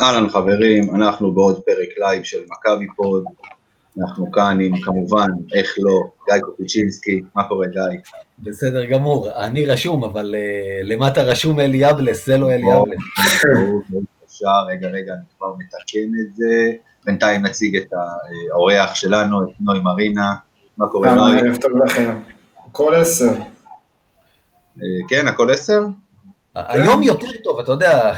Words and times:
אהלן 0.00 0.28
חברים, 0.28 0.94
אנחנו 0.94 1.32
בעוד 1.32 1.60
פרק 1.60 1.88
לייב 1.98 2.22
של 2.22 2.38
מכבי 2.48 2.86
פוד, 2.96 3.24
אנחנו 4.00 4.32
כאן 4.32 4.58
עם 4.60 4.80
כמובן, 4.80 5.28
איך 5.54 5.74
לא, 5.78 6.02
גיא 6.30 6.40
קופיצ'ינסקי, 6.40 7.22
מה 7.34 7.48
קורה 7.48 7.66
גיא? 7.66 8.00
בסדר 8.38 8.84
גמור, 8.84 9.30
אני 9.36 9.66
רשום, 9.66 10.04
אבל 10.04 10.34
אה, 10.34 10.86
למטה 10.86 11.22
רשום 11.22 11.60
אלי 11.60 11.76
יבלס, 11.76 12.26
זה 12.26 12.38
לא 12.38 12.50
אלי. 12.50 12.62
בבקשה, 13.90 14.50
רגע, 14.68 14.88
רגע, 14.88 15.12
אני 15.12 15.22
כבר 15.38 15.52
מתקן 15.58 16.08
את 16.20 16.36
זה. 16.36 16.72
בינתיים 17.04 17.42
נציג 17.42 17.76
את 17.76 17.92
האורח 18.52 18.94
שלנו, 18.94 19.42
את 19.42 19.48
נוי 19.60 19.80
מרינה. 19.80 20.34
מה 20.78 20.88
קורה 20.88 21.14
נוי? 21.14 21.40
ערב 21.40 21.56
טוב 21.56 21.70
לכם. 21.84 22.18
הכל 22.66 22.94
עשר. 22.94 23.32
כן, 25.08 25.28
הכל 25.28 25.50
עשר? 25.50 25.80
היום 26.54 27.02
יותר 27.02 27.32
טוב, 27.44 27.58
אתה 27.58 27.72
יודע. 27.72 28.14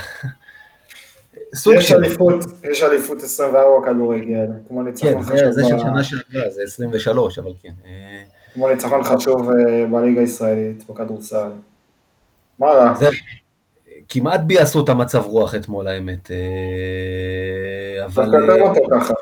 סוג 1.55 1.75
יש 1.75 1.93
אליפות, 1.93 2.45
יש 2.65 2.83
אליפות 2.83 3.23
24 3.23 3.87
כדורגל, 3.87 4.47
כמו 4.69 4.83
ניצחון 4.83 5.23
חשוב. 5.23 5.39
כן, 5.39 5.53
זה 5.53 5.63
של 5.69 5.79
שנה 5.79 6.05
שעברה, 6.05 6.51
זה 6.51 6.63
23, 6.63 7.39
אבל 7.39 7.53
כן. 7.63 7.73
כמו 8.55 8.69
ניצחון 8.69 9.05
חשוב 9.05 9.51
בליגה 9.91 10.21
הישראלית, 10.21 10.91
בכדורסל. 10.91 11.49
מה 12.59 12.67
רע? 12.67 12.95
כמעט 14.09 14.41
ביאסו 14.41 14.85
את 14.85 14.89
המצב 14.89 15.25
רוח 15.25 15.55
אתמול, 15.55 15.89
האמת. 15.89 16.31
אבל... 18.05 18.61
אותו 18.61 18.81
ככה. 18.91 19.15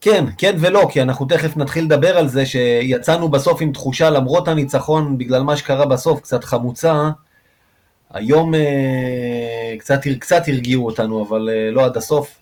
כן, 0.00 0.24
כן 0.38 0.56
ולא, 0.60 0.88
כי 0.90 1.02
אנחנו 1.02 1.26
תכף 1.26 1.56
נתחיל 1.56 1.84
לדבר 1.84 2.18
על 2.18 2.28
זה 2.28 2.46
שיצאנו 2.46 3.28
בסוף 3.28 3.62
עם 3.62 3.72
תחושה, 3.72 4.10
למרות 4.10 4.48
הניצחון, 4.48 5.18
בגלל 5.18 5.42
מה 5.42 5.56
שקרה 5.56 5.86
בסוף, 5.86 6.20
קצת 6.20 6.44
חמוצה, 6.44 7.10
היום 8.14 8.54
אה, 8.54 9.74
קצת, 9.78 10.00
קצת 10.18 10.42
הרגיעו 10.48 10.86
אותנו, 10.86 11.26
אבל 11.28 11.48
אה, 11.52 11.70
לא 11.70 11.84
עד 11.84 11.96
הסוף. 11.96 12.40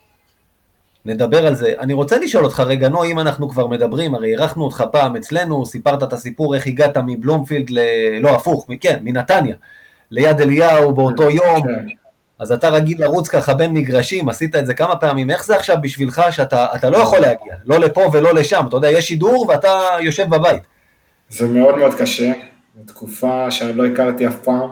נדבר 1.05 1.47
על 1.47 1.55
זה. 1.55 1.73
אני 1.79 1.93
רוצה 1.93 2.19
לשאול 2.19 2.45
אותך 2.45 2.61
רגע, 2.61 2.89
נו, 2.89 3.05
אם 3.05 3.19
אנחנו 3.19 3.49
כבר 3.49 3.67
מדברים, 3.67 4.15
הרי 4.15 4.31
אירחנו 4.31 4.65
אותך 4.65 4.85
פעם 4.93 5.17
אצלנו, 5.17 5.67
סיפרת 5.67 6.03
את 6.03 6.13
הסיפור 6.13 6.55
איך 6.55 6.67
הגעת 6.67 6.97
מבלומפילד 6.97 7.71
ל... 7.71 7.79
לא, 8.21 8.31
הפוך, 8.31 8.67
כן, 8.81 8.99
מנתניה, 9.03 9.55
ליד 10.11 10.41
אליהו 10.41 10.95
באותו 10.95 11.31
יום. 11.31 11.63
אז 12.39 12.53
אתה 12.53 12.69
רגיל 12.69 13.01
לרוץ 13.01 13.29
ככה 13.29 13.55
בין 13.55 13.73
מגרשים, 13.73 14.29
עשית 14.29 14.57
את 14.57 14.67
זה 14.67 14.75
כמה 14.75 14.97
פעמים, 14.97 15.31
איך 15.31 15.45
זה 15.45 15.57
עכשיו 15.57 15.77
בשבילך 15.83 16.23
שאתה 16.31 16.91
לא 16.91 16.97
יכול 16.97 17.19
להגיע, 17.19 17.55
לא 17.65 17.79
לפה 17.79 18.11
ולא 18.13 18.35
לשם, 18.35 18.65
אתה 18.69 18.77
יודע, 18.77 18.91
יש 18.91 19.09
שידור 19.09 19.47
ואתה 19.49 19.81
יושב 20.01 20.29
בבית. 20.29 20.63
זה 21.29 21.49
מאוד 21.49 21.79
מאוד 21.79 21.95
קשה, 21.95 22.33
תקופה 22.87 23.51
שאני 23.51 23.73
לא 23.73 23.87
הכרתי 23.87 24.27
אף 24.27 24.37
פעם, 24.37 24.71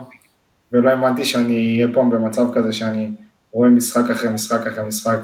ולא 0.71 0.89
האמנתי 0.89 1.25
שאני 1.25 1.75
אהיה 1.75 1.93
פה 1.93 2.03
במצב 2.11 2.53
כזה 2.53 2.73
שאני 2.73 3.11
רואה 3.51 3.69
משחק 3.69 4.09
אחרי 4.11 4.29
משחק 4.29 4.67
אחרי 4.67 4.83
משחק 4.83 5.19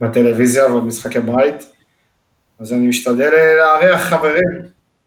בטלוויזיה 0.00 0.74
ובמשחקי 0.74 1.20
בית, 1.20 1.72
אז 2.60 2.72
אני 2.72 2.86
משתדל 2.86 3.30
לארח 3.58 4.00
חברים, 4.00 4.48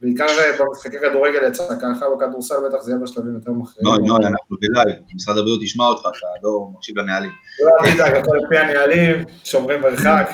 בעיקר 0.02 0.26
במשחקי 0.60 0.98
כדורגל 1.00 1.48
יצא 1.48 1.64
ככה, 1.82 2.06
בכדורסל 2.16 2.56
בטח 2.70 2.82
זה 2.82 2.92
יהיה 2.92 3.02
בשלבים 3.02 3.34
יותר 3.34 3.52
מחרים. 3.52 3.88
נוי, 3.88 4.08
נוי, 4.08 4.26
אנחנו 4.26 4.58
בלייב, 4.62 4.96
משרד 5.16 5.38
הבריאות 5.38 5.62
ישמע 5.62 5.86
אותך, 5.86 6.08
אתה 6.08 6.18
לא 6.44 6.68
מקשיב 6.74 6.98
לנהלים. 6.98 7.32
לא, 7.62 7.86
אל 7.86 7.94
תדאג, 7.94 8.16
הכל 8.16 8.38
לפי 8.46 8.58
הנהלים, 8.58 9.26
שומרים 9.44 9.82
מרחק. 9.82 10.30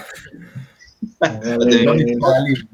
לא 1.22 1.94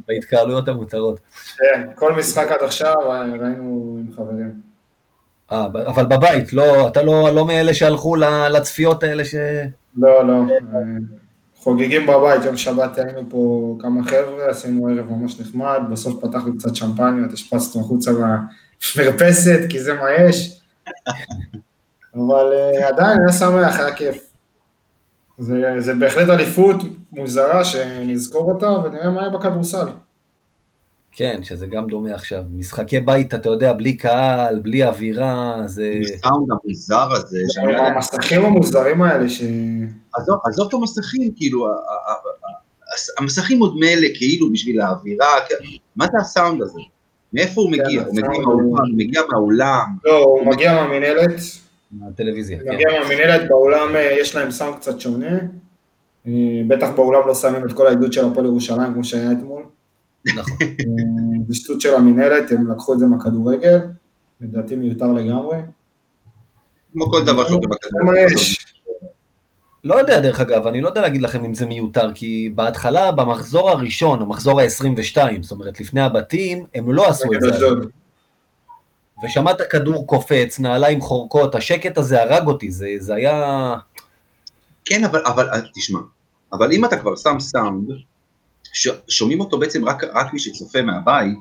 בהתקהלויות 0.07 0.67
המותרות. 0.67 1.19
כן, 1.57 1.87
כל 1.95 2.13
משחק 2.13 2.47
עד 2.51 2.61
עכשיו 2.61 2.95
ראינו 3.39 3.97
עם 3.99 4.13
חברים. 4.15 4.66
אה, 5.51 5.65
אבל 5.65 6.05
בבית, 6.05 6.53
לא, 6.53 6.87
אתה 6.87 7.03
לא, 7.03 7.29
לא 7.29 7.45
מאלה 7.45 7.73
שהלכו 7.73 8.15
לצפיות 8.51 9.03
האלה 9.03 9.25
ש... 9.25 9.35
לא, 9.97 10.27
לא. 10.27 10.43
חוגגים 11.55 12.07
בבית, 12.07 12.45
יום 12.45 12.57
שבת 12.57 12.97
היינו 12.97 13.21
פה 13.29 13.75
כמה 13.79 14.03
חבר'ה, 14.03 14.49
עשינו 14.49 14.87
ערב 14.87 15.11
ממש 15.11 15.39
נחמד, 15.39 15.79
בסוף 15.91 16.25
פתחנו 16.25 16.57
קצת 16.57 16.75
שמפניות, 16.75 17.33
השפצנו 17.33 17.81
החוצה 17.81 18.11
במרפסת, 18.11 19.59
כי 19.69 19.79
זה 19.79 19.93
מה 19.93 20.11
יש. 20.11 20.61
אבל 22.15 22.53
עדיין 22.87 23.19
היה 23.19 23.33
שמח, 23.33 23.79
היה 23.79 23.95
כיף. 23.95 24.27
זה, 25.37 25.73
זה 25.79 25.93
בהחלט 25.93 26.29
אליפות 26.29 26.75
מוזרה 27.11 27.65
שנזכור 27.65 28.51
אותה 28.51 28.69
ונראה 28.69 29.09
מה 29.09 29.21
היה 29.21 29.29
בכדורסל. 29.29 29.87
כן, 31.17 31.39
שזה 31.43 31.67
גם 31.67 31.87
דומה 31.87 32.13
עכשיו. 32.13 32.43
משחקי 32.53 32.99
בית, 32.99 33.33
אתה 33.33 33.49
יודע, 33.49 33.73
בלי 33.73 33.97
קהל, 33.97 34.59
בלי 34.59 34.83
אווירה, 34.83 35.61
זה... 35.65 35.93
הסאונד 36.15 36.47
המוזר 36.51 37.07
הזה. 37.11 37.39
המסכים 37.77 38.45
המוזרים 38.45 39.01
האלה 39.01 39.29
ש... 39.29 39.41
עזוב 40.45 40.67
את 40.67 40.73
המסכים, 40.73 41.31
כאילו, 41.35 41.67
המסכים 43.17 43.59
עוד 43.59 43.77
מילא, 43.79 44.07
כאילו, 44.15 44.51
בשביל 44.51 44.81
האווירה, 44.81 45.27
מה 45.95 46.05
זה 46.11 46.17
הסאונד 46.21 46.61
הזה? 46.61 46.79
מאיפה 47.33 47.61
הוא 47.61 47.71
מגיע? 47.71 48.03
הוא 48.03 48.79
מגיע 48.93 49.21
מהאולם? 49.31 49.85
לא, 50.05 50.17
הוא 50.17 50.45
מגיע 50.45 50.73
מהמינהלת. 50.73 51.39
מהטלוויזיה, 51.91 52.59
כן. 52.59 52.73
מגיע 52.73 52.87
מהמינהלת, 52.99 53.49
באולם 53.49 53.89
יש 54.21 54.35
להם 54.35 54.51
סאונד 54.51 54.75
קצת 54.75 54.99
שונה. 54.99 55.37
בטח 56.67 56.89
באולם 56.95 57.27
לא 57.27 57.35
שמים 57.35 57.65
את 57.65 57.73
כל 57.73 57.87
העדות 57.87 58.13
של 58.13 58.25
הפועל 58.25 58.45
ירושלים, 58.45 58.93
כמו 58.93 59.03
שהיה 59.03 59.31
אתמול. 59.31 59.63
נכון. 60.35 60.57
זה 61.47 61.55
שטות 61.55 61.81
של 61.81 61.95
המינהלת, 61.95 62.51
הם 62.51 62.71
לקחו 62.71 62.93
את 62.93 62.99
זה 62.99 63.05
מהכדורגל, 63.05 63.79
לדעתי 64.41 64.75
מיותר 64.75 65.13
לגמרי. 65.13 65.57
כמו 66.93 67.11
כל 67.11 67.25
דבר 67.25 67.47
שקורה 67.47 67.67
בכדורגל. 67.67 68.35
לא 69.83 69.95
יודע, 69.95 70.19
דרך 70.19 70.39
אגב, 70.39 70.67
אני 70.67 70.81
לא 70.81 70.87
יודע 70.87 71.01
להגיד 71.01 71.21
לכם 71.21 71.45
אם 71.45 71.53
זה 71.53 71.65
מיותר, 71.65 72.11
כי 72.15 72.51
בהתחלה, 72.55 73.11
במחזור 73.11 73.69
הראשון, 73.69 74.21
המחזור 74.21 74.61
ה-22, 74.61 75.17
זאת 75.41 75.51
אומרת, 75.51 75.79
לפני 75.79 76.01
הבתים, 76.01 76.65
הם 76.75 76.93
לא 76.93 77.09
עשו 77.09 77.33
את 77.33 77.41
זה. 77.41 77.67
ושמעת 79.23 79.61
כדור 79.69 80.07
קופץ, 80.07 80.59
נעליים 80.59 81.01
חורקות, 81.01 81.55
השקט 81.55 81.97
הזה 81.97 82.23
הרג 82.23 82.47
אותי, 82.47 82.71
זה, 82.71 82.87
זה 82.99 83.15
היה... 83.15 83.75
כן, 84.85 85.03
אבל, 85.03 85.21
אבל 85.25 85.49
תשמע, 85.73 85.99
אבל 86.53 86.71
אם 86.71 86.85
אתה 86.85 86.97
כבר 86.97 87.15
שם 87.15 87.39
סאונד, 87.39 87.89
שומעים 89.07 89.39
אותו 89.39 89.59
בעצם 89.59 89.85
רק, 89.85 90.03
רק 90.03 90.33
מי 90.33 90.39
שצופה 90.39 90.81
מהבית, 90.81 91.37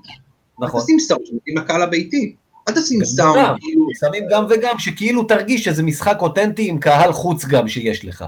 נכון. 0.60 0.80
תשים 0.80 1.00
סאונד 1.00 1.22
עם 1.46 1.58
הקהל 1.58 1.82
הביתי, 1.82 2.34
אל 2.68 2.74
תשים 2.74 3.04
סאונד, 3.04 3.56
כאילו... 3.60 3.86
שמים 4.00 4.24
גם 4.30 4.44
וגם, 4.50 4.78
שכאילו 4.78 5.24
תרגיש 5.24 5.64
שזה 5.64 5.82
משחק 5.82 6.16
אותנטי 6.20 6.68
עם 6.68 6.78
קהל 6.78 7.12
חוץ 7.12 7.44
גם 7.44 7.68
שיש 7.68 8.04
לך. 8.04 8.24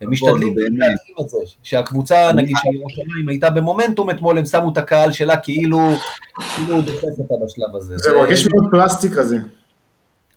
הם 0.00 0.10
משתדלים 0.10 0.54
להקים 0.58 1.14
את 1.20 1.28
זה, 1.28 1.38
שהקבוצה, 1.62 2.32
נגיד 2.32 2.56
של 2.62 2.74
ירושלים 2.74 3.28
הייתה 3.28 3.50
במומנטום 3.50 4.10
אתמול, 4.10 4.38
הם 4.38 4.44
שמו 4.44 4.72
את 4.72 4.78
הקהל 4.78 5.12
שלה 5.12 5.36
כאילו, 5.36 5.78
כאילו 6.54 6.74
הוא 6.74 6.82
דוחף 6.82 7.18
אותה 7.18 7.34
בשלב 7.44 7.76
הזה. 7.76 7.98
זה 7.98 8.12
מרגיש 8.12 8.46
מאוד 8.46 8.64
פלסטי 8.70 9.10
כזה. 9.10 9.36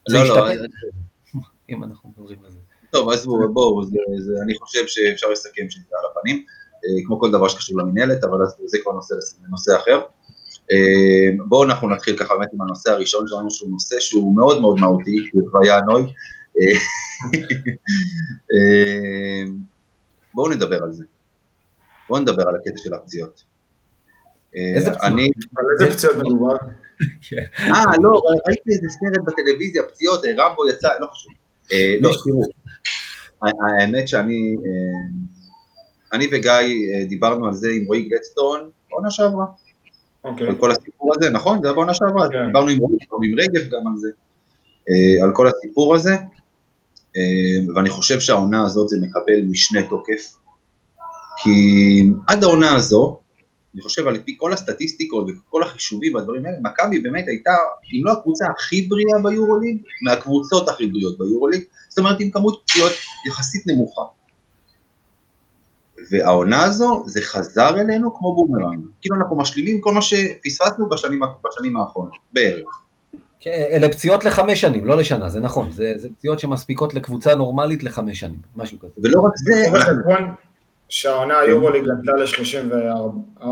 לא, 0.10 0.24
לא. 0.28 0.48
אם 1.70 1.84
אנחנו 1.84 2.10
מדברים 2.10 2.38
על 2.46 2.52
זה. 2.52 2.58
טוב, 2.92 3.10
עזבו, 3.10 3.54
בואו, 3.54 3.82
אני 4.44 4.54
חושב 4.60 4.88
שאפשר 4.88 5.28
לסכם 5.32 5.70
שזה 5.70 5.84
על 6.00 6.12
הפנים. 6.12 6.44
כמו 7.06 7.20
כל 7.20 7.32
דבר 7.32 7.48
שקשור 7.48 7.80
למנהלת, 7.80 8.24
אבל 8.24 8.38
זה 8.66 8.78
כבר 8.84 8.92
נושא, 8.92 9.16
נושא 9.50 9.72
אחר. 9.76 10.02
בואו 11.48 11.64
אנחנו 11.64 11.90
נתחיל 11.90 12.18
ככה 12.18 12.36
באמת 12.36 12.50
עם 12.54 12.62
הנושא 12.62 12.92
הראשון 12.92 13.28
שלנו, 13.28 13.52
שהוא 13.52 13.70
נושא 13.70 13.96
שהוא 14.00 14.36
מאוד 14.36 14.62
מאוד 14.62 14.80
מהותי, 14.80 15.30
לוויה 15.34 15.82
נוי. 15.82 16.14
בואו 20.34 20.50
נדבר 20.50 20.84
על 20.84 20.92
זה. 20.92 21.04
בואו 22.10 22.20
נדבר 22.20 22.48
על 22.48 22.56
הקטע 22.56 22.78
של 22.78 22.94
הפציעות. 22.94 23.44
איזה 24.54 24.92
פציעות? 24.92 25.20
על 25.58 25.66
איזה 25.80 25.98
פציעות 25.98 26.16
מדובר? 26.18 26.56
אה, 27.60 27.84
לא, 28.04 28.22
ראיתי 28.48 28.72
איזה 28.72 28.88
סרט 28.90 29.26
בטלוויזיה, 29.26 29.84
פציעות, 29.84 30.22
רמבו 30.38 30.70
יצא, 30.70 30.90
לא 31.00 31.08
חשוב. 31.08 31.32
לא, 32.02 32.12
תראו, 32.24 32.44
האמת 33.42 34.08
שאני... 34.08 34.56
אני 36.14 36.28
וגיא 36.32 36.52
דיברנו 37.10 37.48
על 37.48 37.54
זה 37.54 37.70
עם 37.72 37.86
רועי 37.86 38.02
גלדסטון 38.02 38.70
בעונה 38.90 39.12
שעברה. 39.12 39.46
אוקיי. 40.24 40.48
על 40.48 40.56
כל 40.56 40.72
הסיפור 40.72 41.14
הזה, 41.16 41.30
נכון? 41.30 41.62
זה 41.62 41.68
היה 41.68 41.74
בעונה 41.74 41.94
שעברה, 41.94 42.30
כן. 42.30 42.46
דיברנו 42.46 42.70
עם 42.70 42.78
רועי, 42.78 42.98
עם 43.24 43.40
רגב 43.40 43.70
גם 43.70 43.88
על 43.88 43.98
זה, 43.98 44.10
על 45.24 45.32
כל 45.34 45.48
הסיפור 45.48 45.96
הזה, 45.96 46.16
ואני 47.76 47.90
חושב 47.90 48.20
שהעונה 48.20 48.64
הזאת 48.66 48.90
זה 48.90 48.98
מקבל 49.02 49.42
משנה 49.50 49.90
תוקף, 49.90 50.36
כי 51.44 52.04
עד 52.28 52.44
העונה 52.44 52.76
הזו, 52.76 53.20
אני 53.74 53.82
חושב 53.82 54.08
על 54.08 54.18
פי 54.26 54.36
כל 54.38 54.54
הסטטיסטיקות 54.54 55.28
וכל 55.30 55.64
החישובים 55.64 56.16
והדברים 56.16 56.46
האלה, 56.46 56.58
מכבי 56.62 57.00
באמת 57.00 57.28
הייתה, 57.28 57.56
אם 57.94 58.06
לא 58.06 58.12
הקבוצה 58.12 58.46
הכי 58.58 58.82
בריאה 58.82 59.20
ביורוליג, 59.24 59.78
מהקבוצות 60.02 60.70
הכי 60.70 60.88
בריאות 60.88 61.18
ביורוליג, 61.18 61.64
זאת 61.90 62.00
אומרת 62.00 62.20
עם 62.20 62.32
כמות 62.32 62.62
פציעות 62.66 62.92
יחסית 63.28 63.68
נמוכה. 63.68 64.02
והעונה 66.10 66.64
הזו, 66.64 67.04
זה 67.06 67.22
חזר 67.22 67.80
אלינו 67.80 68.16
כמו 68.16 68.36
בומרנג. 68.36 68.86
כאילו 69.02 69.16
אנחנו 69.16 69.38
משלימים 69.38 69.82
כל 69.82 69.94
מה 69.94 70.02
שפספסנו 70.02 70.90
בשנים, 70.90 71.22
בשנים 71.46 71.78
האחרונות, 71.78 72.18
בערך. 72.34 72.82
כן, 73.40 73.66
אלה 73.72 73.90
פציעות 73.90 74.26
לחמש 74.26 74.62
שנים, 74.62 74.86
לא 74.86 74.98
לשנה, 74.98 75.30
זה 75.30 75.40
נכון. 75.40 75.72
זה, 75.72 75.94
זה 75.98 76.10
פציעות 76.18 76.40
שמספיקות 76.40 76.94
לקבוצה 76.94 77.36
נורמלית 77.36 77.84
לחמש 77.84 78.20
שנים, 78.20 78.40
משהו 78.56 78.80
כזה. 78.80 78.92
ולא 79.04 79.22
רק 79.22 79.32
זה, 79.36 79.64
בחשבון 79.74 80.34
שהעונה 80.90 81.40
היורוליג 81.40 81.84
גדלה 81.84 82.14
ל-34 82.16 83.46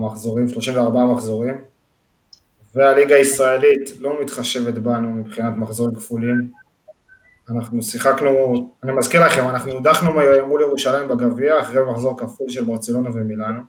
מחזורים, 0.00 0.48
34 0.48 1.04
מחזורים, 1.04 1.54
והליגה 2.74 3.14
הישראלית 3.14 3.90
לא 4.00 4.22
מתחשבת 4.22 4.74
בנו 4.74 5.10
מבחינת 5.10 5.56
מחזורים 5.56 5.94
כפולים. 5.94 6.59
אנחנו 7.50 7.82
שיחקנו, 7.82 8.70
אני 8.84 8.92
מזכיר 8.92 9.24
לכם, 9.26 9.48
אנחנו 9.48 9.72
הודחנו 9.72 10.10
מול 10.46 10.60
ירושלים 10.60 11.08
בגביע 11.08 11.60
אחרי 11.60 11.80
מחזור 11.90 12.18
כפול 12.18 12.48
של 12.48 12.64
ברצלונה 12.64 13.10
ומילאנו. 13.14 13.60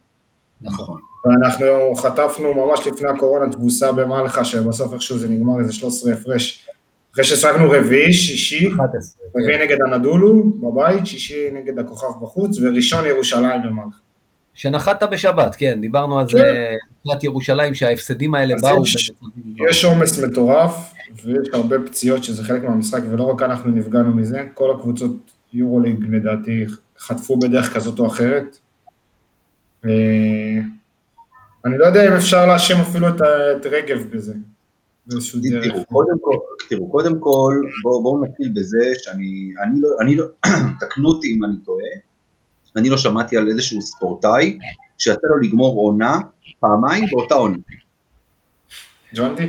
נכון. 0.62 1.00
ואנחנו 1.26 1.96
חטפנו 1.96 2.54
ממש 2.54 2.88
לפני 2.88 3.10
הקורונה 3.10 3.52
תבוסה 3.52 3.92
במלחה, 3.92 4.46
שבסוף 4.46 4.94
איכשהו 4.94 5.18
זה 5.18 5.30
נגמר 5.30 5.60
איזה 5.60 5.74
13 5.74 6.14
הפרש. 6.14 6.68
אחרי 7.14 7.24
ששחקנו 7.24 7.72
רביעי, 7.72 8.14
שישי, 8.14 8.72
11. 8.72 9.26
רביעי 9.36 9.66
נגד 9.66 9.78
הנדולו 9.82 10.44
בבית, 10.44 11.08
שישי 11.08 11.50
נגד 11.54 11.80
הכוכב 11.80 12.08
בחוץ, 12.22 12.58
וראשון 12.62 13.06
ירושלים 13.06 13.62
במלחה. 13.64 13.98
שנחת 14.54 15.04
בשבת, 15.04 15.56
כן, 15.56 15.82
דיברנו 15.82 16.20
על 16.20 16.28
זה, 16.30 16.76
לקראת 17.06 17.24
ירושלים, 17.24 17.74
שההפסדים 17.74 18.36
האלה 18.36 18.56
באו. 18.62 18.84
יש- 18.84 19.12
במצבים- 19.22 19.68
יש 19.70 19.86
עומס 19.86 20.20
מטורף, 20.20 20.94
ויש 21.26 21.48
הרבה 21.54 21.76
פציעות 21.86 22.24
שזה 22.24 22.44
חלק 22.44 22.64
מהמשחק, 22.64 23.02
ולא 23.12 23.24
רק 23.24 23.42
אנחנו 23.42 23.72
נפגענו 23.72 24.16
מזה, 24.16 24.48
כל 24.54 24.72
הקבוצות 24.76 25.12
יורוליג 25.54 26.06
לדעתי 26.10 26.66
חטפו 27.00 27.40
בדרך 27.40 27.74
כזאת 27.74 28.00
או 28.00 28.08
אחרת. 28.08 28.58
אה, 29.86 29.92
אני 31.66 31.78
לא 31.78 31.86
יודע 31.86 32.08
אם 32.08 32.14
אפשר 32.14 32.46
להאשים 32.46 32.78
אפילו 32.78 33.10
את 33.10 33.66
רגב 33.66 34.04
בזה. 34.12 34.34
תראו, 35.64 35.86
קודם 35.86 36.18
כל, 36.22 36.36
תראו, 36.70 36.90
קודם 36.90 37.20
כל, 37.20 37.62
בואו 37.84 38.04
בוא 38.04 38.26
נתחיל 38.26 38.52
בזה 38.56 38.92
שאני, 38.98 39.54
אני 39.64 39.82
לא, 39.82 39.90
אני 40.02 40.16
לא, 40.16 40.26
תקנו 40.80 41.10
אותי 41.10 41.34
אם 41.34 41.44
אני 41.44 41.54
טועה, 41.66 41.86
אני 42.76 42.90
לא 42.90 42.98
שמעתי 42.98 43.38
על 43.38 43.48
איזשהו 43.50 43.82
ספורטאי 43.82 44.58
שיצא 44.98 45.28
לו 45.28 45.38
לגמור 45.38 45.82
עונה 45.82 46.20
פעמיים 46.62 47.06
באותה 47.12 47.36
עונה. 47.36 47.58
ג'ונטי? 49.16 49.48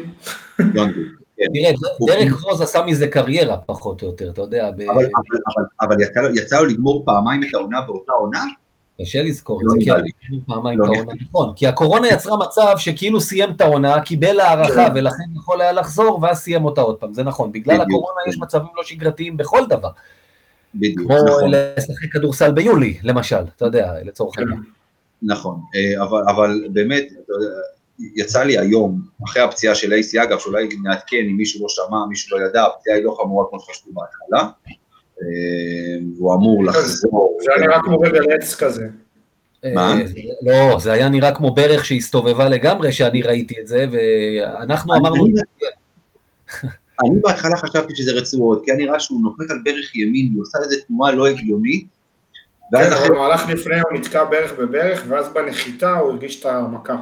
יונדי, 0.58 0.92
כן. 1.36 1.50
תראה, 1.52 1.72
דרק 2.06 2.32
רוז 2.42 2.60
עשה 2.60 2.82
מזה 2.82 3.06
קריירה, 3.06 3.56
פחות 3.56 4.02
או 4.02 4.06
יותר, 4.06 4.30
אתה 4.30 4.40
יודע, 4.40 4.70
אבל, 5.80 5.96
יצא, 6.34 6.60
לו, 6.60 6.66
לגמור 6.66 7.02
פעמיים 7.04 7.44
את 7.44 7.54
העונה 7.54 7.80
באותה 7.80 8.12
עונה? 8.12 8.44
קשה 9.02 9.22
לזכור 9.22 9.60
את 9.60 9.66
לא 9.66 9.72
זה, 9.72 9.78
כי 9.80 9.84
נראה 9.84 9.98
לי. 10.00 10.10
היו 10.30 10.38
פעמיים 10.46 10.78
לא 10.78 10.84
את 10.84 10.90
העונה, 10.96 11.12
נכון, 11.30 11.52
כי 11.56 11.66
הקורונה 11.66 12.08
יצרה 12.08 12.36
מצב 12.36 12.74
שכאילו 12.76 13.20
סיים 13.20 13.50
את 13.50 13.60
העונה, 13.60 14.00
קיבל 14.00 14.40
הערכה 14.40 14.88
כן. 14.88 14.92
ולכן 14.94 15.24
יכול 15.36 15.60
היה 15.60 15.72
לחזור, 15.72 16.18
ואז 16.22 16.38
סיים 16.38 16.64
אותה 16.64 16.80
עוד 16.80 16.96
פעם, 16.96 17.14
זה 17.14 17.22
נכון, 17.22 17.52
בגלל 17.52 17.80
הקורונה 17.80 18.20
כן. 18.24 18.30
יש 18.30 18.38
מצבים 18.38 18.68
לא 18.76 18.82
שגרתיים 18.84 19.36
בכל 19.36 19.66
דבר, 19.68 19.90
בדיוק, 20.74 20.98
כמו 20.98 21.16
נכון. 21.16 21.50
לשחק 21.50 22.12
כדורסל 22.12 22.52
ביולי, 22.52 22.98
למשל, 23.02 23.44
אתה 23.56 23.64
יודע, 23.64 23.94
לצורך 24.04 24.36
כן. 24.36 24.42
העניין. 24.42 24.62
נכון, 25.22 25.60
אה, 25.74 26.02
אבל, 26.02 26.22
אבל 26.28 26.68
באמת, 26.72 27.04
יצא 28.16 28.42
לי 28.42 28.58
היום, 28.58 29.00
אחרי 29.24 29.42
הפציעה 29.42 29.74
של 29.74 29.92
אייסי, 29.92 30.22
אגב, 30.22 30.38
שאולי 30.38 30.68
נעדכן 30.82 31.16
אם 31.30 31.36
מישהו 31.36 31.62
לא 31.62 31.68
שמע, 31.68 32.06
מישהו 32.08 32.38
לא 32.38 32.44
ידע, 32.46 32.64
הפציעה 32.64 32.96
היא 32.96 33.04
לא 33.04 33.16
חמורה 33.22 33.44
כמו 33.50 33.60
שחשבו 33.60 33.90
בהתחלה, 33.92 34.50
אה, 35.22 35.26
והוא 36.16 36.34
אמור 36.34 36.64
לחזור. 36.64 37.38
זה 37.44 37.50
היה 37.56 37.66
נראה 37.66 37.80
כמו 37.82 38.00
רגל 38.00 38.32
עץ 38.32 38.54
כזה. 38.54 38.86
מה? 39.74 39.94
אה, 40.00 40.04
לא, 40.42 40.78
זה 40.78 40.92
היה 40.92 41.08
נראה 41.08 41.34
כמו 41.34 41.54
ברך 41.54 41.84
שהסתובבה 41.84 42.48
לגמרי, 42.48 42.92
שאני 42.92 43.22
ראיתי 43.22 43.54
את 43.60 43.66
זה, 43.66 43.86
ואנחנו 43.92 44.94
אמרנו, 44.94 45.26
אני- 45.26 45.34
אני 47.04 47.20
בהתחלה 47.20 47.56
חשבתי 47.56 47.96
שזה 47.96 48.12
רצועות, 48.12 48.62
כי 48.64 48.70
היה 48.70 48.78
נראה 48.80 49.00
שהוא 49.00 49.22
נוחת 49.22 49.50
על 49.50 49.58
ברך 49.64 49.96
ימין, 49.96 50.32
הוא 50.34 50.42
עושה 50.42 50.58
איזה 50.64 50.76
תנועה 50.86 51.12
לא 51.12 51.26
הגיונית, 51.26 51.86
כן, 52.72 52.92
אחרי, 52.92 53.06
אבל 53.06 53.16
מהלך 53.16 53.48
לפני 53.48 53.80
הוא 53.80 53.98
נתקע 53.98 54.24
בערך 54.24 54.52
בברך, 54.58 55.04
ואז 55.08 55.28
בנחיתה 55.28 55.96
הוא 55.96 56.10
הרגיש 56.10 56.40
את 56.40 56.46
המכה. 56.46 56.96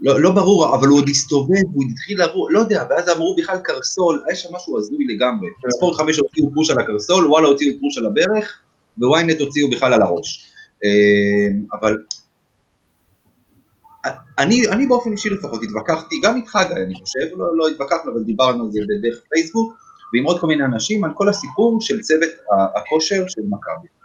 לא, 0.00 0.20
לא 0.20 0.30
ברור, 0.30 0.74
אבל 0.74 0.88
הוא 0.88 0.98
עוד 0.98 1.08
הסתובב, 1.08 1.64
הוא 1.74 1.84
התחיל 1.90 2.18
לעבור, 2.18 2.50
לא 2.50 2.58
יודע, 2.58 2.84
ואז 2.90 3.08
אמרו 3.08 3.36
בכלל 3.38 3.58
קרסול, 3.58 4.22
היה 4.26 4.36
שם 4.36 4.54
משהו 4.54 4.78
הזוי 4.78 5.06
לגמרי. 5.08 5.48
כן. 5.62 5.70
ספורט 5.70 5.96
חמש 5.96 6.18
הוציאו 6.18 6.50
פוש 6.54 6.70
על 6.70 6.78
הקרסול, 6.78 7.26
וואלה 7.26 7.48
הוציאו 7.48 7.80
פוש 7.80 7.98
על 7.98 8.06
הברך, 8.06 8.58
וויינט 8.98 9.40
הוציאו 9.40 9.70
בכלל 9.70 9.94
על 9.94 10.02
הראש. 10.02 10.52
אה, 10.84 11.78
אבל 11.80 11.98
אני, 14.38 14.68
אני 14.68 14.86
באופן 14.86 15.12
אישי 15.12 15.30
לפחות 15.30 15.62
התווכחתי, 15.62 16.20
גם 16.22 16.36
איתך 16.36 16.58
גיא, 16.68 16.76
אני 16.76 16.94
חושב, 16.94 17.36
לא, 17.36 17.56
לא 17.56 17.68
התווכחנו, 17.68 18.12
אבל 18.12 18.22
דיברנו 18.22 18.64
על 18.64 18.70
זה 18.70 18.80
בדרך 18.88 19.20
פייסבוק, 19.28 19.72
ועם 20.14 20.24
עוד 20.24 20.40
כל 20.40 20.46
מיני 20.46 20.64
אנשים, 20.64 21.04
על 21.04 21.10
כל 21.14 21.28
הסיפור 21.28 21.80
של 21.80 22.00
צוות 22.00 22.30
הכושר 22.76 23.24
של 23.28 23.42
מכבי. 23.48 23.97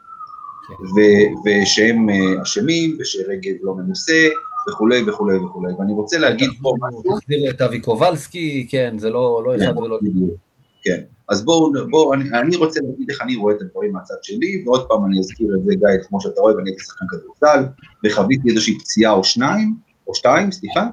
כן. 0.78 0.84
ו- 0.84 1.50
ושהם 1.64 2.10
אה, 2.10 2.42
אשמים, 2.42 2.98
ושרגב 3.00 3.54
לא 3.62 3.76
מנוסה, 3.76 4.28
וכולי 4.70 5.10
וכולי 5.10 5.38
וכולי. 5.38 5.74
ואני 5.80 5.94
רוצה 5.94 6.18
להגיד 6.18 6.50
פה 6.62 6.74
משהו, 6.80 7.20
תחזיר 7.20 7.50
את 7.50 7.62
אבי 7.62 7.80
קובלסקי, 7.80 8.68
כן, 8.70 8.98
זה 8.98 9.10
לא 9.10 9.42
לא 9.46 9.56
אחד 9.56 9.78
ולא... 9.78 10.00
בדיוק. 10.02 10.38
כן, 10.84 11.02
אז 11.30 11.46
בואו, 11.46 11.72
בואו, 11.90 12.14
אני, 12.14 12.30
אני 12.40 12.56
רוצה 12.56 12.80
להגיד 12.84 13.10
איך 13.10 13.22
אני 13.22 13.36
רואה 13.36 13.56
את 13.56 13.62
הדברים 13.62 13.94
מהצד 13.94 14.16
שלי, 14.22 14.64
ועוד 14.66 14.88
פעם 14.88 15.06
אני 15.06 15.20
אזכיר 15.20 15.48
את 15.60 15.66
זה, 15.66 15.76
גיא, 15.76 16.08
כמו 16.08 16.22
שאתה 16.22 16.42
רואה, 16.42 16.56
ואני 16.56 16.70
הייתי 16.70 16.84
שחקן 16.84 17.06
כדורסל, 17.10 17.66
וחוויתי 18.06 18.50
איזושהי 18.50 18.80
פציעה 18.80 19.12
או 19.12 19.24
שניים, 19.24 19.76
או 20.08 20.16
שתיים, 20.16 20.52
סליחה. 20.52 20.88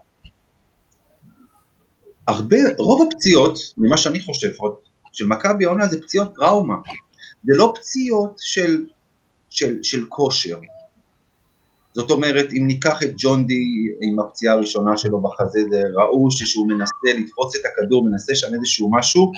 הרבה, 2.28 2.56
רוב 2.78 3.08
הפציעות, 3.08 3.58
ממה 3.78 3.96
שאני 3.96 4.20
חושב, 4.20 4.50
של 5.12 5.26
מכבי 5.26 5.64
העונה 5.64 5.86
זה 5.86 6.02
פציעות 6.02 6.34
טראומה. 6.34 6.76
זה 7.44 7.52
לא 7.56 7.72
פציעות 7.76 8.34
של, 8.38 8.84
של, 9.50 9.82
של 9.82 10.04
כושר. 10.08 10.58
זאת 11.94 12.10
אומרת, 12.10 12.52
אם 12.52 12.66
ניקח 12.66 13.02
את 13.02 13.10
ג'ון 13.16 13.46
די 13.46 13.64
עם 14.00 14.20
הפציעה 14.20 14.54
הראשונה 14.54 14.96
שלו 14.96 15.20
בחזה, 15.20 15.60
זה 15.70 15.82
ראו 15.94 16.30
שהוא 16.30 16.68
מנסה 16.68 17.18
לתפוס 17.18 17.56
את 17.56 17.60
הכדור, 17.64 18.04
מנסה 18.04 18.34
שם 18.34 18.54
איזשהו 18.54 18.90
משהו, 18.92 19.32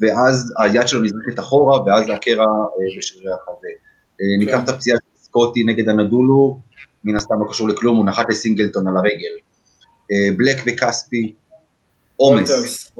ואז 0.00 0.52
היד 0.58 0.88
שלו 0.88 1.02
נזרקת 1.02 1.38
אחורה, 1.38 1.82
ואז 1.82 2.04
הקרע 2.08 2.44
אה, 2.44 2.98
בשרירי 2.98 3.32
החזה. 3.32 3.68
אה, 4.20 4.38
ניקח 4.38 4.64
את 4.64 4.68
הפציעה 4.68 4.98
של 4.98 5.24
סקוטי 5.24 5.64
נגד 5.64 5.88
הנדולו, 5.88 6.60
מן 7.04 7.16
הסתם 7.16 7.34
לא 7.40 7.50
קשור 7.50 7.68
לכלום, 7.68 7.96
הוא 7.96 8.06
נחת 8.06 8.26
לסינגלטון 8.28 8.88
על 8.88 8.96
הרגל. 8.96 9.34
אה, 10.12 10.28
בלק 10.36 10.56
וכספי, 10.66 11.34
עומס. 12.16 12.92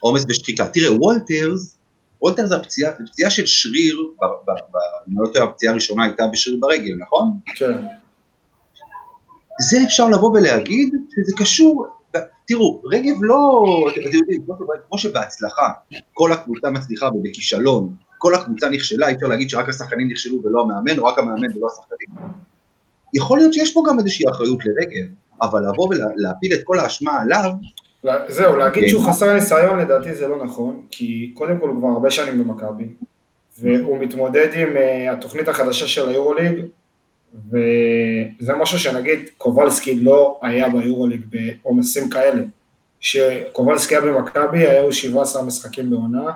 עומס 0.00 0.24
ושחיקה. 0.28 0.68
תראה, 0.68 0.92
וולטרס, 0.92 1.78
וולטרס 2.22 2.48
זה 2.48 2.56
הפציעה, 2.56 2.92
פציעה 2.92 3.30
של 3.30 3.46
שריר, 3.46 3.98
אם 4.22 4.28
אני 5.08 5.14
לא 5.16 5.26
טועה, 5.32 5.44
הפציעה 5.44 5.72
הראשונה 5.72 6.04
הייתה 6.04 6.26
בשריר 6.26 6.56
ברגל, 6.60 6.94
נכון? 6.98 7.30
כן. 7.54 7.72
זה 9.60 9.78
אפשר 9.86 10.08
לבוא 10.08 10.30
ולהגיד 10.30 10.94
שזה 11.10 11.32
קשור, 11.36 11.86
תראו, 12.46 12.82
רגב 12.84 13.14
לא, 13.20 13.64
אתם 13.92 14.00
יודעים, 14.00 14.46
כמו 14.88 14.98
שבהצלחה, 14.98 15.68
כל 16.14 16.32
הקבוצה 16.32 16.70
מצליחה 16.70 17.06
ובכישלון, 17.06 17.94
כל 18.18 18.34
הקבוצה 18.34 18.68
נכשלה, 18.68 19.08
אי 19.08 19.14
אפשר 19.14 19.26
להגיד 19.26 19.50
שרק 19.50 19.68
השחקנים 19.68 20.08
נכשלו 20.08 20.44
ולא 20.44 20.62
המאמן, 20.62 20.98
או 20.98 21.04
רק 21.04 21.18
המאמן 21.18 21.56
ולא 21.56 21.66
השחקנים. 21.66 22.28
יכול 23.14 23.38
להיות 23.38 23.54
שיש 23.54 23.74
פה 23.74 23.82
גם 23.88 23.98
איזושהי 23.98 24.28
אחריות 24.30 24.58
לרגב, 24.64 25.06
אבל 25.42 25.68
לבוא 25.68 25.88
ולהפיל 25.88 26.54
את 26.54 26.60
כל 26.64 26.78
האשמה 26.78 27.20
עליו, 27.20 27.50
זהו, 28.28 28.56
להגיד 28.56 28.82
כן. 28.82 28.88
שהוא 28.88 29.04
חסר 29.04 29.34
ניסיון 29.34 29.78
לדעתי 29.78 30.14
זה 30.14 30.28
לא 30.28 30.44
נכון, 30.44 30.82
כי 30.90 31.30
קודם 31.34 31.58
כל 31.58 31.68
הוא 31.68 31.78
כבר 31.78 31.88
הרבה 31.88 32.10
שנים 32.10 32.44
במכבי, 32.44 32.88
והוא 33.58 33.98
מתמודד 33.98 34.48
עם 34.54 34.76
אה, 34.76 35.12
התוכנית 35.12 35.48
החדשה 35.48 35.86
של 35.86 36.08
היורוליג, 36.08 36.64
וזה 37.48 38.54
משהו 38.60 38.78
שנגיד 38.78 39.18
קובלסקי 39.38 39.94
לא 39.94 40.38
היה 40.42 40.68
ביורוליג 40.68 41.20
בעומסים 41.30 42.10
כאלה. 42.10 42.42
כשקובלסקי 43.00 43.96
היה 43.96 44.04
במכבי 44.04 44.66
היו 44.66 44.92
17 44.92 45.42
משחקים 45.42 45.90
בעונה, 45.90 46.30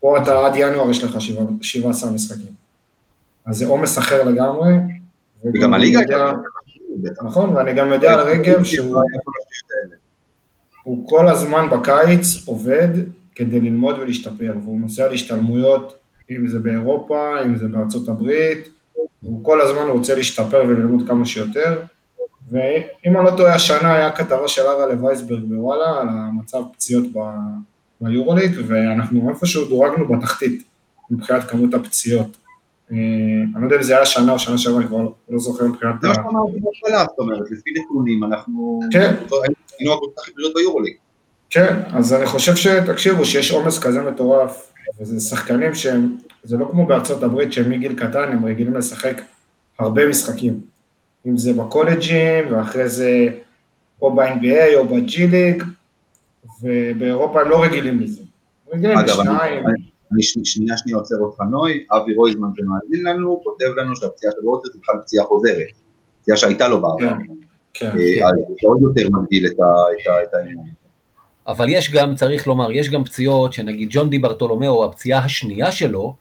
פה 0.00 0.22
אתה 0.22 0.46
עד 0.46 0.52
ינואר 0.56 0.90
יש 0.90 1.04
לך 1.04 1.18
17 1.60 2.10
משחקים. 2.10 2.52
אז 3.46 3.56
זה 3.56 3.66
עומס 3.66 3.98
אחר 3.98 4.24
לגמרי. 4.24 4.72
וגם 5.44 5.74
הליגה 5.74 5.98
הייתה... 5.98 6.32
נכון, 7.22 7.56
ואני 7.56 7.72
גם 7.74 7.92
יודע 7.92 8.14
על 8.14 8.20
רגב 8.20 8.64
שהוא 8.64 9.02
הוא 10.90 11.08
כל 11.08 11.28
הזמן 11.28 11.66
בקיץ 11.70 12.46
עובד 12.46 12.88
כדי 13.34 13.60
ללמוד 13.60 13.98
ולהשתפר, 13.98 14.52
והוא 14.62 14.80
נוסע 14.80 15.08
להשתלמויות, 15.08 15.94
אם 16.30 16.48
זה 16.48 16.58
באירופה, 16.58 17.42
אם 17.44 17.56
זה 17.56 17.68
בארצות 17.68 18.08
הברית, 18.08 18.68
הוא 19.20 19.44
כל 19.44 19.60
הזמן 19.60 19.82
רוצה 19.88 20.14
להשתפר 20.14 20.64
וללמוד 20.68 21.08
כמה 21.08 21.26
שיותר, 21.26 21.80
ואם 22.50 23.16
אני 23.16 23.24
לא 23.24 23.30
טועה, 23.36 23.54
השנה 23.54 23.94
היה 23.94 24.10
כתבה 24.10 24.48
של 24.48 24.62
ארה 24.62 24.86
לווייסברג 24.86 25.44
בוואלה 25.44 26.00
על 26.00 26.08
המצב 26.08 26.62
פציעות 26.72 27.04
ב- 27.12 27.20
ביורוליג, 28.00 28.52
ואנחנו 28.66 29.30
איפשהו 29.30 29.64
דורגנו 29.64 30.08
בתחתית 30.08 30.62
מבחינת 31.10 31.44
כמות 31.44 31.74
הפציעות. 31.74 32.36
אה, 32.92 32.96
אני 33.54 33.62
לא 33.62 33.66
יודע 33.66 33.76
אם 33.76 33.82
זה 33.82 33.96
היה 33.96 34.06
שנה 34.06 34.32
או 34.32 34.38
שנה 34.38 34.58
שעברה, 34.58 34.80
אני 34.80 34.86
כבר 34.86 35.08
לא 35.28 35.38
זוכר 35.38 35.66
מבחינת... 35.66 35.94
זה 36.00 36.08
מה 36.08 36.14
שאמרתי 36.14 36.60
בהתחלה, 36.60 37.04
זאת 37.10 37.18
אומרת, 37.18 37.50
לפי 37.50 37.70
נתונים 37.70 38.24
אנחנו... 38.24 38.80
כן. 38.92 39.14
היינו 39.78 39.94
הקבוצה 39.94 40.20
הכי 40.20 40.32
בריאות 40.36 40.54
ביורוליג. 40.54 40.94
כן, 41.50 41.76
אז 41.92 42.12
אני 42.12 42.26
חושב 42.26 42.56
שתקשיבו, 42.56 43.24
שיש 43.24 43.50
עומס 43.50 43.78
כזה 43.78 44.02
מטורף, 44.02 44.72
וזה 45.00 45.20
שחקנים 45.20 45.74
שהם, 45.74 46.16
זה 46.44 46.56
לא 46.56 46.66
כמו 46.70 46.86
בארצות 46.86 47.22
הברית 47.22 47.52
שהם 47.52 47.70
מגיל 47.70 47.94
קטן, 47.94 48.32
הם 48.32 48.44
רגילים 48.44 48.74
לשחק 48.74 49.22
הרבה 49.78 50.08
משחקים. 50.08 50.60
אם 51.26 51.36
זה 51.36 51.52
בקולג'ים, 51.52 52.52
ואחרי 52.52 52.88
זה 52.88 53.28
או 54.02 54.14
ב-NBA 54.14 54.74
או 54.76 54.88
ב-G 54.88 55.18
ליג, 55.30 55.62
ובאירופה 56.62 57.40
הם 57.40 57.48
לא 57.48 57.62
רגילים 57.62 58.00
לזה. 58.00 58.22
רגילים 58.72 58.98
לשניים. 58.98 59.64
אני 60.12 60.22
שנייה 60.22 60.76
שנייה 60.76 60.98
עוצר 60.98 61.16
אותך 61.20 61.40
נוי, 61.50 61.84
אבי 61.90 62.14
רויזמן 62.14 62.48
שמאזין 62.56 63.06
לנו, 63.06 63.40
כותב 63.44 63.66
לנו 63.76 63.96
שהפציעה 63.96 64.32
של 64.32 64.48
רוטר 64.48 64.68
היא 64.74 64.80
בכלל 64.82 64.94
פציעה 65.02 65.24
חוזרת, 65.24 65.66
פציעה 66.22 66.36
שהייתה 66.36 66.68
לו 66.68 66.82
בעבר. 66.82 66.98
כן, 66.98 67.16
כן. 67.74 67.86
אה, 67.86 68.28
אז 68.28 68.34
זה 68.34 68.68
עוד 68.68 68.82
יותר 68.82 69.10
מגדיל 69.10 69.46
את 69.46 70.34
העניין. 70.34 70.58
אבל 71.46 71.68
יש 71.68 71.92
גם, 71.92 72.14
צריך 72.14 72.46
לומר, 72.46 72.72
יש 72.72 72.90
גם 72.90 73.04
פציעות 73.04 73.52
שנגיד 73.52 73.88
ג'ון 73.90 74.10
די 74.10 74.18
ברטולומיאו, 74.18 74.84
הפציעה 74.84 75.24
השנייה 75.24 75.72
שלו, 75.72 76.14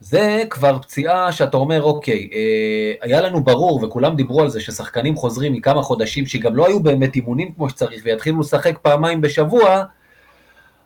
זה 0.00 0.42
כבר 0.50 0.78
פציעה 0.78 1.32
שאתה 1.32 1.56
אומר, 1.56 1.82
אוקיי, 1.82 2.28
אה, 2.32 2.92
היה 3.00 3.20
לנו 3.20 3.44
ברור, 3.44 3.84
וכולם 3.84 4.16
דיברו 4.16 4.42
על 4.42 4.48
זה, 4.48 4.60
ששחקנים 4.60 5.16
חוזרים 5.16 5.52
מכמה 5.52 5.82
חודשים, 5.82 6.26
שגם 6.26 6.56
לא 6.56 6.66
היו 6.66 6.80
באמת 6.80 7.16
אימונים 7.16 7.52
כמו 7.52 7.70
שצריך, 7.70 8.02
ויתחילו 8.04 8.40
לשחק 8.40 8.78
פעמיים 8.82 9.20
בשבוע, 9.20 9.84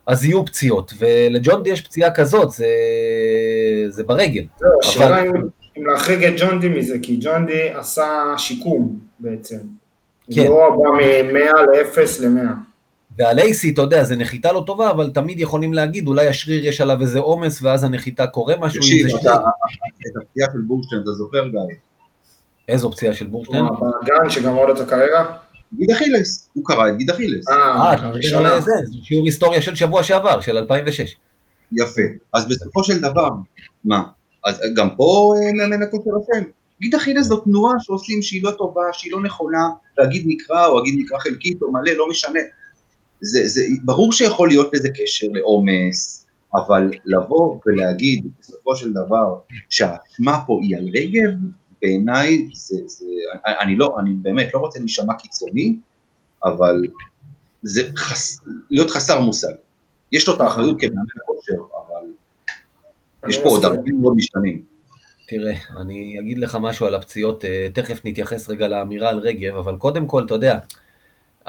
אז 0.07 0.25
יהיו 0.25 0.45
פציעות. 0.45 0.93
ולג'ון 0.99 1.63
די 1.63 1.69
יש 1.69 1.81
פציעה 1.81 2.11
כזאת, 2.11 2.51
זה, 2.51 2.67
זה 3.89 4.03
ברגל. 4.03 4.43
לא, 4.61 4.69
השאלה 4.83 5.21
אבל... 5.21 5.29
אם 5.77 5.85
להחריג 5.85 6.23
את 6.23 6.33
ג'ון 6.37 6.59
די 6.59 6.69
מזה, 6.69 6.95
כי 7.01 7.17
ג'ון 7.21 7.45
די 7.45 7.69
עשה 7.69 8.33
שיקום 8.37 8.99
בעצם. 9.19 9.57
כן. 10.33 10.47
לא 10.47 10.69
בא 10.69 10.89
מ-100 10.89 11.61
ל-0 11.61 12.21
ל-100. 12.21 12.51
והלייסי, 13.17 13.69
אתה 13.73 13.81
יודע, 13.81 14.03
זה 14.03 14.15
נחיתה 14.15 14.51
לא 14.51 14.63
טובה, 14.67 14.91
אבל 14.91 15.09
תמיד 15.13 15.39
יכולים 15.39 15.73
להגיד, 15.73 16.07
אולי 16.07 16.27
השריר 16.27 16.65
יש 16.65 16.81
עליו 16.81 17.01
איזה 17.01 17.19
עומס, 17.19 17.61
ואז 17.61 17.83
הנחיתה 17.83 18.27
קורה 18.27 18.55
משהו. 18.59 18.79
תקשיב, 18.79 19.07
את 19.07 19.13
הפציעה 20.21 20.49
של 20.53 20.59
בורשטיין, 20.67 21.01
אתה 21.01 21.11
זוכר, 21.11 21.47
גיא? 21.47 21.59
איזו 22.67 22.91
פציעה 22.91 23.13
של 23.13 23.27
בורשטיין? 23.27 23.65
הבאגן 23.65 24.29
שגמר 24.29 24.65
לו 24.65 24.73
את 24.73 24.79
הקריירה? 24.79 25.37
גיד 25.73 25.91
אכילס, 25.91 26.49
הוא 26.53 26.65
קרא 26.65 26.89
את 26.89 26.97
גיד 26.97 27.09
אכילס. 27.09 27.49
אה, 27.49 27.93
אה 27.93 28.61
זה 28.61 28.71
שיעור 29.03 29.25
היסטוריה 29.25 29.61
של 29.61 29.75
שבוע 29.75 30.03
שעבר, 30.03 30.41
של 30.41 30.57
2006. 30.57 31.15
יפה, 31.71 32.01
אז 32.33 32.47
בסופו 32.47 32.83
של 32.83 32.99
דבר, 33.01 33.29
מה, 33.85 34.03
אז 34.45 34.61
גם 34.75 34.95
פה 34.95 35.33
אה, 35.37 35.53
מאמן 35.53 35.83
הכושר 35.83 36.09
אשם. 36.09 36.43
גיד 36.81 36.95
אכילס 36.95 37.25
זו 37.25 37.37
תנועה 37.37 37.73
שעושים 37.79 38.21
שהיא 38.21 38.43
לא 38.43 38.51
טובה, 38.51 38.81
שהיא 38.93 39.11
לא 39.11 39.21
נכונה, 39.21 39.69
להגיד 39.97 40.23
נקרא 40.25 40.67
או 40.67 40.77
להגיד 40.77 40.99
נקרא 40.99 41.19
חלקית 41.19 41.61
או 41.61 41.71
מלא, 41.71 41.91
לא 41.91 42.09
משנה. 42.09 42.39
זה, 43.21 43.47
זה, 43.47 43.61
ברור 43.83 44.13
שיכול 44.13 44.47
להיות 44.47 44.69
לזה 44.73 44.89
קשר 44.89 45.27
לעומס, 45.33 46.25
אבל 46.55 46.91
לבוא 47.05 47.59
ולהגיד 47.65 48.27
בסופו 48.39 48.75
של 48.75 48.93
דבר 48.93 49.35
שהאשמה 49.69 50.39
פה 50.47 50.59
היא 50.61 50.77
על 50.77 50.87
רגב, 50.93 51.31
בעיניי 51.81 52.47
זה, 52.53 52.75
זה, 52.85 53.05
אני 53.45 53.75
לא, 53.75 53.95
אני 53.99 54.13
באמת 54.13 54.53
לא 54.53 54.59
רוצה 54.59 54.79
להישמע 54.79 55.13
קיצוני, 55.13 55.75
אבל 56.43 56.81
זה 57.61 57.81
חס, 57.95 58.39
להיות 58.69 58.89
חסר 58.89 59.19
מושג. 59.21 59.53
יש 60.11 60.27
לו 60.27 60.35
את 60.35 60.41
האחריות 60.41 60.79
כמאמן 60.79 61.03
הכושר, 61.23 61.53
אבל 61.53 62.07
יש 63.29 63.39
פה 63.39 63.49
עוד 63.49 63.65
הרבה 63.65 63.91
מאוד 63.91 64.15
משתנים. 64.15 64.61
תראה, 65.27 65.53
אני 65.77 66.19
אגיד 66.19 66.37
לך 66.37 66.57
משהו 66.61 66.85
על 66.85 66.95
הפציעות, 66.95 67.45
אה, 67.45 67.67
תכף 67.73 68.05
נתייחס 68.05 68.49
רגע 68.49 68.67
לאמירה 68.67 69.09
על 69.09 69.19
רגב, 69.19 69.55
אבל 69.55 69.75
קודם 69.75 70.07
כל, 70.07 70.25
אתה 70.25 70.33
יודע, 70.33 70.59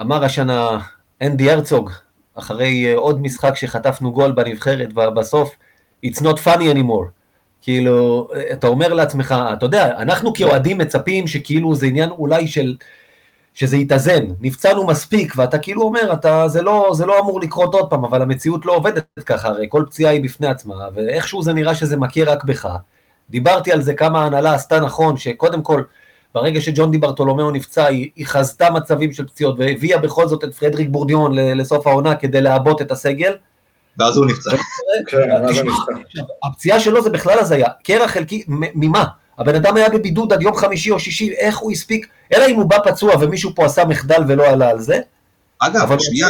אמר 0.01 0.25
השנה 0.25 0.79
אנדי 1.23 1.51
הרצוג, 1.51 1.91
אחרי 2.35 2.87
אה, 2.87 2.97
עוד 2.97 3.23
משחק 3.23 3.57
שחטפנו 3.57 4.13
גול 4.13 4.33
בנבחרת 4.33 4.93
בסוף, 4.93 5.57
It's 6.03 6.21
not 6.21 6.39
funny 6.41 6.67
anymore. 6.69 7.13
כאילו, 7.63 8.29
אתה 8.53 8.67
אומר 8.67 8.95
לעצמך, 8.95 9.35
אתה 9.53 9.67
יודע, 9.67 9.99
אנחנו 9.99 10.33
כאוהדים 10.33 10.79
מצפים 10.79 11.27
שכאילו 11.27 11.75
זה 11.75 11.87
עניין 11.87 12.11
אולי 12.11 12.47
של, 12.47 12.77
שזה 13.55 13.77
יתאזן, 13.77 14.25
נפצענו 14.41 14.87
מספיק, 14.87 15.33
ואתה 15.37 15.59
כאילו 15.59 15.83
אומר, 15.83 16.13
אתה, 16.13 16.49
זה, 16.49 16.63
לא, 16.63 16.91
זה 16.95 17.07
לא 17.07 17.21
אמור 17.21 17.41
לקרות 17.41 17.75
עוד 17.75 17.91
פעם, 17.91 18.05
אבל 18.05 18.23
המציאות 18.23 18.67
לא 18.67 18.77
עובדת 18.77 19.05
ככה, 19.27 19.49
הרי 19.49 19.67
כל 19.69 19.85
פציעה 19.87 20.13
היא 20.13 20.25
בפני 20.25 20.47
עצמה, 20.47 20.75
ואיכשהו 20.95 21.43
זה 21.43 21.53
נראה 21.53 21.75
שזה 21.75 21.97
מכה 21.97 22.25
רק 22.25 22.45
בך. 22.45 22.69
דיברתי 23.31 23.73
על 23.73 23.83
זה 23.83 23.95
כמה 23.95 24.23
ההנהלה 24.23 24.55
עשתה 24.55 24.81
נכון, 24.81 25.17
שקודם 25.17 25.63
כל, 25.63 25.83
ברגע 26.35 26.61
שג'ון 26.61 26.91
די 26.91 26.99
ברטולומיאו 26.99 27.51
נפצע, 27.51 27.85
היא, 27.85 28.11
היא 28.17 28.27
חזתה 28.27 28.71
מצבים 28.71 29.13
של 29.13 29.27
פציעות, 29.27 29.55
והביאה 29.59 29.99
בכל 29.99 30.29
זאת 30.29 30.45
את 30.45 30.55
פרדריק 30.55 30.89
בורדיון 30.89 31.35
לסוף 31.35 31.87
העונה 31.87 32.15
כדי 32.15 32.41
לעבות 32.41 32.83
את 32.83 32.91
הסגל, 32.91 33.33
ואז 33.99 34.17
הוא 34.17 34.27
נפצע. 34.27 34.51
כן, 35.07 35.31
הפציעה 36.45 36.81
שלו 36.81 37.03
זה 37.03 37.11
בכלל 37.11 37.39
הזיה, 37.39 37.69
קרע 37.85 38.09
חלקי, 38.09 38.45
ממה? 38.49 39.05
הבן 39.39 39.55
אדם 39.55 39.77
היה 39.77 39.89
בבידוד 39.89 40.33
עד 40.33 40.43
יום 40.43 40.57
חמישי 40.57 40.91
או 40.91 41.01
שישי, 41.01 41.33
איך 41.33 41.59
הוא 41.59 41.73
הספיק, 41.73 42.07
אלא 42.35 42.47
אם 42.47 42.57
הוא 42.57 42.65
בא 42.65 42.79
פצוע 42.85 43.15
ומישהו 43.21 43.51
פה 43.55 43.65
עשה 43.65 43.85
מחדל 43.85 44.23
ולא 44.29 44.47
עלה 44.47 44.71
על 44.71 44.79
זה. 44.79 45.01
אגב, 45.59 45.99
שנייה. 45.99 46.29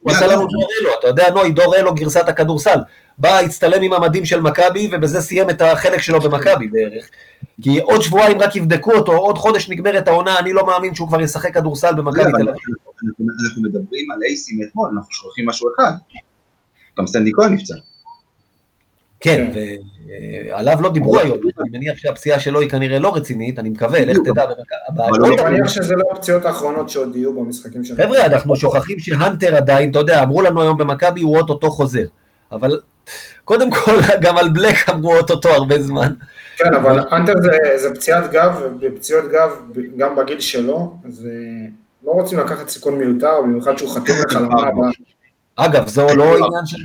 הוא 0.00 0.12
עשה 0.12 0.26
לנו 0.26 0.46
דור 0.46 0.68
אלו, 0.80 0.90
אתה 0.98 1.08
יודע, 1.08 1.30
נוי, 1.30 1.52
דור 1.52 1.76
אלו 1.76 1.94
גרסת 1.94 2.28
הכדורסל. 2.28 2.78
בא, 3.18 3.38
הצטלם 3.38 3.82
עם 3.82 3.92
המדים 3.92 4.24
של 4.24 4.40
מכבי, 4.40 4.90
ובזה 4.92 5.20
סיים 5.20 5.50
את 5.50 5.62
החלק 5.62 6.00
שלו 6.00 6.20
במכבי 6.20 6.68
בערך. 6.68 7.10
כי 7.62 7.80
עוד 7.80 8.02
שבועיים 8.02 8.40
רק 8.40 8.56
יבדקו 8.56 8.92
אותו, 8.92 9.12
עוד 9.12 9.38
חודש 9.38 9.68
נגמרת 9.68 10.08
העונה, 10.08 10.38
אני 10.38 10.52
לא 10.52 10.66
מאמין 10.66 10.94
שהוא 10.94 11.08
כבר 11.08 11.20
ישחק 11.20 11.54
כדורסל 11.54 11.94
במכבי 11.94 12.22
תל 12.24 12.48
אביב. 12.48 12.64
אנחנו 13.44 13.62
מדברים 13.62 14.10
על 14.10 14.22
אייסי 14.22 14.56
מאתמול, 14.56 14.90
אנחנו 14.94 15.12
שוכחים 15.12 15.48
משהו 15.48 15.68
אחד. 15.74 15.92
גם 16.98 17.06
סטנדי 17.06 17.32
כהן 17.32 17.52
נפצע. 17.52 17.74
כן, 19.20 19.50
כן. 19.54 19.60
ועליו 20.50 20.78
לא 20.82 20.92
דיברו 20.92 21.18
היום, 21.18 21.38
אני 21.60 21.68
מניח 21.72 21.98
שהפציעה 21.98 22.40
שלו 22.40 22.60
היא 22.60 22.70
כנראה 22.70 22.98
לא 22.98 23.16
רצינית, 23.16 23.58
אני 23.58 23.68
מקווה, 23.68 24.04
לך 24.04 24.18
תדע. 24.24 24.44
אני 25.16 25.42
מניח 25.44 25.68
שזה 25.68 25.94
לא 25.94 26.04
הפציעות 26.12 26.44
האחרונות 26.44 26.90
שעוד 26.90 27.16
יהיו 27.16 27.34
במשחקים 27.34 27.84
שלנו. 27.84 28.02
חבר'ה, 28.02 28.26
אנחנו 28.26 28.56
שוכחים 28.56 28.98
שהנטר 28.98 29.56
עדיין, 29.56 29.90
אתה 29.90 29.98
יודע, 29.98 30.22
אמרו 30.22 30.42
לנו 30.42 30.62
היום 30.62 30.78
במכבי, 30.78 31.20
הוא 31.20 31.36
אוטוטו 31.36 31.70
חוזר. 31.70 32.04
אבל 32.52 32.80
קודם 33.44 33.70
כל, 33.70 33.96
גם 34.22 34.36
על 34.36 34.48
בלק 34.48 34.88
אמרו 34.88 35.16
אוטוטו 35.16 35.48
הרבה 35.48 35.82
זמן. 35.82 36.12
כן, 36.56 36.74
אבל 36.74 37.00
הנטר 37.10 37.32
זה 37.76 37.94
פציעת 37.94 38.30
גב, 38.30 38.62
ובפציעות 38.62 39.24
גב, 39.32 39.50
גם 39.96 40.16
בגיל 40.16 40.40
שלו, 40.40 40.94
אז 41.04 41.26
לא 42.04 42.10
רוצים 42.10 42.38
לקחת 42.38 42.68
סיכון 42.68 42.98
מיותר, 42.98 43.42
במיוחד 43.42 43.78
שהוא 43.78 43.90
חתום 43.90 44.16
לך 44.26 44.36
למעלה 44.40 44.68
הבאה. 44.68 44.90
אגב, 45.56 45.88
זו 45.88 46.06
לא 46.14 46.36
עניין 46.36 46.66
של... 46.66 46.78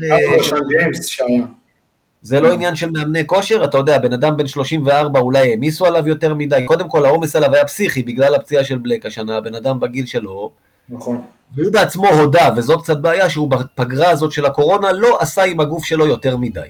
זה 2.22 2.40
לא 2.40 2.54
עניין 2.54 2.76
של 2.76 2.92
מאמני 2.92 3.28
כושר, 3.28 3.64
אתה 3.64 3.78
יודע, 3.78 4.00
בן 4.00 4.14
אדם 4.14 4.38
בן 4.38 4.48
34 4.48 5.20
אולי 5.20 5.50
העמיסו 5.50 5.86
עליו 5.86 6.08
יותר 6.08 6.34
מדי, 6.34 6.64
קודם 6.66 6.90
כל 6.90 7.06
העומס 7.06 7.36
עליו 7.36 7.54
היה 7.56 7.66
פסיכי 7.66 8.04
בגלל 8.04 8.36
הפציעה 8.36 8.64
של 8.64 8.78
בלק 8.78 9.06
השנה, 9.06 9.42
בן 9.42 9.56
אדם 9.56 9.80
בגיל 9.80 10.06
שלו. 10.06 10.52
נכון. 10.90 11.22
והוא 11.56 11.74
בעצמו 11.74 12.08
הודה, 12.10 12.50
וזו 12.58 12.80
קצת 12.80 12.98
בעיה, 12.98 13.30
שהוא 13.30 13.50
בפגרה 13.50 14.10
הזאת 14.10 14.32
של 14.32 14.46
הקורונה 14.46 14.92
לא 14.92 15.18
עשה 15.22 15.44
עם 15.44 15.60
הגוף 15.60 15.86
שלו 15.86 16.08
יותר 16.08 16.38
מדי. 16.38 16.70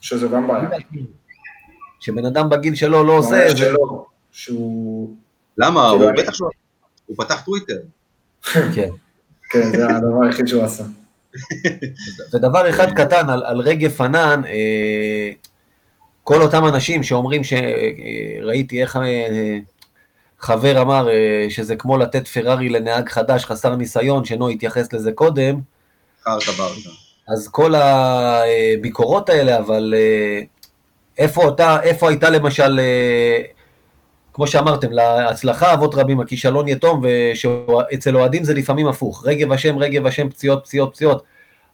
שזה 0.00 0.28
גם 0.28 0.48
בעיה. 0.48 0.68
שבן 2.00 2.24
אדם 2.24 2.48
בגיל 2.48 2.74
שלו 2.74 3.04
לא 3.04 3.12
עושה... 3.12 3.46
שהוא... 4.32 5.16
למה? 5.58 5.88
הוא 5.88 6.10
בטח 6.16 6.34
שלא... 6.34 6.48
הוא 7.06 7.16
פתח 7.16 7.42
טוויטר. 7.44 7.78
כן. 8.74 8.88
כן, 9.50 9.72
זה 9.76 9.86
הדבר 9.86 10.24
היחיד 10.26 10.46
שהוא 10.46 10.62
עשה. 10.62 10.84
ודבר 12.32 12.70
אחד 12.70 12.92
קטן 12.92 13.30
על, 13.30 13.42
על 13.44 13.60
רגב 13.60 13.90
פנן, 13.90 14.42
אה, 14.46 15.30
כל 16.24 16.42
אותם 16.42 16.66
אנשים 16.66 17.02
שאומרים 17.02 17.42
שראיתי 17.44 18.82
איך 18.82 18.96
אה, 18.96 19.58
חבר 20.40 20.82
אמר 20.82 21.08
אה, 21.08 21.46
שזה 21.48 21.76
כמו 21.76 21.98
לתת 21.98 22.28
פרארי 22.28 22.68
לנהג 22.68 23.08
חדש 23.08 23.44
חסר 23.44 23.76
ניסיון, 23.76 24.24
שנו 24.24 24.48
התייחס 24.48 24.92
לזה 24.92 25.12
קודם. 25.12 25.60
אז 27.28 27.48
כל 27.48 27.74
הביקורות 27.74 29.28
האלה, 29.28 29.58
אבל 29.58 29.94
אה, 29.96 30.40
איפה, 31.18 31.44
אותה, 31.44 31.82
איפה 31.82 32.08
הייתה 32.08 32.30
למשל, 32.30 32.80
אה, 32.80 33.42
כמו 34.38 34.46
שאמרתם, 34.46 34.92
להצלחה 34.92 35.74
אבות 35.74 35.94
רבים, 35.94 36.20
הכישלון 36.20 36.68
יתום, 36.68 37.02
ואצל 37.68 38.16
אוהדים 38.16 38.44
זה 38.44 38.54
לפעמים 38.54 38.88
הפוך. 38.88 39.26
רגב 39.26 39.52
השם, 39.52 39.78
רגב 39.78 40.06
השם, 40.06 40.28
פציעות, 40.28 40.64
פציעות, 40.64 40.94
פציעות. 40.94 41.22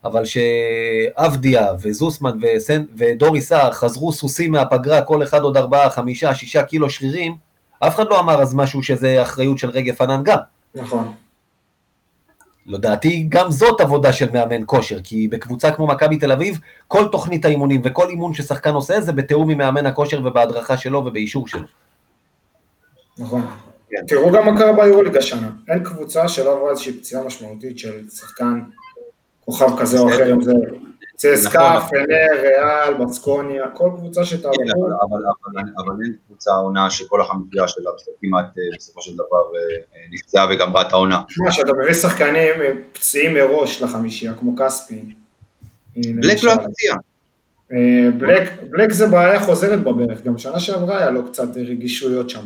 אבל 0.04 0.24
שאבדיה 0.24 1.66
וזוסמן 1.82 2.38
וסן, 2.42 2.84
ודורי 2.96 3.40
סער 3.40 3.72
חזרו 3.72 4.12
סוסים 4.12 4.52
מהפגרה, 4.52 5.02
כל 5.02 5.22
אחד 5.22 5.40
עוד 5.40 5.56
ארבעה, 5.56 5.90
חמישה, 5.90 6.34
שישה 6.34 6.62
קילו 6.62 6.90
שרירים, 6.90 7.36
אף 7.80 7.94
אחד 7.94 8.04
לא 8.10 8.20
אמר 8.20 8.42
אז 8.42 8.54
משהו 8.54 8.82
שזה 8.82 9.22
אחריות 9.22 9.58
של 9.58 9.70
רגב 9.70 10.02
ענן 10.02 10.22
גם. 10.24 10.38
נכון. 10.74 11.12
לדעתי 12.66 13.26
גם 13.28 13.50
זאת 13.50 13.80
עבודה 13.80 14.12
של 14.12 14.30
מאמן 14.32 14.62
כושר, 14.66 15.00
כי 15.04 15.28
בקבוצה 15.28 15.70
כמו 15.70 15.86
מכבי 15.86 16.16
תל 16.16 16.32
אביב, 16.32 16.58
כל 16.88 17.08
תוכנית 17.12 17.44
האימונים 17.44 17.80
וכל 17.84 18.08
אימון 18.08 18.34
ששחקן 18.34 18.74
עושה 18.74 19.00
זה 19.00 19.12
בתיאום 19.12 19.50
עם 19.50 19.58
מאמן 19.58 19.86
הכושר 19.86 20.20
ובהדרכה 20.24 20.76
שלו 20.76 21.06
ובאישור 21.06 21.48
שלו. 21.48 21.66
נכון. 23.18 23.46
כן. 23.90 24.06
תראו 24.06 24.32
גם 24.32 24.46
מה 24.46 24.58
קרה 24.58 24.72
ביורוליג 24.72 25.16
השנה. 25.16 25.50
אין 25.68 25.84
קבוצה 25.84 26.28
שלא 26.28 26.52
עברה 26.52 26.70
איזושהי 26.70 26.98
פציעה 26.98 27.24
משמעותית 27.24 27.78
של 27.78 28.08
שחקן 28.08 28.60
כוכב 29.40 29.78
כזה 29.80 29.98
או 29.98 30.08
אחר, 30.08 30.32
אם 30.32 30.42
זה 30.42 30.52
צסקה, 31.16 31.74
נכון. 31.76 31.88
פנר, 31.88 32.40
ריאל, 32.42 32.94
בסקוניה, 32.94 33.68
כל 33.74 33.90
קבוצה 33.96 34.20
כן, 34.20 34.26
שתעבור. 34.26 34.64
אבל, 34.86 35.22
אבל, 35.78 36.04
אין 36.04 36.14
קבוצה 36.26 36.50
עונה 36.50 36.90
שכל 36.90 37.20
החמישייה 37.20 37.68
שלה 37.68 37.90
כמעט 38.20 38.58
אה, 38.58 38.76
בסופו 38.76 39.02
של 39.02 39.14
דבר 39.14 39.22
אה, 39.56 39.76
אה, 39.76 40.00
נפצעה 40.10 40.46
וגמרה 40.50 40.82
את 40.82 40.92
העונה. 40.92 41.22
תשמע, 41.28 41.52
שאתה 41.52 41.72
מביא 41.72 41.94
שחקנים 41.94 42.54
פציעים 42.92 43.34
מראש 43.34 43.82
לחמישייה, 43.82 44.34
כמו 44.34 44.56
כספי. 44.56 45.14
בלק. 45.96 46.42
לא 46.42 46.52
הפציע. 46.52 46.94
בלק 48.70 48.92
זה 48.92 49.06
בעיה 49.06 49.40
חוזרת 49.40 49.82
בברך, 49.84 50.22
גם 50.22 50.38
שנה 50.38 50.60
שעברה 50.60 50.98
היה 50.98 51.10
לו 51.10 51.26
קצת 51.26 51.56
רגישויות 51.56 52.30
שם. 52.30 52.44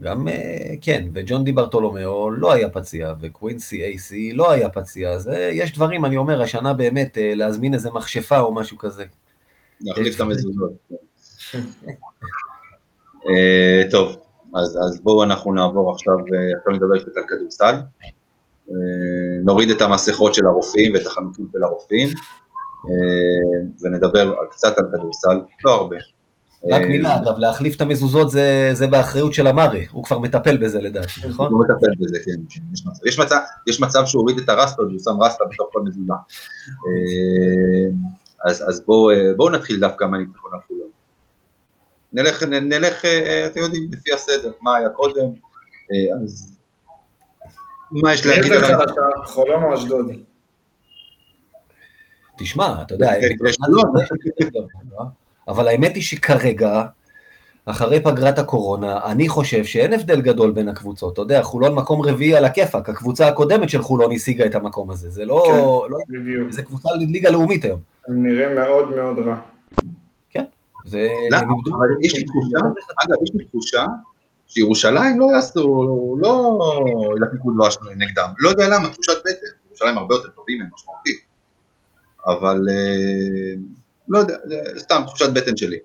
גם, 0.00 0.28
אה, 0.28 0.74
כן, 0.80 1.08
וג'ון 1.14 1.44
די 1.44 1.52
ברטולומיאו 1.52 2.30
לא 2.30 2.52
היה 2.52 2.70
פציע, 2.70 3.14
וקווינסי 3.20 3.84
אייסי 3.84 4.32
לא 4.32 4.50
היה 4.50 4.68
פציע, 4.68 5.10
אז 5.10 5.28
אה, 5.28 5.50
יש 5.52 5.72
דברים, 5.72 6.04
אני 6.04 6.16
אומר, 6.16 6.42
השנה 6.42 6.72
באמת, 6.72 7.18
אה, 7.18 7.34
להזמין 7.34 7.74
איזה 7.74 7.90
מכשפה 7.90 8.40
או 8.40 8.54
משהו 8.54 8.78
כזה. 8.78 9.04
להחליף 9.80 10.16
את 10.16 10.20
המזוזות. 10.20 10.72
טוב, 13.90 14.16
אז, 14.54 15.00
בואו 15.02 15.24
אנחנו 15.24 15.54
נעבור 15.54 15.92
עכשיו, 15.92 16.14
עכשיו 16.58 16.72
נדבר 16.72 16.98
קצת 16.98 17.16
על 17.16 17.22
כדורסל. 17.28 17.74
נוריד 19.44 19.70
את 19.70 19.80
המסכות 19.80 20.34
של 20.34 20.46
הרופאים 20.46 20.94
ואת 20.94 21.06
החנוקים 21.06 21.48
של 21.52 21.64
הרופאים, 21.64 22.08
ונדבר 23.82 24.34
קצת 24.50 24.78
על 24.78 24.84
כדורסל, 24.92 25.40
לא 25.64 25.74
הרבה. 25.74 25.96
רק 26.64 26.82
אה, 26.82 26.88
מילה, 26.88 27.16
אגב, 27.16 27.38
להחליף 27.38 27.76
את 27.76 27.80
המזוזות 27.80 28.30
זה, 28.30 28.70
זה 28.72 28.86
באחריות 28.86 29.34
של 29.34 29.46
המרי, 29.46 29.86
הוא 29.90 30.04
כבר 30.04 30.18
מטפל 30.18 30.56
בזה 30.56 30.80
לדעתי, 30.80 31.20
נכון? 31.28 31.52
הוא 31.52 31.64
מטפל 31.64 31.90
בזה, 31.98 32.18
כן, 32.24 32.32
כן, 32.48 32.60
יש 32.72 32.86
מצב. 32.86 33.06
יש 33.06 33.18
מצב, 33.18 33.38
יש 33.66 33.80
מצב 33.80 34.06
שהוא 34.06 34.20
הוריד 34.20 34.38
את 34.38 34.48
הרסטה 34.48 34.82
והוא 34.82 34.98
שם 35.04 35.22
רסטה 35.22 35.44
בתוך 35.50 35.68
כל 35.72 35.80
מזוזה. 35.82 36.12
אה, 36.12 37.90
אז, 38.44 38.64
אז 38.68 38.80
בואו 38.86 39.10
בוא 39.36 39.50
נתחיל 39.50 39.80
דווקא 39.80 40.04
מהניצחון 40.04 40.50
על 40.54 40.60
חולון. 40.66 40.88
נלך, 42.12 42.42
נלך, 42.42 43.04
אה, 43.04 43.46
אתם 43.46 43.60
יודעים, 43.60 43.88
לפי 43.92 44.12
הסדר, 44.12 44.52
מה 44.60 44.76
היה 44.76 44.88
קודם, 44.88 45.26
אה, 45.92 46.22
אז 46.22 46.58
מה 47.90 48.14
יש 48.14 48.26
להגיד 48.26 48.52
על 48.52 48.64
ה... 48.64 48.78
חולון 49.26 49.62
או 49.62 49.74
אשדודי? 49.74 50.22
תשמע, 52.38 52.82
אתה 52.82 52.94
יודע, 52.94 53.12
כן, 53.20 53.36
לא. 53.68 53.82
אבל 55.48 55.68
האמת 55.68 55.94
היא 55.94 56.02
שכרגע, 56.02 56.84
אחרי 57.66 58.00
פגרת 58.00 58.38
הקורונה, 58.38 59.00
אני 59.04 59.28
חושב 59.28 59.64
שאין 59.64 59.92
הבדל 59.92 60.20
גדול 60.20 60.50
בין 60.50 60.68
הקבוצות. 60.68 61.12
אתה 61.12 61.22
יודע, 61.22 61.42
חולון 61.42 61.74
מקום 61.74 62.02
רביעי 62.02 62.34
על 62.34 62.44
הכיפאק, 62.44 62.88
הקבוצה 62.88 63.28
הקודמת 63.28 63.68
של 63.68 63.82
חולון 63.82 64.12
השיגה 64.12 64.46
את 64.46 64.54
המקום 64.54 64.90
הזה. 64.90 65.10
זה 65.10 65.24
לא... 65.24 65.44
כן. 65.46 65.92
לא 65.92 65.98
בדיוק. 66.08 66.52
זה 66.52 66.62
קבוצה 66.62 66.88
ליגה 66.94 67.30
לאומית 67.30 67.64
היום. 67.64 67.80
נראים 68.08 68.54
מאוד 68.54 68.96
מאוד 68.96 69.18
רע. 69.18 69.36
זה... 70.84 71.08
למה? 71.30 71.40
איבדו- 71.40 71.76
אבל 71.76 71.88
יש 72.00 72.14
לי 72.14 72.24
תחושה, 72.24 72.58
אגב, 73.04 73.22
יש 73.22 73.30
לי 73.34 73.44
תחושה 73.44 73.86
שירושלים 74.46 75.20
לא 75.20 75.26
יעשו, 75.34 76.16
לא 76.20 76.58
ילקקו 77.16 77.50
דבש 77.52 77.78
נגדם. 77.96 78.28
לא 78.38 78.48
יודע 78.48 78.68
למה, 78.68 78.88
תחושת 78.88 79.12
בטן. 79.20 79.46
ירושלים 79.68 79.98
הרבה 79.98 80.14
יותר 80.14 80.28
טובים 80.28 80.60
הם 80.60 80.68
משמעותית. 80.74 81.20
אבל 82.26 82.68
אה, 82.70 83.54
לא 84.08 84.18
יודע, 84.18 84.36
זה 84.44 84.56
סתם 84.78 85.02
תחושת 85.06 85.30
בטן 85.32 85.56
שלי. 85.56 85.78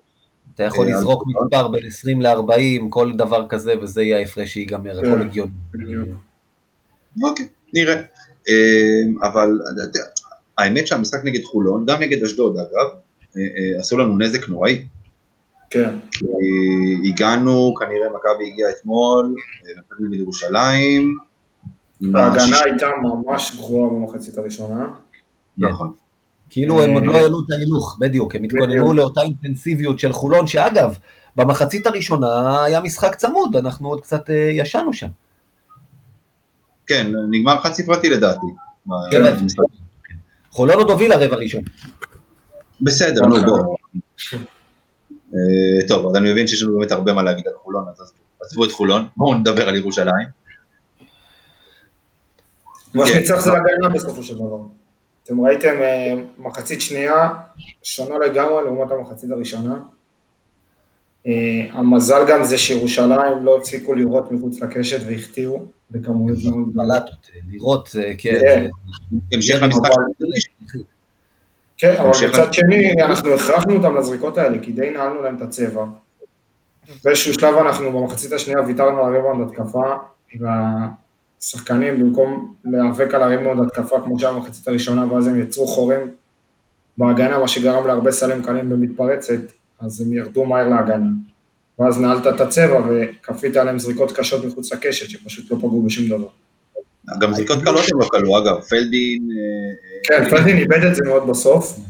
אתה 0.54 0.62
יכול 0.62 0.88
אה, 0.88 0.96
לזרוק 0.96 1.24
מספר 1.26 1.68
בין 1.68 1.86
20 1.86 2.22
ל-40, 2.22 2.82
כל 2.90 3.12
דבר 3.12 3.46
כזה, 3.48 3.74
וזה 3.82 4.02
יהיה 4.02 4.18
ההפרש 4.18 4.52
שיגמר. 4.52 4.98
הכל 4.98 5.22
הגיוני. 5.22 5.52
בדיוק. 5.70 6.08
אוקיי, 7.22 7.46
נראה. 7.74 8.02
אה, 8.48 9.02
אבל 9.22 9.58
האמת 10.58 10.86
שהמשחק 10.86 11.24
נגד 11.24 11.44
חולון, 11.44 11.86
גם 11.86 12.00
נגד 12.00 12.22
אשדוד 12.22 12.56
אגב, 12.56 12.90
אה, 13.36 13.42
אה, 13.42 13.78
עשו 13.78 13.98
לנו 13.98 14.18
נזק 14.18 14.48
נוראי. 14.48 14.84
כן. 15.70 15.98
כי 16.10 16.24
הגענו, 17.08 17.74
כנראה 17.78 18.08
מכבי 18.16 18.50
הגיעה 18.50 18.70
אתמול, 18.70 19.34
אה, 19.66 19.72
מכבי 19.78 20.08
נגד 20.08 20.20
ירושלים. 20.20 21.18
עם 22.00 22.16
ההגנה 22.16 22.60
הייתה 22.64 22.86
ממש 23.02 23.56
גרועה 23.56 23.90
במחצית 23.90 24.38
הראשונה. 24.38 24.86
נכון. 25.58 25.92
כאילו 26.54 26.82
הם 26.82 26.90
אה, 26.90 26.94
עוד 26.94 27.04
לא 27.04 27.12
העלו 27.16 27.40
את 27.46 27.50
ההילוך, 27.50 27.96
בדיוק, 28.00 28.34
הם 28.34 28.44
התכוננו. 28.44 28.92
לאותה 28.92 29.22
אינטנסיביות 29.22 29.98
של 29.98 30.12
חולון, 30.12 30.46
שאגב, 30.46 30.98
במחצית 31.36 31.86
הראשונה 31.86 32.64
היה 32.64 32.80
משחק 32.80 33.14
צמוד, 33.14 33.56
אנחנו 33.56 33.88
עוד 33.88 34.00
קצת 34.00 34.30
אה, 34.30 34.34
ישנו 34.34 34.92
שם. 34.92 35.06
כן, 36.86 37.12
נגמר 37.30 37.60
חד 37.60 37.72
ספרתי 37.72 38.10
לדעתי. 38.10 38.46
כן. 39.10 39.36
במשחק. 39.40 39.64
חולון 40.50 40.76
עוד 40.76 40.90
הוביל 40.90 41.10
לרבע 41.10 41.36
ראשון. 41.36 41.62
בסדר, 42.80 43.26
נו 43.26 43.36
בוא. 43.46 43.76
אה, 45.34 45.88
טוב, 45.88 46.06
אז 46.06 46.16
אני 46.16 46.32
מבין 46.32 46.46
שיש 46.46 46.62
לנו 46.62 46.78
באמת 46.78 46.92
הרבה 46.92 47.12
מה 47.12 47.22
להגיד 47.22 47.46
על 47.46 47.54
חולון, 47.62 47.84
אז 47.88 48.12
עזבו 48.40 48.64
את 48.64 48.72
חולון, 48.72 49.06
בואו 49.16 49.34
נדבר 49.34 49.68
על 49.68 49.76
ירושלים. 49.76 50.28
מה 52.94 53.04
כן. 53.06 53.12
שניצח 53.12 53.40
זה 53.40 53.50
הגנה 53.52 53.88
בסופו 53.88 54.22
של 54.22 54.34
דבר. 54.34 54.83
אתם 55.24 55.40
ראיתם 55.40 55.74
אה, 55.80 56.14
מחצית 56.38 56.80
שנייה 56.80 57.28
שונה 57.82 58.18
לגמרי 58.18 58.64
לעומת 58.64 58.90
המחצית 58.90 59.30
הראשונה. 59.30 59.74
אה, 61.26 61.32
המזל 61.72 62.24
גם 62.28 62.44
זה 62.44 62.58
שירושלים 62.58 63.38
לא 63.44 63.56
הפסיקו 63.58 63.94
לראות 63.94 64.32
מחוץ 64.32 64.60
לקשת 64.60 64.98
והחטיאו 65.06 65.62
בכמויות 65.90 66.38
מאוד 66.44 66.70
גדולות. 66.70 66.76
לראות, 67.50 67.88
כן. 68.18 68.40
כן. 68.40 69.64
אבל- 69.72 69.90
כן, 71.76 71.94
אבל 71.98 72.10
מצד 72.28 72.54
שני, 72.54 73.02
אנחנו 73.02 73.34
הכרחנו 73.34 73.76
אותם 73.76 73.96
לזריקות 73.96 74.38
האלה, 74.38 74.58
כי 74.62 74.72
די 74.72 74.90
נעלנו 74.90 75.22
להם 75.22 75.36
את 75.36 75.42
הצבע. 75.42 75.84
באיזשהו 77.04 77.34
שלב 77.34 77.54
אנחנו 77.56 77.92
במחצית 77.92 78.32
השנייה 78.32 78.60
ויתרנו 78.66 79.04
על 79.04 79.14
ריבאונד 79.16 79.48
התקפה, 79.48 79.94
והשחקנים 81.44 82.00
במקום 82.00 82.54
להיאבק 82.64 83.14
על 83.14 83.22
הריבאונד 83.22 83.66
התקפה 83.66 84.00
כמו 84.04 84.18
שהיה 84.18 84.32
במחצית 84.32 84.68
הראשונה, 84.68 85.12
ואז 85.12 85.26
הם 85.26 85.40
יצרו 85.40 85.66
חורים 85.66 86.00
בהגנה, 86.98 87.38
מה 87.38 87.48
שגרם 87.48 87.86
להרבה 87.86 88.12
סלים 88.12 88.42
קלים 88.42 88.70
במתפרצת, 88.70 89.40
אז 89.80 90.00
הם 90.00 90.12
ירדו 90.12 90.44
מהר 90.44 90.68
להגנה. 90.68 91.10
ואז 91.78 92.00
נעלת 92.00 92.26
את 92.26 92.40
הצבע 92.40 92.80
וכפית 92.88 93.56
עליהם 93.56 93.78
זריקות 93.78 94.12
קשות 94.12 94.44
מחוץ 94.44 94.72
לקשת, 94.72 95.10
שפשוט 95.10 95.50
לא 95.50 95.56
פגעו 95.56 95.82
בשום 95.82 96.08
דבר. 96.08 96.28
גם 97.20 97.34
זריקות 97.34 97.58
קלות 97.64 97.84
הם 97.92 98.00
לא 98.00 98.08
קלו, 98.10 98.38
אגב, 98.38 98.60
פלדין, 98.60 99.28
אה, 99.30 99.74
כן, 100.08 100.30
פלדין 100.30 100.56
איבד 100.56 100.84
את 100.84 100.94
זה 100.94 101.02
מאוד 101.04 101.28
בסוף. 101.28 101.80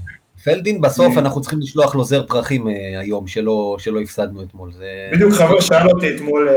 פלדין 0.45 0.81
בסוף 0.81 1.19
אנחנו 1.19 1.41
צריכים 1.41 1.61
לשלוח 1.61 1.95
לו 1.95 2.05
זר 2.05 2.27
פרחים 2.27 2.69
אה, 2.69 3.01
היום, 3.01 3.27
שלא 3.27 3.77
שלא 3.79 4.01
הפסדנו 4.01 4.43
אתמול. 4.43 4.73
זה... 4.73 4.87
בדיוק 5.13 5.33
חבר 5.33 5.61
שאל 5.61 5.89
אותי 5.89 6.17
אתמול, 6.17 6.49
אה, 6.49 6.55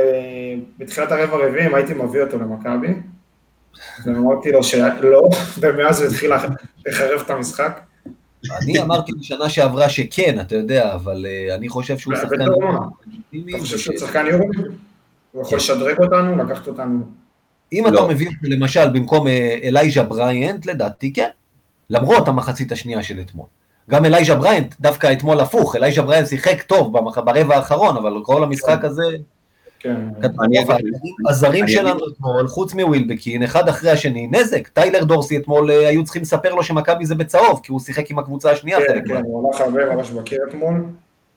בתחילת 0.77 1.11
הרבע 1.11 1.33
הרביעי, 1.35 1.67
אם 1.67 1.75
הייתי 1.75 1.93
מביא 1.93 2.21
אותו 2.21 2.37
למכבי, 2.37 2.87
ואמרתי 4.05 4.51
לו 4.51 4.63
שלא, 4.63 5.29
ומאז 5.61 6.01
הוא 6.01 6.09
התחיל 6.09 6.31
לחרב 6.85 7.21
את 7.25 7.29
המשחק. 7.29 7.79
אני 8.61 8.81
אמרתי 8.81 9.11
בשנה 9.19 9.49
שעברה 9.49 9.89
שכן, 9.89 10.37
אתה 10.41 10.55
יודע, 10.55 10.93
אבל 10.93 11.25
אה, 11.25 11.55
אני 11.55 11.69
חושב 11.69 11.97
שהוא 11.97 12.15
שחקן... 12.15 12.41
אתה 12.41 12.51
חושב 13.59 13.75
וש- 13.75 13.83
שהוא 13.83 13.97
שחקן 13.97 14.25
יורו? 14.25 14.49
הוא 15.31 15.41
יכול 15.41 15.57
לשדרג 15.57 15.99
אותנו, 15.99 16.37
לקחת 16.37 16.67
אותנו. 16.67 16.99
אם 17.73 17.87
אתה 17.87 17.95
לא. 17.95 18.07
מביא 18.09 18.27
אותו 18.27 18.37
למשל 18.43 18.89
במקום 18.89 19.27
אלייז'ה 19.63 20.03
בריינט, 20.03 20.65
לדעתי 20.65 21.13
כן. 21.13 21.29
למרות 21.89 22.27
המחצית 22.27 22.71
השנייה 22.71 23.03
של 23.03 23.19
אתמול. 23.19 23.45
גם 23.89 24.05
אלייז'ה 24.05 24.35
בריינט, 24.35 24.75
דווקא 24.79 25.13
אתמול 25.13 25.39
הפוך, 25.39 25.75
אלייז'ה 25.75 26.01
בריינט 26.01 26.27
שיחק 26.27 26.61
טוב 26.61 26.93
ברבע 27.15 27.55
האחרון, 27.55 27.97
אבל 27.97 28.23
כל 28.23 28.43
המשחק 28.43 28.83
הזה, 28.83 29.03
כן. 29.79 30.01
הזרים 31.29 31.67
שלנו 31.67 31.99
אתמול, 32.13 32.47
חוץ 32.47 32.73
מווילבקין, 32.73 33.43
אחד 33.43 33.69
אחרי 33.69 33.91
השני, 33.91 34.27
נזק. 34.27 34.67
טיילר 34.67 35.03
דורסי 35.03 35.37
אתמול, 35.37 35.71
אה, 35.71 35.87
היו 35.87 36.03
צריכים 36.03 36.21
לספר 36.21 36.55
לו 36.55 36.63
שמכבי 36.63 37.05
זה 37.05 37.15
בצהוב, 37.15 37.59
כי 37.63 37.71
הוא 37.71 37.79
שיחק 37.79 38.11
עם 38.11 38.19
הקבוצה 38.19 38.51
השנייה 38.51 38.79
כן, 38.87 38.99
כן. 39.07 39.21
הוא 39.23 39.47
הלך 39.47 39.61
הרבה 39.61 39.95
ממש 39.95 40.09
בקיר 40.09 40.39
אתמול. 40.49 40.85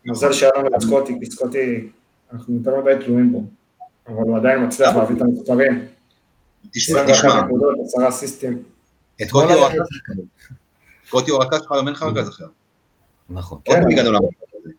מזל 0.05 0.33
שהיה 0.33 0.53
לנו 0.57 0.69
את 0.77 0.81
סקוטי, 0.81 1.17
כי 1.21 1.27
סקוטי, 1.27 1.89
אנחנו 2.33 2.55
יותר 2.55 2.81
מדי 2.81 3.05
תלויים 3.05 3.33
בו. 3.33 3.43
אבל 4.09 4.23
הוא 4.23 4.37
עדיין 4.37 4.67
מצליח 4.67 4.97
להביא 4.97 5.17
את 5.17 5.23
המספרים. 5.23 5.87
תשמע, 6.73 7.01
21 7.01 8.25
תשמע. 8.25 8.51
אתמול 9.23 9.45
סקוטי 9.45 9.53
היה... 9.53 9.67
הוא 9.67 9.77
סקוטי 11.11 11.31
הוא 11.31 11.43
רכז 11.43 11.61
שלך, 11.63 11.73
גם 11.79 11.87
אין 11.87 11.95
לך 11.95 12.03
רכז 12.03 12.29
אחר. 12.29 12.47
נכון. 13.31 13.59
כן. 13.65 13.83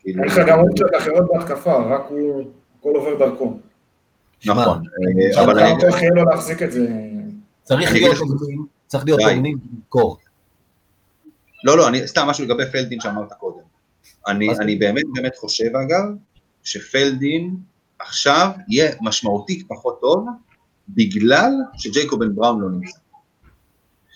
אין 0.06 0.20
לך 0.26 0.40
גם 0.48 0.60
אופציות 0.60 0.90
אחרות 0.98 1.26
בהתקפה, 1.34 1.76
רק 1.96 2.02
הוא, 2.10 2.44
הכל 2.80 2.90
עובר 2.96 3.20
דרכו. 3.20 3.58
נכון, 4.46 4.84
אה, 5.38 5.44
אבל 5.44 5.60
אני- 5.60 5.82
כוח 5.82 6.02
יהיה 6.02 6.12
לו 6.14 6.24
להחזיק 6.26 6.64
את 6.64 6.72
זה. 6.72 6.88
צריך 7.64 7.92
להיות 7.94 8.18
הוגנים, 8.18 8.66
צריך 8.88 9.06
להיות. 9.06 9.20
הוגנים 9.22 9.58
ולזכור. 9.74 10.18
לא, 11.64 11.78
לא, 11.78 11.88
אני, 11.88 12.08
סתם 12.08 12.28
משהו 12.28 12.46
לגבי 12.46 12.64
פלדין 12.72 13.00
שאמרת 13.00 13.34
קודם. 13.34 13.64
אני? 14.28 14.50
אני 14.60 14.76
באמת 14.76 15.04
באמת 15.14 15.36
חושב, 15.36 15.76
אגב, 15.76 16.04
שפלדין 16.64 17.56
עכשיו 18.00 18.50
יהיה 18.70 18.92
משמעותית 19.02 19.66
פחות 19.68 20.02
טוב, 20.02 20.28
בגלל 20.90 21.52
שג'ייקוב 21.78 22.20
בן 22.20 22.36
בראון 22.36 22.62
לא 22.62 22.70
נמצא. 22.70 22.98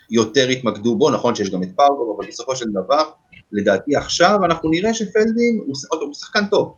יותר 0.09 0.49
יתמקדו 0.49 0.95
בו, 0.95 1.11
נכון 1.11 1.35
שיש 1.35 1.49
גם 1.49 1.63
את 1.63 1.69
פארגו, 1.75 2.15
אבל 2.17 2.27
בסופו 2.27 2.55
של 2.55 2.65
דבר, 2.71 3.03
לדעתי 3.51 3.95
עכשיו 3.95 4.39
אנחנו 4.45 4.69
נראה 4.69 4.93
שפלדין 4.93 5.59
הוא, 5.65 5.75
הוא 6.01 6.13
שחקן 6.13 6.45
טוב. 6.45 6.73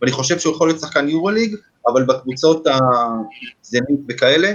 ואני 0.00 0.12
חושב 0.12 0.38
שהוא 0.38 0.54
יכול 0.54 0.68
להיות 0.68 0.80
שחקן 0.80 1.08
יורוליג, 1.08 1.56
אבל 1.86 2.04
בקבוצות 2.04 2.66
הזנית 2.66 4.00
וכאלה, 4.08 4.48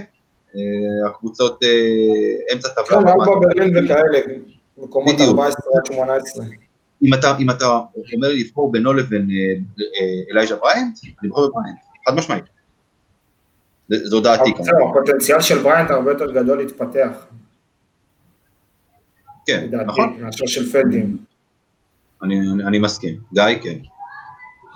אה, 0.56 1.10
הקבוצות 1.10 1.64
אה, 1.64 2.54
אמצע 2.54 2.70
טבלה. 2.70 3.02
כן, 3.02 3.08
ארבע 3.08 3.40
ברלין 3.40 3.86
וכאלה, 3.86 4.20
מקומות 4.78 5.16
14 5.22 5.72
עד 5.78 5.86
18. 5.86 6.46
אם 7.04 7.14
אתה, 7.14 7.38
אם 7.40 7.50
אתה 7.50 7.66
אומר 8.14 8.28
לי 8.28 8.44
לבחור 8.44 8.72
בינו 8.72 8.94
לבין 8.94 9.28
אלייז'ה 10.32 10.56
בריינט, 10.56 10.98
אני 11.22 11.30
בוחר 11.30 11.48
בבריינט, 11.48 11.78
חד 12.08 12.16
משמעית. 12.16 12.44
זו 13.90 14.22
דעתי. 14.22 14.54
הפוטנציאל 14.90 15.42
של 15.42 15.60
בריינט 15.60 15.92
הרבה 15.92 16.12
יותר 16.12 16.32
גדול 16.32 16.58
להתפתח. 16.58 17.28
כן, 19.48 19.70
נכון. 19.86 20.18
מאשר 20.22 20.46
של 20.46 20.72
פלדין. 20.72 21.18
אני, 22.24 22.36
אני 22.68 22.80
מסכים. 22.80 23.16
גיא, 23.34 23.44
כן. 23.64 23.78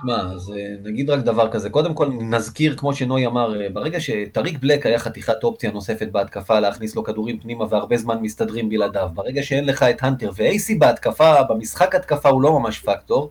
שמע, 0.02 0.22
אז 0.22 0.54
אה, 0.56 0.76
נגיד 0.84 1.10
רק 1.10 1.20
דבר 1.20 1.52
כזה, 1.52 1.70
קודם 1.70 1.94
כל 1.94 2.08
נזכיר, 2.08 2.76
כמו 2.76 2.94
שנוי 2.94 3.26
אמר, 3.28 3.62
אה, 3.62 3.68
ברגע 3.74 4.00
שטאריק 4.00 4.60
בלק 4.60 4.86
היה 4.86 5.00
חתיכת 5.00 5.44
אופציה 5.44 5.72
נוספת 5.72 6.08
בהתקפה 6.12 6.60
להכניס 6.60 6.96
לו 6.96 7.04
כדורים 7.04 7.40
פנימה 7.40 7.66
והרבה 7.70 7.98
זמן 7.98 8.18
מסתדרים 8.22 8.70
בלעדיו, 8.70 9.10
ברגע 9.14 9.44
שאין 9.44 9.66
לך 9.66 9.84
את 9.84 9.98
הנטר 10.02 10.32
ואייסי 10.36 10.76
בהתקפה, 10.76 11.44
במשחק 11.50 11.96
התקפה 11.96 12.30
הוא 12.30 12.42
לא 12.42 12.60
ממש 12.60 12.80
פקטור. 12.80 13.30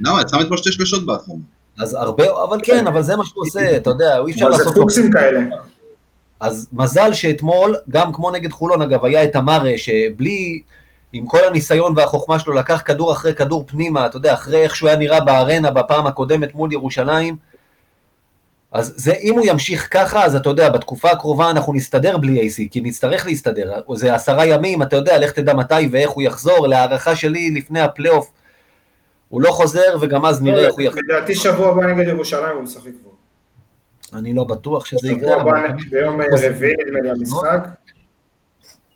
למה? 0.00 0.20
את 0.20 0.28
שמת 0.28 0.48
פה 0.48 0.56
שתי 0.56 0.72
שלושות 0.72 1.06
בהתחלה. 1.06 1.34
אז 1.78 1.94
הרבה, 1.94 2.24
אבל 2.44 2.58
כן, 2.62 2.86
אבל 2.86 3.02
זה 3.02 3.16
מה 3.16 3.24
שהוא 3.24 3.42
עושה, 3.42 3.76
אתה 3.76 3.90
יודע, 3.90 4.18
אי 4.26 4.32
אפשר 4.32 4.48
לעשות... 4.48 4.66
אבל 4.66 4.74
זה 4.74 4.80
פוקסים 4.80 5.12
כאלה. 5.12 5.40
אז 6.40 6.68
מזל 6.72 7.12
שאתמול, 7.12 7.76
גם 7.90 8.12
כמו 8.12 8.30
נגד 8.30 8.52
חולון 8.52 8.82
אגב, 8.82 9.04
היה 9.04 9.24
את 9.24 9.36
המארה, 9.36 9.72
שבלי... 9.76 10.62
עם 11.12 11.26
כל 11.26 11.44
הניסיון 11.44 11.92
והחוכמה 11.96 12.38
שלו, 12.38 12.54
לקח 12.54 12.82
כדור 12.84 13.12
אחרי 13.12 13.34
כדור 13.34 13.64
פנימה, 13.66 14.06
אתה 14.06 14.16
יודע, 14.16 14.34
אחרי 14.34 14.62
איך 14.62 14.76
שהוא 14.76 14.88
היה 14.88 14.98
נראה 14.98 15.20
בארנה 15.20 15.70
בפעם 15.70 16.06
הקודמת 16.06 16.54
מול 16.54 16.72
ירושלים. 16.72 17.36
אז 18.72 18.94
זה, 18.96 19.12
אם 19.12 19.34
הוא 19.34 19.42
ימשיך 19.46 19.88
ככה, 19.90 20.24
אז 20.24 20.36
אתה 20.36 20.48
יודע, 20.48 20.68
בתקופה 20.68 21.10
הקרובה 21.10 21.50
אנחנו 21.50 21.72
נסתדר 21.72 22.16
בלי 22.16 22.48
AC, 22.48 22.68
כי 22.70 22.80
נצטרך 22.80 23.26
להסתדר. 23.26 23.80
זה 23.94 24.14
עשרה 24.14 24.46
ימים, 24.46 24.82
אתה 24.82 24.96
יודע, 24.96 25.18
לך 25.18 25.32
תדע 25.32 25.54
מתי 25.54 25.88
ואיך 25.90 26.10
הוא 26.10 26.22
יחזור. 26.22 26.66
להערכה 26.66 27.16
שלי, 27.16 27.50
לפני 27.50 27.80
הפלייאוף, 27.80 28.30
הוא 29.28 29.42
לא 29.42 29.50
חוזר, 29.50 29.96
וגם 30.00 30.26
אז 30.26 30.42
נראה 30.42 30.66
איך 30.66 30.74
הוא 30.74 30.82
יחזור. 30.82 31.02
לדעתי 31.08 31.34
שבוע 31.34 31.68
הבא 31.68 31.86
נגד 31.86 32.08
ירושלים 32.08 32.56
הוא 32.56 32.62
משחק 32.62 32.90
כבר. 33.02 33.10
אני 34.14 34.34
לא 34.34 34.44
בטוח 34.44 34.84
שזה 34.84 35.12
יקרה. 35.12 35.38
שבוע 35.40 35.58
הבא 35.58 35.72
ביום 35.90 36.20
רביעי 36.20 36.74
נדמה 36.86 37.00
לי 37.00 37.10
המשחק. 37.10 37.68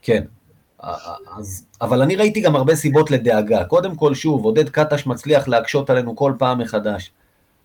כן. 0.02 0.22
אז, 1.38 1.66
אבל 1.80 2.02
אני 2.02 2.16
ראיתי 2.16 2.40
גם 2.40 2.56
הרבה 2.56 2.74
סיבות 2.74 3.10
לדאגה. 3.10 3.64
קודם 3.64 3.96
כל, 3.96 4.14
שוב, 4.14 4.44
עודד 4.44 4.68
קטש 4.68 5.06
מצליח 5.06 5.48
להקשות 5.48 5.90
עלינו 5.90 6.16
כל 6.16 6.32
פעם 6.38 6.58
מחדש. 6.58 7.12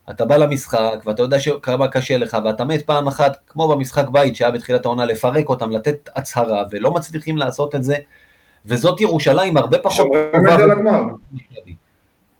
אתה 0.09 0.25
בא 0.25 0.37
למשחק, 0.37 1.03
ואתה 1.05 1.21
יודע 1.21 1.37
כמה 1.61 1.87
קשה 1.87 2.17
לך, 2.17 2.37
ואתה 2.45 2.65
מת 2.65 2.85
פעם 2.85 3.07
אחת, 3.07 3.37
כמו 3.47 3.67
במשחק 3.67 4.09
בית 4.09 4.35
שהיה 4.35 4.51
בתחילת 4.51 4.85
העונה, 4.85 5.05
לפרק 5.05 5.49
אותם, 5.49 5.71
לתת 5.71 6.09
הצהרה, 6.15 6.63
ולא 6.71 6.91
מצליחים 6.91 7.37
לעשות 7.37 7.75
את 7.75 7.83
זה, 7.83 7.95
וזאת 8.65 9.01
ירושלים 9.01 9.57
הרבה 9.57 9.77
פחות 9.77 10.07
טובה. 10.33 11.05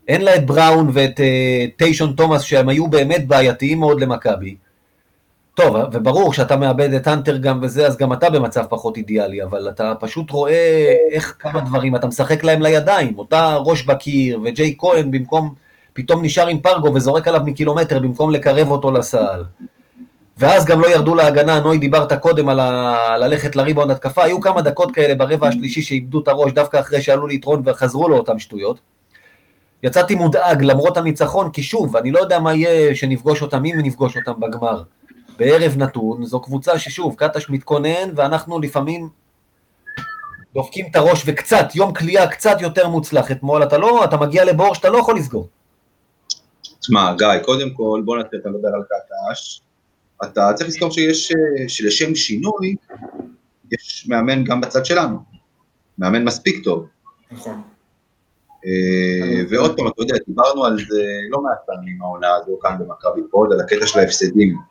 אין 0.08 0.22
לה 0.22 0.36
את 0.36 0.46
בראון 0.46 0.90
ואת 0.92 1.20
uh, 1.20 1.22
טיישון 1.76 2.12
תומאס, 2.12 2.42
שהם 2.42 2.68
היו 2.68 2.88
באמת 2.88 3.26
בעייתיים 3.26 3.78
מאוד 3.78 4.00
למכבי. 4.00 4.56
טוב, 5.54 5.76
וברור 5.92 6.32
שאתה 6.32 6.56
מאבד 6.56 6.94
את 6.94 7.06
האנטר 7.06 7.36
גם 7.36 7.58
וזה, 7.62 7.86
אז 7.86 7.96
גם 7.96 8.12
אתה 8.12 8.30
במצב 8.30 8.64
פחות 8.68 8.96
אידיאלי, 8.96 9.42
אבל 9.42 9.68
אתה 9.68 9.92
פשוט 10.00 10.30
רואה 10.30 10.94
איך 11.10 11.36
כמה 11.38 11.60
דברים, 11.60 11.96
אתה 11.96 12.06
משחק 12.06 12.44
להם 12.44 12.62
לידיים, 12.62 13.18
אותה 13.18 13.56
ראש 13.56 13.82
בקיר, 13.82 14.40
וג'יי 14.44 14.74
כהן 14.78 15.10
במקום, 15.10 15.54
פתאום 15.92 16.24
נשאר 16.24 16.46
עם 16.46 16.60
פרגו 16.60 16.94
וזורק 16.94 17.28
עליו 17.28 17.40
מקילומטר 17.44 17.98
במקום 17.98 18.30
לקרב 18.30 18.70
אותו 18.70 18.90
לסל. 18.90 19.44
ואז 20.38 20.64
גם 20.64 20.80
לא 20.80 20.86
ירדו 20.86 21.14
להגנה, 21.14 21.60
נוי 21.60 21.78
דיברת 21.78 22.12
קודם 22.12 22.48
על 22.48 22.60
ה... 22.60 23.16
ללכת 23.18 23.56
לריבאונד 23.56 23.90
התקפה, 23.90 24.24
היו 24.24 24.40
כמה 24.40 24.62
דקות 24.62 24.94
כאלה 24.94 25.14
ברבע 25.14 25.48
השלישי 25.48 25.82
שאיבדו 25.82 26.20
את 26.20 26.28
הראש 26.28 26.52
דווקא 26.52 26.80
אחרי 26.80 27.02
שעלו 27.02 27.26
ליתרון 27.26 27.62
וחזרו 27.64 28.08
לאותם 28.08 28.38
שטויות. 28.38 28.80
יצאתי 29.82 30.14
מודאג 30.14 30.62
למרות 30.62 30.96
הניצחון, 30.96 31.50
כי 31.50 31.62
שוב, 31.62 31.96
אני 31.96 32.10
לא 32.10 32.18
יודע 32.18 32.38
מה 32.38 32.54
יהיה 32.54 32.94
שנפגוש 32.94 33.42
אותם, 33.42 33.64
אם 33.64 33.80
נפגוש 33.82 34.16
אותם 34.16 34.40
בגמר. 34.40 34.82
בערב 35.40 35.76
נתון, 35.76 36.24
זו 36.24 36.40
קבוצה 36.40 36.78
ששוב, 36.78 37.14
קטש 37.14 37.50
מתכונן, 37.50 38.10
ואנחנו 38.16 38.60
לפעמים 38.60 39.08
דופקים 40.54 40.86
את 40.90 40.96
הראש 40.96 41.22
וקצת, 41.26 41.66
יום 41.74 41.94
כליאה 41.94 42.26
קצת 42.26 42.56
יותר 42.60 42.88
מוצלח 42.88 43.30
אתמול, 43.30 43.62
אתה 43.62 43.78
לא, 43.78 44.04
אתה 44.04 44.16
מגיע 44.16 44.44
לבור 44.44 44.74
שאתה 44.74 44.88
לא 44.88 44.98
יכול 44.98 45.16
לסגור. 45.16 45.48
תשמע, 46.80 47.14
גיא, 47.18 47.42
קודם 47.44 47.70
כל, 47.70 48.02
בוא 48.04 48.18
נתחיל 48.18 48.40
לדבר 48.44 48.68
על 48.68 48.82
קטש. 48.82 49.60
אתה 50.24 50.52
צריך 50.54 50.68
לזכור 50.68 50.90
שיש, 50.90 51.32
שלשם 51.68 52.14
שינוי, 52.14 52.74
יש 53.72 54.06
מאמן 54.08 54.44
גם 54.44 54.60
בצד 54.60 54.84
שלנו. 54.84 55.18
מאמן 55.98 56.24
מספיק 56.24 56.64
טוב. 56.64 56.86
נכון. 57.30 57.62
אה, 58.66 59.42
ועוד 59.50 59.76
פעם, 59.76 59.86
אתה 59.86 60.02
יודע, 60.02 60.14
דיברנו 60.26 60.64
על 60.64 60.76
זה 60.78 61.02
לא 61.30 61.42
מעט 61.42 61.58
פעמים 61.66 62.02
העונה 62.02 62.28
הזו 62.34 62.58
כאן 62.62 62.76
במכבי 62.78 63.20
פוד, 63.30 63.52
על 63.52 63.60
הקטע 63.60 63.86
של 63.86 63.98
ההפסדים. 63.98 64.69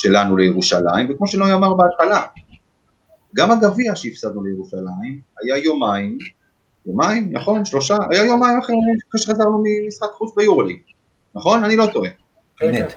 שלנו 0.00 0.36
לירושלים, 0.36 1.10
וכמו 1.10 1.26
שנוי 1.26 1.52
אמר 1.52 1.74
בהתחלה, 1.74 2.22
גם 3.34 3.50
הגביע 3.50 3.96
שהפסדנו 3.96 4.44
לירושלים 4.44 5.20
היה 5.42 5.56
יומיים, 5.56 6.18
יומיים, 6.86 7.28
נכון? 7.32 7.64
שלושה, 7.64 7.96
היה 8.10 8.24
יומיים 8.24 8.58
אחרי 8.58 8.76
שחזרנו 9.16 9.62
ממשחק 9.64 10.08
חוץ 10.12 10.34
ביורוליג, 10.36 10.78
נכון? 11.34 11.64
אני 11.64 11.76
לא 11.76 11.86
טועה. 11.92 12.10
אמת. 12.64 12.94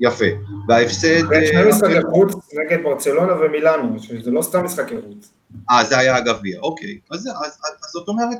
יפה. 0.00 0.24
וההפסד... 0.68 1.20
שני 1.46 1.68
משחקי 1.68 2.02
חוץ 2.10 2.34
נגד 2.54 2.82
ברצלונה 2.82 3.32
ומילאנו, 3.40 3.98
שזה 3.98 4.30
לא 4.30 4.42
סתם 4.42 4.64
משחקי 4.64 4.94
חוץ. 5.06 5.32
אה, 5.70 5.84
זה 5.84 5.98
היה 5.98 6.16
הגביע, 6.16 6.60
אוקיי. 6.60 6.98
אז 7.10 7.28
זאת 7.92 8.08
אומרת, 8.08 8.38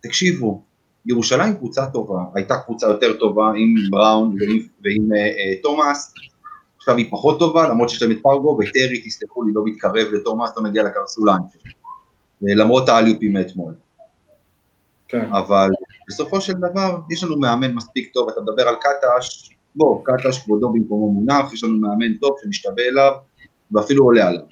תקשיבו, 0.00 0.62
ירושלים 1.06 1.54
קבוצה 1.54 1.86
טובה, 1.86 2.20
הייתה 2.34 2.56
קבוצה 2.58 2.86
יותר 2.86 3.12
טובה 3.12 3.52
עם 3.56 3.74
בראון 3.90 4.36
ועם 4.84 5.08
תומאס, 5.62 6.14
עכשיו 6.82 6.96
היא 6.96 7.10
פחות 7.10 7.38
טובה, 7.38 7.68
למרות 7.68 7.88
שיש 7.88 8.02
להם 8.02 8.12
את 8.12 8.18
פרגו, 8.22 8.58
וטרי, 8.60 9.02
תסלחו 9.04 9.42
לי, 9.42 9.52
לא 9.54 9.62
מתקרב 9.64 10.06
לתומאס, 10.12 10.56
לא 10.56 10.62
מגיע 10.62 10.82
לקרסוליים. 10.82 11.42
למרות 12.42 12.88
האליופים 12.88 13.32
מאתמול. 13.32 13.74
כן. 15.08 15.32
אבל 15.32 15.70
בסופו 16.08 16.40
של 16.40 16.52
דבר, 16.52 16.98
יש 17.10 17.24
לנו 17.24 17.38
מאמן 17.38 17.74
מספיק 17.74 18.12
טוב, 18.14 18.28
אתה 18.28 18.40
מדבר 18.40 18.68
על 18.68 18.74
קטש, 18.74 19.50
בוא, 19.74 20.04
קטש 20.04 20.38
כבודו 20.38 20.72
במקומו 20.72 21.12
מונח, 21.12 21.52
יש 21.52 21.64
לנו 21.64 21.80
מאמן 21.80 22.14
טוב 22.14 22.36
שמשתווה 22.42 22.84
אליו, 22.84 23.12
ואפילו 23.72 24.04
עולה 24.04 24.28
עליו, 24.28 24.44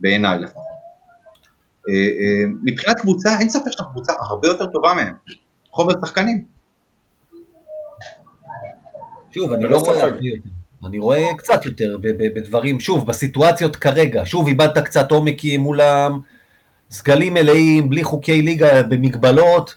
בעיניי 0.00 0.38
לפחות. 0.38 0.62
אה, 1.88 1.94
אה, 1.94 2.44
מבחינת 2.62 3.00
קבוצה, 3.00 3.38
אין 3.40 3.48
ספק 3.48 3.70
שאנחנו 3.70 3.92
קבוצה 3.92 4.12
הרבה 4.18 4.48
יותר 4.48 4.66
טובה 4.66 4.94
מהם, 4.94 5.14
חומר 5.70 5.94
שחקנים. 6.04 6.44
שוב, 9.30 9.52
אני 9.52 9.64
לא 9.64 9.78
רואה... 9.78 10.08
אני 10.86 10.98
רואה 10.98 11.34
קצת 11.36 11.66
יותר 11.66 11.96
בדברים, 12.02 12.80
שוב, 12.80 13.06
בסיטואציות 13.06 13.76
כרגע, 13.76 14.22
שוב, 14.24 14.46
איבדת 14.46 14.78
קצת 14.78 15.10
עומקים 15.10 15.60
מולם, 15.60 16.20
סגלים 16.90 17.34
מלאים, 17.34 17.90
בלי 17.90 18.04
חוקי 18.04 18.42
ליגה, 18.42 18.82
במגבלות, 18.82 19.74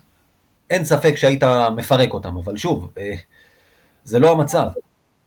אין 0.69 0.85
ספק 0.85 1.15
שהיית 1.15 1.43
מפרק 1.75 2.13
אותם, 2.13 2.37
אבל 2.37 2.57
שוב, 2.57 2.89
אה, 2.97 3.13
זה 4.03 4.19
לא 4.19 4.31
המצב. 4.31 4.67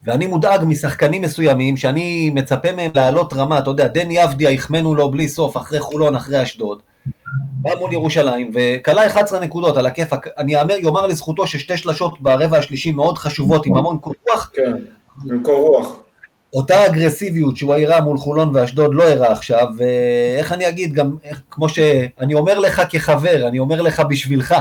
ואני 0.05 0.27
מודאג 0.27 0.61
משחקנים 0.65 1.23
מסוימים, 1.23 1.77
שאני 1.77 2.31
מצפה 2.35 2.73
מהם 2.73 2.91
לעלות 2.95 3.33
רמה, 3.33 3.59
אתה 3.59 3.71
יודע, 3.71 3.89
דני 3.89 4.25
אבדיה 4.25 4.51
החמאנו 4.51 4.95
לו 4.95 5.11
בלי 5.11 5.29
סוף, 5.29 5.57
אחרי 5.57 5.81
חולון, 5.81 6.17
אחרי 6.17 6.43
אשדוד, 6.43 6.83
בא 7.37 7.71
מול 7.79 7.93
ירושלים, 7.93 8.51
וכלה 8.55 9.07
11 9.07 9.41
נקודות 9.41 9.77
על 9.77 9.87
הכיפאק, 9.87 10.29
אני 10.39 10.85
אומר 10.85 11.07
לזכותו 11.07 11.47
ששתי 11.47 11.77
שלשות 11.77 12.21
ברבע 12.21 12.59
השלישי 12.59 12.93
מאוד 12.93 13.19
חשובות, 13.19 13.67
עם 13.67 13.77
המון 13.77 13.99
כוח, 14.01 14.51
כן. 14.55 14.73
במקור 15.25 15.69
רוח. 15.69 15.97
אותה 16.53 16.87
אגרסיביות 16.87 17.57
שהוא 17.57 17.75
הראה 17.75 18.01
מול 18.01 18.19
חולון 18.19 18.57
ואשדוד 18.57 18.95
לא 18.95 19.03
הראה 19.03 19.33
עכשיו, 19.33 19.67
ואיך 19.77 20.53
אני 20.53 20.69
אגיד, 20.69 20.95
גם 20.95 21.17
איך, 21.25 21.43
כמו 21.51 21.69
שאני 21.69 22.35
אומר 22.35 22.59
לך 22.59 22.83
כחבר, 22.91 23.49
אני 23.49 23.59
אומר 23.59 23.83
לך 23.83 24.01
בשבילך, 24.01 24.55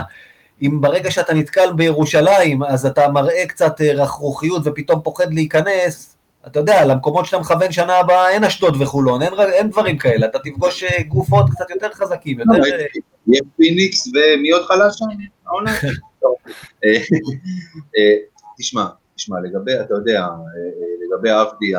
אם 0.61 0.81
ברגע 0.81 1.11
שאתה 1.11 1.33
נתקל 1.33 1.73
בירושלים, 1.73 2.63
אז 2.63 2.85
אתה 2.85 3.07
מראה 3.09 3.45
קצת 3.47 3.81
אה, 3.81 3.93
רכרוכיות 3.93 4.61
ופתאום 4.65 5.01
פוחד 5.01 5.33
להיכנס, 5.33 6.17
אתה 6.47 6.59
יודע, 6.59 6.85
למקומות 6.85 7.25
שאתה 7.25 7.39
מכוון 7.39 7.71
שנה 7.71 7.95
הבאה 7.95 8.29
אין 8.29 8.43
אשדוד 8.43 8.81
וחולון, 8.81 9.21
אין, 9.21 9.33
אין 9.53 9.69
דברים 9.69 9.97
כאלה, 9.97 10.25
אתה 10.25 10.39
תפגוש 10.39 10.83
אה, 10.83 11.03
גופות 11.03 11.45
קצת 11.49 11.69
יותר 11.69 11.89
חזקים, 11.93 12.39
יותר... 12.39 12.63
אה, 12.63 12.85
יהיה 13.27 13.41
פיניקס 13.57 14.07
ומי 14.07 14.49
עוד 14.49 14.65
חלש 14.65 14.95
שם? 14.97 15.05
תשמע, 18.59 18.85
תשמע, 19.19 19.39
לגבי, 19.39 19.79
אתה 19.79 19.93
יודע, 19.93 20.27
לגבי 21.05 21.29
עבדי, 21.29 21.73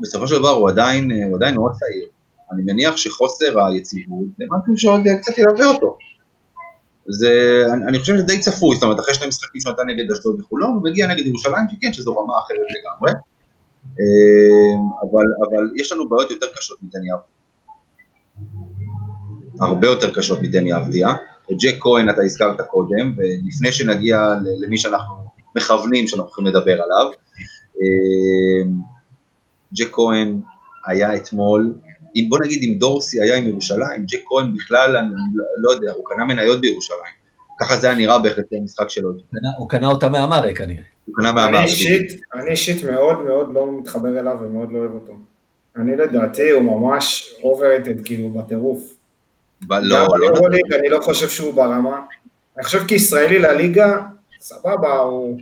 בסופו 0.00 0.26
של 0.28 0.38
דבר 0.38 0.48
הוא 0.48 0.68
עדיין, 0.68 1.10
הוא 1.10 1.36
עדיין 1.36 1.54
מאוד 1.54 1.72
צעיר. 1.72 2.06
אני 2.52 2.62
מניח 2.62 2.96
שחוסר 2.96 3.66
היציבות 3.66 4.24
זה 4.38 4.44
משהו 4.50 4.76
שעוד 4.76 5.00
קצת 5.20 5.38
ילווה 5.38 5.66
אותו. 5.66 5.98
זה, 7.08 7.64
אני, 7.72 7.84
אני 7.84 7.98
חושב 7.98 8.14
שזה 8.14 8.22
די 8.22 8.38
צפוי, 8.38 8.76
זאת 8.76 8.82
אומרת, 8.82 9.00
אחרי 9.00 9.14
שני 9.14 9.26
משחקים 9.26 9.60
שנתן 9.60 9.86
נגד 9.86 10.10
אשדוד 10.10 10.40
וחולון, 10.40 10.70
הוא 10.70 10.82
מגיע 10.82 11.06
נגד 11.06 11.26
ירושלים, 11.26 11.64
שכן, 11.70 11.92
שזו 11.92 12.16
רמה 12.16 12.38
אחרת 12.38 12.56
לגמרי. 12.58 13.12
אבל, 15.02 15.24
אבל 15.48 15.70
יש 15.76 15.92
לנו 15.92 16.08
בעיות 16.08 16.30
יותר 16.30 16.46
קשות 16.56 16.78
מדני 16.82 17.08
אבדיה. 17.12 17.26
הרבה 19.60 19.86
יותר 19.86 20.14
קשות 20.14 20.42
מדני 20.42 20.76
אבדיה. 20.76 21.08
את 21.52 21.56
ג'ק 21.60 21.74
כהן 21.80 22.10
אתה 22.10 22.22
הזכרת 22.22 22.60
קודם, 22.60 23.14
ולפני 23.16 23.72
שנגיע 23.72 24.34
למי 24.60 24.78
שאנחנו 24.78 25.29
מכוונים, 25.56 26.06
שאנחנו 26.06 26.24
הולכים 26.24 26.46
לדבר 26.46 26.82
עליו, 26.82 27.10
ג'ק 29.74 29.88
כהן 29.92 30.40
היה 30.86 31.16
אתמול, 31.16 31.74
אם 32.16 32.26
בוא 32.28 32.38
נגיד 32.44 32.62
אם 32.62 32.78
דורסי 32.78 33.20
היה 33.20 33.36
עם 33.36 33.48
ירושלים, 33.48 34.04
ג'ק 34.06 34.20
כהן 34.28 34.54
בכלל, 34.54 34.96
אני 34.96 35.08
לא 35.56 35.70
יודע, 35.70 35.92
הוא 35.92 36.04
קנה 36.06 36.24
מניות 36.24 36.60
בירושלים. 36.60 37.20
ככה 37.60 37.76
זה 37.76 37.86
היה 37.86 37.96
נראה 37.96 38.18
בהחלט 38.18 38.52
המשחק 38.52 38.88
שלו. 38.88 39.12
הוא 39.58 39.68
קנה 39.68 39.88
אותה 39.88 40.08
מהמרק 40.08 40.58
כנראה. 40.58 40.82
הוא 41.04 41.14
קנה 41.14 41.32
מהמרק. 41.32 41.68
אני 42.34 42.50
אישית 42.50 42.84
מאוד 42.84 43.24
מאוד 43.24 43.54
לא 43.54 43.78
מתחבר 43.80 44.20
אליו 44.20 44.36
ומאוד 44.40 44.72
לא 44.72 44.78
אוהב 44.78 44.92
אותו. 44.92 45.12
אני 45.76 45.96
לדעתי 45.96 46.50
הוא 46.50 46.62
ממש 46.62 47.34
overrated 47.42 48.04
כאילו 48.04 48.30
בטירוף. 48.30 48.94
לא, 49.68 49.78
לא. 49.80 50.06
אני 50.78 50.88
לא 50.88 51.00
חושב 51.00 51.28
שהוא 51.28 51.54
ברמה. 51.54 52.00
אני 52.56 52.64
חושב 52.64 52.86
כישראלי 52.86 53.38
לליגה, 53.38 53.98
סבבה, 54.40 54.98
הוא 54.98 55.40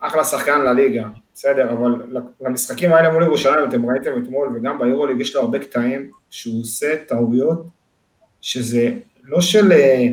אחלה 0.00 0.24
שחקן 0.24 0.60
לליגה, 0.60 1.04
בסדר, 1.34 1.72
אבל 1.72 2.02
למשחקים 2.40 2.92
האלה 2.92 3.12
מול 3.12 3.22
ירושלים, 3.22 3.68
אתם 3.68 3.90
ראיתם 3.90 4.10
אתמול, 4.22 4.48
וגם 4.54 4.78
ביורוליג 4.78 5.20
יש 5.20 5.34
לו 5.34 5.40
הרבה 5.40 5.58
קטעים 5.58 6.10
שהוא 6.30 6.60
עושה 6.60 6.96
טעויות, 7.08 7.66
שזה 8.40 8.92
לא 9.24 9.40
של 9.40 9.72
אה, 9.72 10.06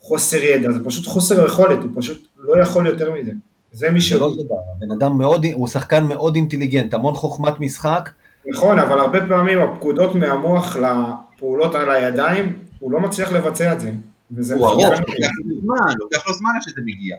חוסר 0.00 0.36
ידע, 0.36 0.72
זה 0.72 0.84
פשוט 0.84 1.06
חוסר 1.06 1.46
יכולת, 1.46 1.78
הוא 1.78 1.90
פשוט 1.94 2.26
לא 2.38 2.62
יכול 2.62 2.86
יותר 2.86 3.12
מזה. 3.12 3.32
זה 3.72 3.90
מי 3.90 4.00
ש... 4.00 4.12
לא 4.12 4.32
בן 4.78 4.90
אדם 4.90 5.18
מאוד, 5.18 5.46
הוא 5.52 5.68
שחקן 5.68 6.04
מאוד 6.04 6.34
אינטליגנט, 6.34 6.94
המון 6.94 7.14
חוכמת 7.14 7.60
משחק. 7.60 8.10
נכון, 8.46 8.78
אבל 8.78 8.98
הרבה 8.98 9.26
פעמים 9.26 9.60
הפקודות 9.60 10.14
מהמוח 10.14 10.76
לפעולות 10.76 11.74
על 11.74 11.90
הידיים, 11.90 12.58
הוא 12.78 12.92
לא 12.92 13.00
מצליח 13.00 13.32
לבצע 13.32 13.72
את 13.72 13.80
זה. 13.80 13.90
הוא 14.54 14.66
ארוך, 14.66 14.84
לוקח 15.98 16.28
לו 16.28 16.34
זמן, 16.34 16.50
עד 16.56 16.62
שזה 16.62 16.80
מגיע. 16.84 17.16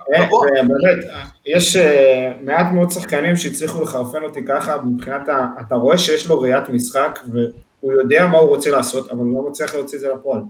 כן, 0.55 0.67
באמת, 0.67 1.05
יש 1.45 1.75
אה, 1.75 2.33
מעט 2.41 2.73
מאוד 2.73 2.91
שחקנים 2.91 3.35
שהצליחו 3.35 3.81
לחרפן 3.81 4.23
אותי 4.23 4.45
ככה, 4.45 4.81
מבחינת, 4.81 5.21
אתה 5.61 5.75
רואה 5.75 5.97
שיש 5.97 6.27
לו 6.27 6.39
ראיית 6.39 6.69
משחק, 6.69 7.19
והוא 7.31 7.93
יודע 7.93 8.27
מה 8.27 8.37
הוא 8.37 8.49
רוצה 8.49 8.71
לעשות, 8.71 9.11
אבל 9.11 9.19
הוא 9.19 9.43
לא 9.43 9.49
מצליח 9.49 9.75
להוציא 9.75 9.97
את 9.97 10.01
זה 10.01 10.07
לפועל. 10.13 10.41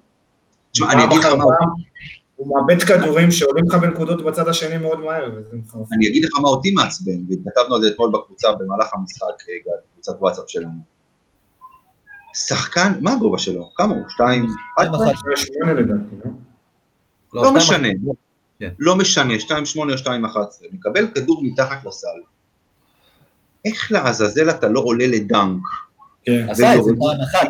אני 0.91 1.03
אגיד 1.03 1.17
לך 1.17 1.25
מה... 1.25 1.43
הוא 2.35 2.47
מאבד 2.55 2.83
כדורים 2.83 3.31
שעולים 3.31 3.65
לך 3.69 3.75
בנקודות 3.75 4.25
בצד 4.25 4.47
השני 4.47 4.77
מאוד 4.77 4.99
מהר, 4.99 5.29
וזה 5.35 5.57
מחרפן. 5.57 5.95
אני 5.95 6.07
אגיד 6.07 6.25
לך 6.25 6.39
מה 6.41 6.49
אותי 6.49 6.71
מעצבן, 6.71 7.17
וכתבנו 7.29 7.75
על 7.75 7.81
זה 7.81 7.87
אתמול 7.87 8.11
בקבוצה 8.13 8.47
במהלך 8.59 8.93
המשחק, 8.93 9.25
אה, 9.49 9.73
קבוצת 9.93 10.13
וואטסאפ 10.19 10.43
שלנו. 10.47 10.93
שחקן, 12.33 12.93
מה 13.01 13.13
הגובה 13.13 13.37
שלו? 13.37 13.69
כמה 13.75 13.93
הוא? 13.93 14.03
שתיים? 14.09 14.45
שמונה 15.35 15.73
לדעתי, 15.73 16.15
לא? 16.25 16.31
לא, 17.33 17.43
לא 17.43 17.53
משנה, 17.53 17.87
כן. 18.59 18.69
לא 18.79 18.95
משנה, 18.95 19.33
2.8 19.33 19.53
או 19.77 19.83
2.11, 19.83 20.07
מקבל 20.71 21.07
כדור 21.15 21.43
מתחת 21.43 21.85
לסל. 21.85 22.07
איך 23.65 23.91
לעזאזל 23.91 24.49
אתה 24.49 24.67
לא 24.67 24.79
עולה 24.79 25.07
לדנק? 25.07 25.61
כן, 26.25 26.49
עשה 26.49 26.75
את 26.75 26.83
זה 26.83 26.91
פעם 26.99 27.21
אחת. 27.21 27.47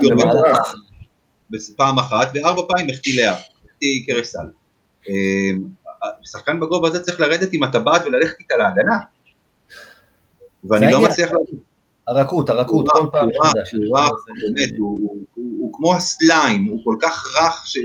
פעם 1.75 1.99
אחת, 1.99 2.31
וארבע 2.33 2.61
פעמים 2.67 2.89
החטיא 2.89 3.21
לאה, 3.21 3.35
החטיא 3.65 4.05
קרש 4.07 4.27
סל. 4.27 4.47
אמ, 5.09 5.63
שחקן 6.23 6.59
בגובה 6.59 6.87
הזה 6.87 7.03
צריך 7.03 7.19
לרדת 7.19 7.49
עם 7.53 7.63
הטבעת 7.63 8.05
וללכת 8.05 8.39
איתה 8.39 8.57
להגנה. 8.57 8.97
ואני 10.63 10.91
לא 10.91 11.01
מצליח 11.01 11.31
להגיד. 11.31 11.59
הרכות, 12.07 12.49
הרכות, 12.49 12.89
כל 12.89 13.07
פעם. 13.11 13.29
הוא 13.73 13.97
רך, 13.97 14.25
באמת, 14.41 14.69
הוא 15.35 15.73
כמו 15.73 15.95
הסליים, 15.95 16.65
הוא 16.65 16.81
כל 16.83 16.95
כך 17.01 17.35
רך 17.35 17.67
ש... 17.67 17.77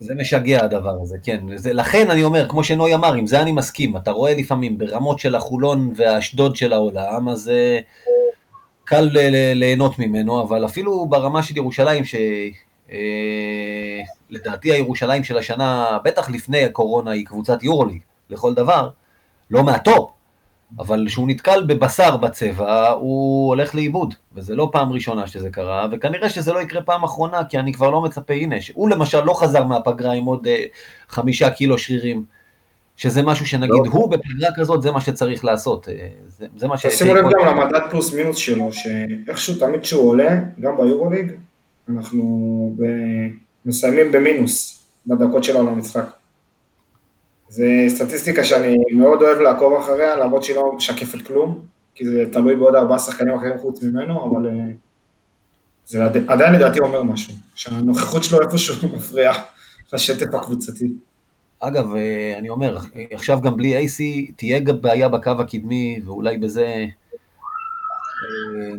זה 0.00 0.14
משגע 0.14 0.64
הדבר 0.64 0.96
הזה, 1.02 1.16
כן. 1.22 1.56
זה, 1.56 1.72
לכן 1.72 2.10
אני 2.10 2.24
אומר, 2.24 2.48
כמו 2.48 2.64
שנוי 2.64 2.94
אמר, 2.94 3.14
עם 3.14 3.26
זה 3.26 3.40
אני 3.40 3.52
מסכים, 3.52 3.96
אתה 3.96 4.10
רואה 4.10 4.34
לפעמים 4.34 4.78
ברמות 4.78 5.18
של 5.18 5.34
החולון 5.34 5.92
והאשדוד 5.96 6.56
של 6.56 6.72
העולם, 6.72 7.28
אז 7.28 7.48
uh, 7.48 7.52
קל 8.84 9.10
ליהנות 9.54 9.98
ממנו, 9.98 10.42
אבל 10.42 10.64
אפילו 10.64 11.06
ברמה 11.06 11.42
של 11.42 11.56
ירושלים, 11.56 12.04
שלדעתי 14.30 14.70
uh, 14.70 14.74
הירושלים 14.74 15.24
של 15.24 15.38
השנה, 15.38 15.98
בטח 16.04 16.30
לפני 16.30 16.64
הקורונה, 16.64 17.10
היא 17.10 17.26
קבוצת 17.26 17.62
יורוליג 17.62 18.00
לכל 18.30 18.54
דבר, 18.54 18.88
לא 19.50 19.64
מהטופ, 19.64 20.10
אבל 20.78 21.04
כשהוא 21.08 21.28
נתקל 21.28 21.64
בבשר 21.66 22.16
בצבע, 22.16 22.88
הוא 22.88 23.48
הולך 23.48 23.74
לאיבוד, 23.74 24.14
וזה 24.34 24.56
לא 24.56 24.68
פעם 24.72 24.92
ראשונה 24.92 25.26
שזה 25.26 25.50
קרה, 25.50 25.88
וכנראה 25.92 26.30
שזה 26.30 26.52
לא 26.52 26.58
יקרה 26.58 26.82
פעם 26.82 27.04
אחרונה, 27.04 27.44
כי 27.44 27.58
אני 27.58 27.72
כבר 27.72 27.90
לא 27.90 28.00
מצפה, 28.00 28.34
הנה, 28.34 28.56
הוא 28.74 28.88
למשל 28.88 29.24
לא 29.24 29.34
חזר 29.34 29.64
מהפגרה 29.64 30.12
עם 30.12 30.24
עוד 30.24 30.46
אה, 30.46 30.64
חמישה 31.08 31.50
קילו 31.50 31.78
שרירים, 31.78 32.24
שזה 32.96 33.22
משהו 33.22 33.46
שנגיד, 33.46 33.86
לא. 33.86 33.90
הוא 33.92 34.10
בפגרה 34.10 34.50
כזאת, 34.56 34.82
זה 34.82 34.92
מה 34.92 35.00
שצריך 35.00 35.44
לעשות, 35.44 35.88
אה, 35.88 36.08
זה, 36.26 36.46
זה 36.56 36.68
מה 36.68 36.78
ש... 36.78 36.86
שימו 36.86 37.14
לב 37.14 37.24
גם 37.24 37.46
למדד 37.46 37.80
פלוס 37.90 38.14
מינוס 38.14 38.36
שלו, 38.36 38.72
שאיכשהו 38.72 39.54
תמיד 39.54 39.80
כשהוא 39.80 40.08
עולה, 40.08 40.40
גם 40.60 40.76
ביורוליג, 40.76 41.32
אנחנו 41.88 42.74
ב... 42.78 42.84
מסיימים 43.66 44.12
במינוס 44.12 44.84
בדקות 45.06 45.44
שלו 45.44 45.62
למשחק. 45.62 46.04
זו 47.48 47.64
סטטיסטיקה 47.88 48.44
שאני 48.44 48.78
מאוד 48.92 49.22
אוהב 49.22 49.38
לעקוב 49.38 49.80
אחריה, 49.80 50.16
למרות 50.16 50.42
שהיא 50.42 50.56
לא 50.56 50.72
משקפת 50.76 51.26
כלום, 51.26 51.60
כי 51.94 52.04
זה 52.08 52.24
תלוי 52.32 52.56
בעוד 52.56 52.74
ארבעה 52.74 52.98
שחקנים 52.98 53.34
אחרים 53.34 53.58
חוץ 53.58 53.82
ממנו, 53.82 54.30
אבל 54.30 54.46
אה, 54.46 54.52
זה 55.86 56.04
עדיין 56.04 56.54
לדעתי 56.54 56.80
אומר 56.80 57.02
משהו, 57.02 57.34
שהנוכחות 57.54 58.24
שלו 58.24 58.40
איפשהו 58.42 58.88
מפריעה 58.96 59.42
לשטף 59.92 60.34
הקבוצתי. 60.34 60.92
אגב, 61.60 61.94
אה, 61.94 62.34
אני 62.38 62.48
אומר, 62.48 62.78
עכשיו 63.10 63.40
גם 63.40 63.56
בלי 63.56 63.86
AC 63.86 64.02
תהיה 64.36 64.58
גם 64.60 64.80
בעיה 64.80 65.08
בקו 65.08 65.30
הקדמי, 65.30 66.00
ואולי 66.04 66.38
בזה 66.38 66.86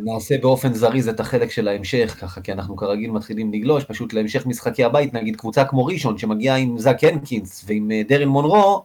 נעשה 0.00 0.38
באופן 0.38 0.74
זריז 0.74 1.08
את 1.08 1.20
החלק 1.20 1.50
של 1.50 1.68
ההמשך, 1.68 2.16
ככה, 2.20 2.40
כי 2.40 2.52
אנחנו 2.52 2.76
כרגיל 2.76 3.10
מתחילים 3.10 3.52
לגלוש, 3.52 3.84
פשוט 3.84 4.12
להמשך 4.12 4.46
משחקי 4.46 4.84
הבית, 4.84 5.14
נגיד 5.14 5.36
קבוצה 5.36 5.64
כמו 5.64 5.84
ראשון, 5.84 6.18
שמגיעה 6.18 6.56
עם 6.56 6.78
זאק 6.78 7.04
הנקינס 7.04 7.64
ועם 7.66 7.90
אה, 7.90 8.02
דרן 8.08 8.28
מונרו, 8.28 8.84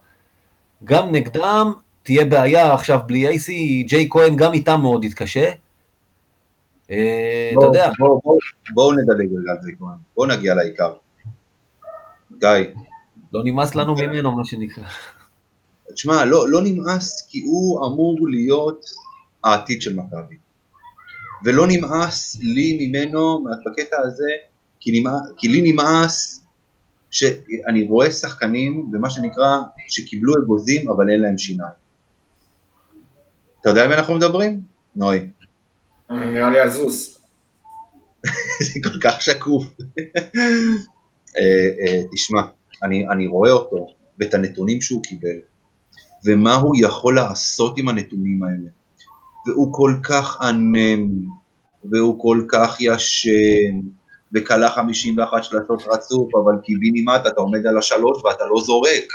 גם 0.84 1.12
נגדם 1.12 1.72
תהיה 2.02 2.24
בעיה 2.24 2.74
עכשיו 2.74 3.00
בלי 3.06 3.28
אייסי, 3.28 3.82
ג'יי 3.88 4.08
כהן 4.10 4.36
גם 4.36 4.52
איתם 4.52 4.80
מאוד 4.80 5.04
יתקשה. 5.04 5.50
אה, 6.90 7.50
אתה 7.52 7.64
יודע. 7.64 7.90
בואו 8.74 8.92
נדלג 8.92 9.30
על 9.48 9.56
זה 9.62 9.70
כהן, 9.78 9.98
בואו 10.16 10.28
נגיע 10.28 10.54
לעיקר. 10.54 10.92
גיא. 12.38 12.48
לא 13.32 13.44
נמאס 13.44 13.74
לנו 13.74 13.94
ממנו, 13.94 14.32
מה 14.32 14.44
שנקרא. 14.44 14.84
תשמע, 15.94 16.24
לא, 16.24 16.48
לא 16.48 16.60
נמאס 16.64 17.26
כי 17.30 17.40
הוא 17.40 17.86
אמור 17.86 18.28
להיות 18.28 18.84
העתיד 19.44 19.82
של 19.82 19.96
מכבי. 19.96 20.36
ולא 21.46 21.66
נמאס 21.68 22.38
לי 22.40 22.86
ממנו, 22.86 23.44
בקטע 23.66 23.96
הזה, 24.02 24.30
כי, 24.80 25.00
נמאס, 25.00 25.22
כי 25.36 25.48
לי 25.48 25.72
נמאס 25.72 26.44
שאני 27.10 27.86
רואה 27.88 28.10
שחקנים, 28.10 28.90
במה 28.90 29.10
שנקרא, 29.10 29.58
שקיבלו 29.88 30.34
אגוזים 30.42 30.90
אבל 30.90 31.10
אין 31.10 31.20
להם 31.20 31.38
שיניים. 31.38 31.72
אתה 33.60 33.70
יודע 33.70 33.82
על 33.82 33.88
מי 33.88 33.94
אנחנו 33.94 34.14
מדברים? 34.14 34.60
נוי. 34.96 35.30
נראה 36.10 36.50
לי 36.50 36.60
הזוס. 36.60 37.18
זה 38.66 38.80
כל 38.82 39.00
כך 39.02 39.22
שקוף. 39.22 39.64
אה, 41.38 41.68
אה, 41.80 42.02
תשמע, 42.12 42.42
אני, 42.82 43.08
אני 43.08 43.26
רואה 43.26 43.50
אותו 43.50 43.86
ואת 44.18 44.34
הנתונים 44.34 44.80
שהוא 44.80 45.02
קיבל, 45.02 45.38
ומה 46.24 46.54
הוא 46.54 46.76
יכול 46.80 47.16
לעשות 47.16 47.78
עם 47.78 47.88
הנתונים 47.88 48.42
האלה. 48.42 48.75
והוא 49.46 49.72
כל 49.72 49.94
כך 50.02 50.40
ענם, 50.40 51.08
והוא 51.84 52.22
כל 52.22 52.44
כך 52.48 52.76
ישן, 52.80 53.80
וכלה 54.32 54.70
51 54.70 55.44
שלטות 55.44 55.82
רצוף, 55.86 56.34
אבל 56.34 56.54
קיבינימט 56.62 57.26
אתה 57.26 57.40
עומד 57.40 57.66
על 57.66 57.78
השלוש 57.78 58.24
ואתה 58.24 58.44
לא 58.50 58.60
זורק, 58.60 59.12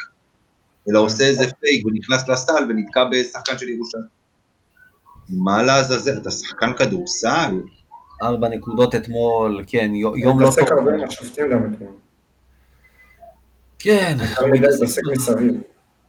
אלא 0.89 0.99
עושה 0.99 1.23
איזה 1.23 1.45
פייק 1.59 1.85
ונכנס 1.85 2.29
לסל 2.29 2.65
ונתקע 2.69 3.03
בשחקן 3.11 3.57
של 3.57 3.69
ירושלים. 3.69 4.21
מה 5.29 5.63
לעזאזל, 5.63 6.17
אתה 6.17 6.31
שחקן 6.31 6.73
כדורסל? 6.73 7.61
ארבע 8.23 8.49
נקודות 8.49 8.95
אתמול, 8.95 9.63
כן, 9.67 9.91
יום 9.95 10.39
לא 10.39 10.49
טוב. 10.55 10.67
הרבה 10.77 10.97
מהשופטים 10.97 11.45
גם 11.51 11.73
אתמול. 11.73 11.91
כן. 13.79 14.17
מתעסק 14.51 15.01
מסביב. 15.11 15.61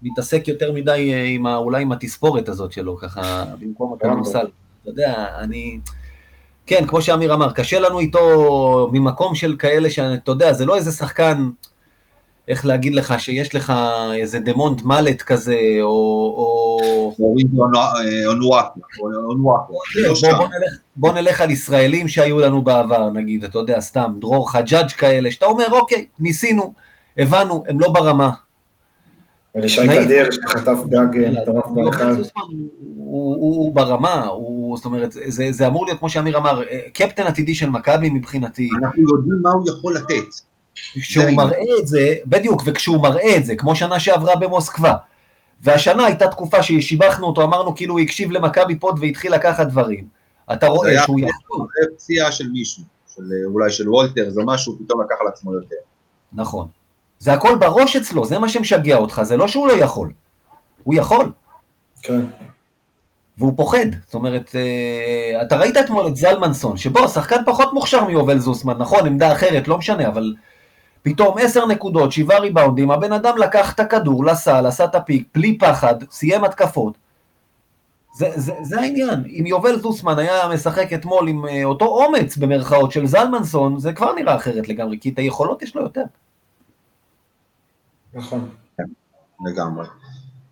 מתעסק 0.03 0.49
יותר 0.49 0.73
מדי 0.73 1.11
אה, 1.15 1.25
עם 1.25 1.47
ה, 1.47 1.57
אולי 1.57 1.83
עם 1.83 1.93
התספורת 1.93 2.49
הזאת 2.49 2.73
שלו, 2.73 2.97
ככה, 2.97 3.45
במקום 3.61 3.93
הכדורסל. 3.93 4.47
אתה 4.83 4.91
יודע, 4.91 5.27
אני... 5.39 5.79
כן, 6.67 6.87
כמו 6.87 7.03
שאמיר 7.03 7.35
אמר, 7.35 7.53
קשה 7.53 7.81
לנו 7.81 7.99
איתו 7.99 8.91
ממקום 8.93 9.35
של 9.35 9.57
כאלה 9.59 9.91
שאתה 9.91 10.31
יודע, 10.31 10.53
זה 10.53 10.67
לא 10.67 10.77
איזה 10.77 10.93
שחקן, 10.93 11.51
איך 12.49 12.67
להגיד 12.67 12.95
לך, 12.95 13.15
שיש 13.19 13.55
לך 13.55 13.73
איזה 14.15 14.39
דמונט 14.39 14.83
מלט 14.83 15.23
כזה, 15.23 15.59
או... 15.81 15.89
או... 16.37 17.15
בוא 20.97 21.13
נלך 21.13 21.41
על 21.41 21.51
ישראלים 21.51 22.09
שהיו 22.09 22.39
לנו 22.39 22.63
בעבר, 22.63 23.11
נגיד, 23.11 23.45
אתה 23.45 23.59
יודע, 23.59 23.81
סתם, 23.81 24.13
דרור 24.21 24.53
חג'אג' 24.53 24.91
כאלה, 24.91 25.31
שאתה 25.31 25.47
אומר, 25.47 25.67
אוקיי, 25.71 26.07
ניסינו, 26.19 26.73
הבנו, 27.19 27.65
הם 27.69 27.81
לא 27.81 27.89
ברמה. 27.89 28.31
ולשי 29.55 29.89
קדיר 29.89 30.31
שחטף 30.31 30.79
גג 30.89 31.29
מטורף 31.43 31.67
באחד. 31.67 32.15
הוא 32.97 33.75
ברמה, 33.75 34.29
זאת 34.77 34.85
אומרת, 34.85 35.15
זה 35.51 35.67
אמור 35.67 35.87
להיות, 35.87 35.99
כמו 35.99 36.09
שאמיר 36.09 36.39
אמר, 36.39 36.63
קפטן 36.95 37.23
עתידי 37.23 37.55
של 37.55 37.71
מכבי 37.71 38.11
מבחינתי. 38.11 38.69
אנחנו 38.83 39.03
יודעים 39.03 39.43
מה 39.43 39.51
הוא 39.51 39.69
יכול 39.69 39.97
לתת. 39.97 40.35
כשהוא 40.95 41.31
מראה 41.31 41.79
את 41.81 41.87
זה, 41.87 42.15
בדיוק, 42.27 42.63
וכשהוא 42.67 43.03
מראה 43.03 43.37
את 43.37 43.45
זה, 43.45 43.57
כמו 43.57 43.77
שנה 43.77 44.01
שעברה 44.01 44.37
במוסקבה, 44.37 44.95
והשנה 45.63 46.07
הייתה 46.07 46.29
תקופה 46.29 46.63
ששיבחנו 46.63 47.27
אותו, 47.27 47.43
אמרנו 47.43 47.75
כאילו 47.77 47.95
הוא 47.95 48.01
הקשיב 48.01 48.31
למכבי 48.31 48.79
פוד 48.79 48.99
והתחיל 49.01 49.35
לקחת 49.35 49.67
דברים. 49.67 50.05
אתה 50.53 50.67
רואה 50.67 51.03
שהוא 51.03 51.21
יכול. 51.21 51.67
זה 51.81 51.87
פציעה 51.97 52.33
של 52.33 52.49
מישהו, 52.49 52.83
אולי 53.45 53.71
של 53.71 53.89
וולטר, 53.89 54.31
זה 54.31 54.41
משהו, 54.45 54.79
פתאום 54.85 55.01
לקח 55.03 55.15
על 55.21 55.27
עצמו 55.29 55.55
יותר. 55.55 55.77
נכון. 56.33 56.69
זה 57.23 57.33
הכל 57.33 57.55
בראש 57.55 57.97
אצלו, 57.97 58.25
זה 58.25 58.39
מה 58.39 58.49
שמשגע 58.49 58.97
אותך, 58.97 59.23
זה 59.23 59.37
לא 59.37 59.49
שהוא 59.49 59.69
לא 59.69 59.73
יכול. 59.73 60.13
הוא 60.83 60.95
יכול. 60.95 61.33
כן. 62.03 62.21
והוא 63.39 63.53
פוחד. 63.57 63.87
זאת 64.05 64.15
אומרת, 64.15 64.51
אה, 64.55 65.43
אתה 65.43 65.57
ראית 65.57 65.77
אתמול 65.77 66.09
את 66.09 66.17
זלמנסון, 66.17 66.77
שבו 66.77 67.09
שחקן 67.09 67.37
פחות 67.47 67.73
מוכשר 67.73 68.05
מיובל 68.05 68.39
זוסמן, 68.39 68.79
נכון, 68.79 69.07
עמדה 69.07 69.33
אחרת, 69.33 69.69
לא 69.69 69.79
משנה, 69.79 70.09
אבל 70.09 70.35
פתאום 71.03 71.39
עשר 71.39 71.67
נקודות, 71.67 72.13
שבעה 72.13 72.39
ריבאונדים, 72.39 72.91
הבן 72.91 73.13
אדם 73.13 73.39
לקח 73.39 73.73
את 73.73 73.81
הכדור 73.81 74.25
לסל, 74.25 74.67
עשה 74.67 74.85
את 74.85 74.95
הפיק, 74.95 75.29
בלי 75.35 75.59
פחד, 75.59 75.95
סיים 76.11 76.45
התקפות. 76.45 76.95
זה, 78.15 78.31
זה, 78.35 78.53
זה 78.63 78.81
העניין. 78.81 79.25
אם 79.39 79.47
יובל 79.47 79.79
זוסמן 79.81 80.19
היה 80.19 80.49
משחק 80.55 80.93
אתמול 80.93 81.29
עם 81.29 81.47
אה, 81.47 81.65
אותו 81.65 81.85
אומץ 81.87 82.37
במרכאות 82.37 82.93
של 82.93 83.07
זלמנסון, 83.07 83.79
זה 83.79 83.93
כבר 83.93 84.15
נראה 84.15 84.37
אחרת 84.37 84.69
לגמרי, 84.69 84.99
כי 85.01 85.09
את 85.09 85.19
היכולות 85.19 85.63
יש 85.63 85.77
לו 85.77 85.83
יותר. 85.83 86.05
נכון. 88.15 88.49
כן, 88.79 88.85
לגמרי. 89.47 89.87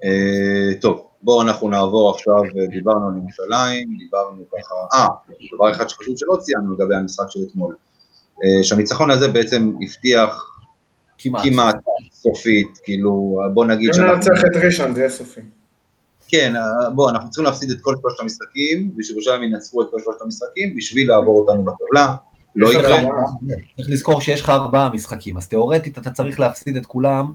Uh, 0.02 0.80
טוב, 0.80 1.06
בואו 1.22 1.42
אנחנו 1.42 1.68
נעבור 1.68 2.10
עכשיו, 2.10 2.42
דיברנו 2.70 3.08
על 3.08 3.16
ירושלים, 3.16 3.96
דיברנו 3.98 4.44
ככה, 4.52 4.74
אה, 4.92 5.08
דבר 5.54 5.70
אחד 5.70 5.88
שחשוב 5.88 6.14
שלא 6.16 6.36
ציינו 6.40 6.74
לגבי 6.74 6.94
המשחק 6.94 7.24
של 7.28 7.40
אתמול, 7.50 7.74
uh, 7.74 8.62
שהניצחון 8.62 9.10
הזה 9.10 9.28
בעצם 9.28 9.72
הבטיח 9.82 10.56
כמעט, 11.18 11.42
כמעט 11.44 11.76
סופית, 12.12 12.78
כאילו, 12.82 13.40
בוא 13.54 13.64
נגיד 13.64 13.94
שאנחנו... 13.94 14.12
אם 14.12 14.16
ננצח 14.16 14.44
את 14.44 14.64
ראשון 14.64 14.94
זה 14.94 15.00
יהיה 15.00 15.10
סופי. 15.10 15.40
כן, 16.28 16.52
בוא, 16.94 17.10
אנחנו 17.10 17.30
צריכים 17.30 17.44
להפסיד 17.44 17.70
את 17.70 17.80
כל 17.80 17.94
שלושת 18.00 18.20
המשחקים, 18.20 18.94
ושירושלים 18.98 19.42
ינצחו 19.42 19.82
את 19.82 19.86
כל 19.90 20.00
שלושת 20.04 20.22
המשחקים, 20.22 20.76
בשביל 20.76 21.08
לעבור 21.08 21.38
אותנו 21.40 21.64
בטבלה. 21.64 22.16
לא 22.56 22.72
יקרה. 22.72 22.98
צריך 23.76 23.90
לזכור 23.90 24.20
שיש 24.20 24.40
לך 24.40 24.50
ארבעה 24.50 24.90
משחקים, 24.90 25.36
אז 25.36 25.48
תאורטית 25.48 25.98
אתה 25.98 26.10
צריך 26.10 26.40
להפסיד 26.40 26.76
את 26.76 26.86
כולם. 26.86 27.32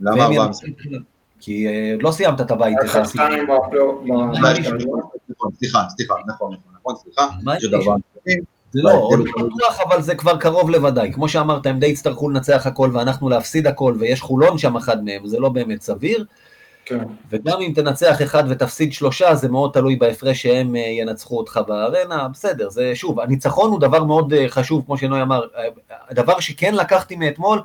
למה 0.00 0.24
ארבעה 0.24 0.48
משחקים? 0.48 1.02
כי 1.40 1.66
לא 2.00 2.10
סיימת 2.10 2.40
את 2.40 2.50
הבית. 2.50 2.76
סליחה, 2.80 3.04
סליחה, 5.96 6.14
נכון, 6.26 6.56
נכון, 6.74 6.94
סליחה. 6.96 7.26
זה 8.72 8.82
לא, 8.82 8.92
עוד 8.92 9.18
לא 9.18 9.46
בטוח, 9.46 9.80
אבל 9.80 10.02
זה 10.02 10.14
כבר 10.14 10.36
קרוב 10.36 10.70
לוודאי. 10.70 11.12
כמו 11.12 11.28
שאמרת, 11.28 11.66
הם 11.66 11.78
די 11.78 11.86
יצטרכו 11.86 12.28
לנצח 12.28 12.66
הכל 12.66 12.90
ואנחנו 12.92 13.28
להפסיד 13.28 13.66
הכל, 13.66 13.94
ויש 13.98 14.20
חולון 14.20 14.58
שם 14.58 14.76
אחד 14.76 15.04
מהם, 15.04 15.26
זה 15.26 15.38
לא 15.38 15.48
באמת 15.48 15.82
סביר. 15.82 16.24
כן. 16.98 17.04
וגם 17.30 17.60
אם 17.60 17.72
תנצח 17.74 18.22
אחד 18.22 18.44
ותפסיד 18.48 18.92
שלושה, 18.92 19.34
זה 19.34 19.48
מאוד 19.48 19.70
תלוי 19.72 19.96
בהפרש 19.96 20.42
שהם 20.42 20.76
ינצחו 20.76 21.38
אותך 21.38 21.60
בארנה, 21.68 22.28
בסדר, 22.28 22.70
זה 22.70 22.92
שוב, 22.94 23.20
הניצחון 23.20 23.70
הוא 23.70 23.80
דבר 23.80 24.04
מאוד 24.04 24.32
חשוב, 24.48 24.82
כמו 24.86 24.98
שנוי 24.98 25.22
אמר, 25.22 25.46
הדבר 26.08 26.40
שכן 26.40 26.74
לקחתי 26.74 27.16
מאתמול, 27.16 27.60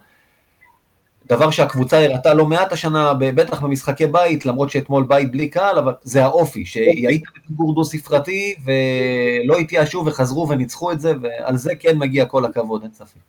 דבר 1.29 1.51
שהקבוצה 1.51 2.05
הראתה 2.05 2.33
לא 2.33 2.45
מעט 2.45 2.73
השנה, 2.73 3.13
בטח 3.13 3.61
במשחקי 3.61 4.05
בית, 4.05 4.45
למרות 4.45 4.69
שאתמול 4.69 5.03
בית 5.03 5.31
בלי 5.31 5.47
קהל, 5.47 5.77
אבל 5.77 5.93
זה 6.03 6.23
האופי, 6.23 6.65
שהיית 6.65 7.23
בפיגור 7.37 7.75
דו-ספרתי, 7.75 8.55
ולא 8.65 9.57
התייאשו 9.57 10.03
וחזרו 10.05 10.49
וניצחו 10.49 10.91
את 10.91 10.99
זה, 10.99 11.13
ועל 11.21 11.57
זה 11.57 11.75
כן 11.75 11.97
מגיע 11.97 12.25
כל 12.25 12.45
הכבוד, 12.45 12.81
אין 12.81 12.91
ספק. 12.93 13.19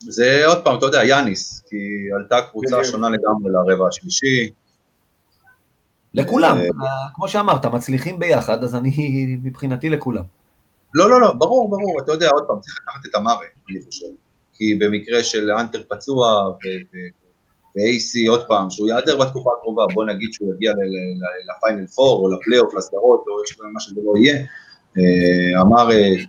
זה 0.00 0.46
עוד 0.46 0.64
פעם, 0.64 0.78
אתה 0.78 0.86
יודע, 0.86 1.04
יאניס, 1.04 1.64
כי 1.70 1.76
עלתה 2.16 2.40
קבוצה 2.50 2.84
שונה 2.84 3.08
לגמרי 3.10 3.52
לרבע 3.52 3.88
השלישי, 3.88 4.50
לכולם, 6.14 6.58
כמו 7.14 7.28
שאמרת, 7.28 7.66
מצליחים 7.66 8.18
ביחד, 8.18 8.64
אז 8.64 8.74
אני, 8.74 9.36
מבחינתי 9.42 9.90
לכולם. 9.90 10.24
לא, 10.94 11.10
לא, 11.10 11.20
לא, 11.20 11.32
ברור, 11.32 11.70
ברור, 11.70 12.00
אתה 12.04 12.12
יודע, 12.12 12.30
עוד 12.30 12.44
פעם, 12.46 12.60
צריך 12.60 12.80
לקחת 12.82 13.06
את 13.10 13.14
המארה, 13.14 13.44
אני 13.70 13.78
חושב. 13.84 14.06
כי 14.52 14.74
במקרה 14.74 15.22
של 15.22 15.50
אנטר 15.50 15.82
פצוע 15.88 16.48
ו-AC 17.76 18.30
עוד 18.30 18.46
פעם, 18.48 18.70
שהוא 18.70 18.88
ייעדר 18.88 19.20
בתקופה 19.20 19.50
הקרובה, 19.58 19.86
בוא 19.94 20.04
נגיד 20.04 20.32
שהוא 20.32 20.54
יגיע 20.54 20.72
לפיינל 21.48 21.86
פור 21.86 22.24
או 22.24 22.34
לפלייאוף, 22.34 22.74
לסדרות, 22.74 23.24
או 23.28 23.66
מה 23.72 23.80
שזה 23.80 24.00
לא 24.04 24.12
יהיה, 24.16 24.46
אמר 25.60 25.88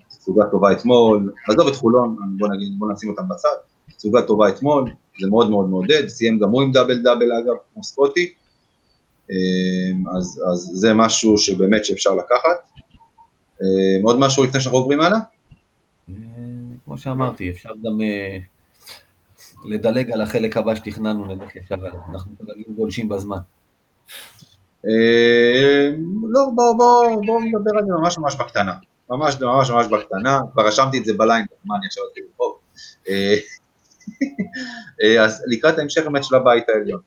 תצוגה 0.09 0.45
טובה 0.51 0.71
אתמול, 0.71 1.33
עזוב 1.49 1.67
את 1.67 1.75
חולון, 1.75 2.17
בוא 2.37 2.47
נגיד, 2.47 2.79
בוא 2.79 2.91
נשים 2.91 3.09
אותם 3.09 3.29
בצד, 3.29 3.55
תצוגה 3.89 4.21
טובה 4.21 4.49
אתמול, 4.49 4.91
זה 5.21 5.29
מאוד 5.29 5.49
מאוד 5.49 5.69
מעודד, 5.69 6.07
סיים 6.07 6.39
גם 6.39 6.49
הוא 6.49 6.61
עם 6.61 6.71
דאבל 6.71 7.03
דאבל 7.03 7.31
אגב, 7.31 7.55
כמו 7.73 7.83
סקוטי, 7.83 8.33
אז, 10.17 10.43
אז 10.51 10.71
זה 10.73 10.93
משהו 10.93 11.37
שבאמת 11.37 11.85
שאפשר 11.85 12.15
לקחת. 12.15 12.71
עוד 14.03 14.19
משהו 14.19 14.43
לפני 14.43 14.61
שאנחנו 14.61 14.79
עוברים 14.79 15.01
הלאה? 15.01 15.19
כמו 16.85 16.97
שאמרתי, 16.97 17.49
אפשר 17.49 17.69
גם 17.83 17.99
לדלג 19.65 20.11
על 20.11 20.21
החלק 20.21 20.57
הבא 20.57 20.75
שתכננו, 20.75 21.25
נלך 21.25 21.55
ישר 21.55 21.75
אנחנו 22.11 22.31
כרגע 22.37 22.63
גולשים 22.75 23.09
בזמן. 23.09 23.37
לא, 26.29 26.49
בואו 26.55 27.39
נדבר 27.41 27.77
על 27.77 27.85
זה 27.85 27.91
ממש 28.01 28.17
ממש 28.17 28.35
בקטנה. 28.35 28.73
ממש 29.09 29.35
ממש 29.41 29.69
ממש 29.69 29.87
בקטנה, 29.87 30.39
כבר 30.53 30.67
רשמתי 30.67 30.97
את 30.97 31.05
זה 31.05 31.13
בליין, 31.13 31.45
מה 31.65 31.75
אני 31.75 31.85
עכשיו 31.85 32.03
אתחיל 32.09 32.23
לבחור. 32.29 32.59
אז 35.25 35.43
לקראת 35.47 35.77
ההמשך 35.77 36.03
באמת 36.03 36.23
של 36.23 36.35
הבית 36.35 36.69
העליון. 36.69 37.01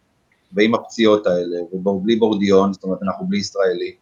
ועם 0.53 0.75
הפציעות 0.75 1.27
האלה, 1.27 1.57
ובלי 1.73 2.17
בורדיון, 2.17 2.73
זאת 2.73 2.85
אומרת, 2.85 2.99
אנחנו 3.03 3.27
בלי 3.27 3.39
ישראלי. 3.39 3.95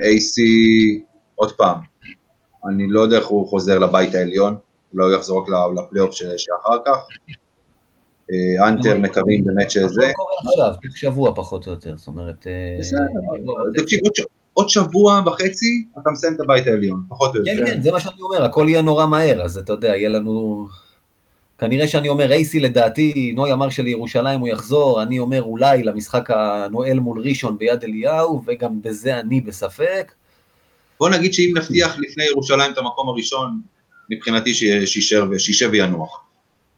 AC, 0.00 0.42
עוד 1.34 1.52
פעם, 1.52 1.78
אני 2.68 2.86
לא 2.88 3.00
יודע 3.00 3.16
איך 3.16 3.26
הוא 3.26 3.48
חוזר 3.48 3.78
לבית 3.78 4.14
העליון, 4.14 4.56
אולי 4.94 5.04
הוא 5.06 5.14
יחזור 5.14 5.42
רק 5.42 5.48
לפלייאוף 5.78 6.14
שאחר 6.14 6.78
כך. 6.84 6.96
אנטר 8.68 8.98
מקווים 8.98 9.44
באמת 9.44 9.70
שזה... 9.70 10.06
מה 10.06 10.12
קורה 10.12 10.32
עכשיו? 10.38 10.90
שבוע 10.94 11.34
פחות 11.34 11.66
או 11.66 11.72
יותר, 11.72 11.96
זאת 11.96 12.06
אומרת... 12.06 12.46
תקשיב, 13.74 14.00
עוד 14.52 14.68
שבוע 14.68 15.22
וחצי 15.26 15.86
אתה 16.02 16.10
מסיים 16.10 16.34
את 16.34 16.40
הבית 16.40 16.66
העליון, 16.66 17.02
פחות 17.08 17.34
או 17.34 17.40
יותר. 17.40 17.56
כן, 17.56 17.66
כן, 17.66 17.82
זה 17.82 17.92
מה 17.92 18.00
שאני 18.00 18.20
אומר, 18.20 18.44
הכל 18.44 18.66
יהיה 18.68 18.82
נורא 18.82 19.06
מהר, 19.06 19.42
אז 19.42 19.58
אתה 19.58 19.72
יודע, 19.72 19.88
יהיה 19.88 20.08
לנו... 20.08 20.66
כנראה 21.58 21.88
שאני 21.88 22.08
אומר 22.08 22.32
אייסי 22.32 22.60
לדעתי, 22.60 23.32
נוי 23.36 23.52
אמר 23.52 23.70
שלירושלים 23.70 24.40
הוא 24.40 24.48
יחזור, 24.48 25.02
אני 25.02 25.18
אומר 25.18 25.42
אולי 25.42 25.82
למשחק 25.82 26.30
הנואל 26.30 26.98
מול 26.98 27.20
ראשון 27.20 27.58
ביד 27.58 27.84
אליהו, 27.84 28.42
וגם 28.46 28.82
בזה 28.82 29.20
אני 29.20 29.40
בספק. 29.40 30.12
בוא 31.00 31.08
נגיד 31.08 31.34
שאם 31.34 31.52
נבטיח 31.56 31.98
לפני 31.98 32.24
ירושלים 32.24 32.72
את 32.72 32.78
המקום 32.78 33.08
הראשון, 33.08 33.60
מבחינתי 34.10 34.54
שישב 34.54 35.68
וינוח. 35.72 36.20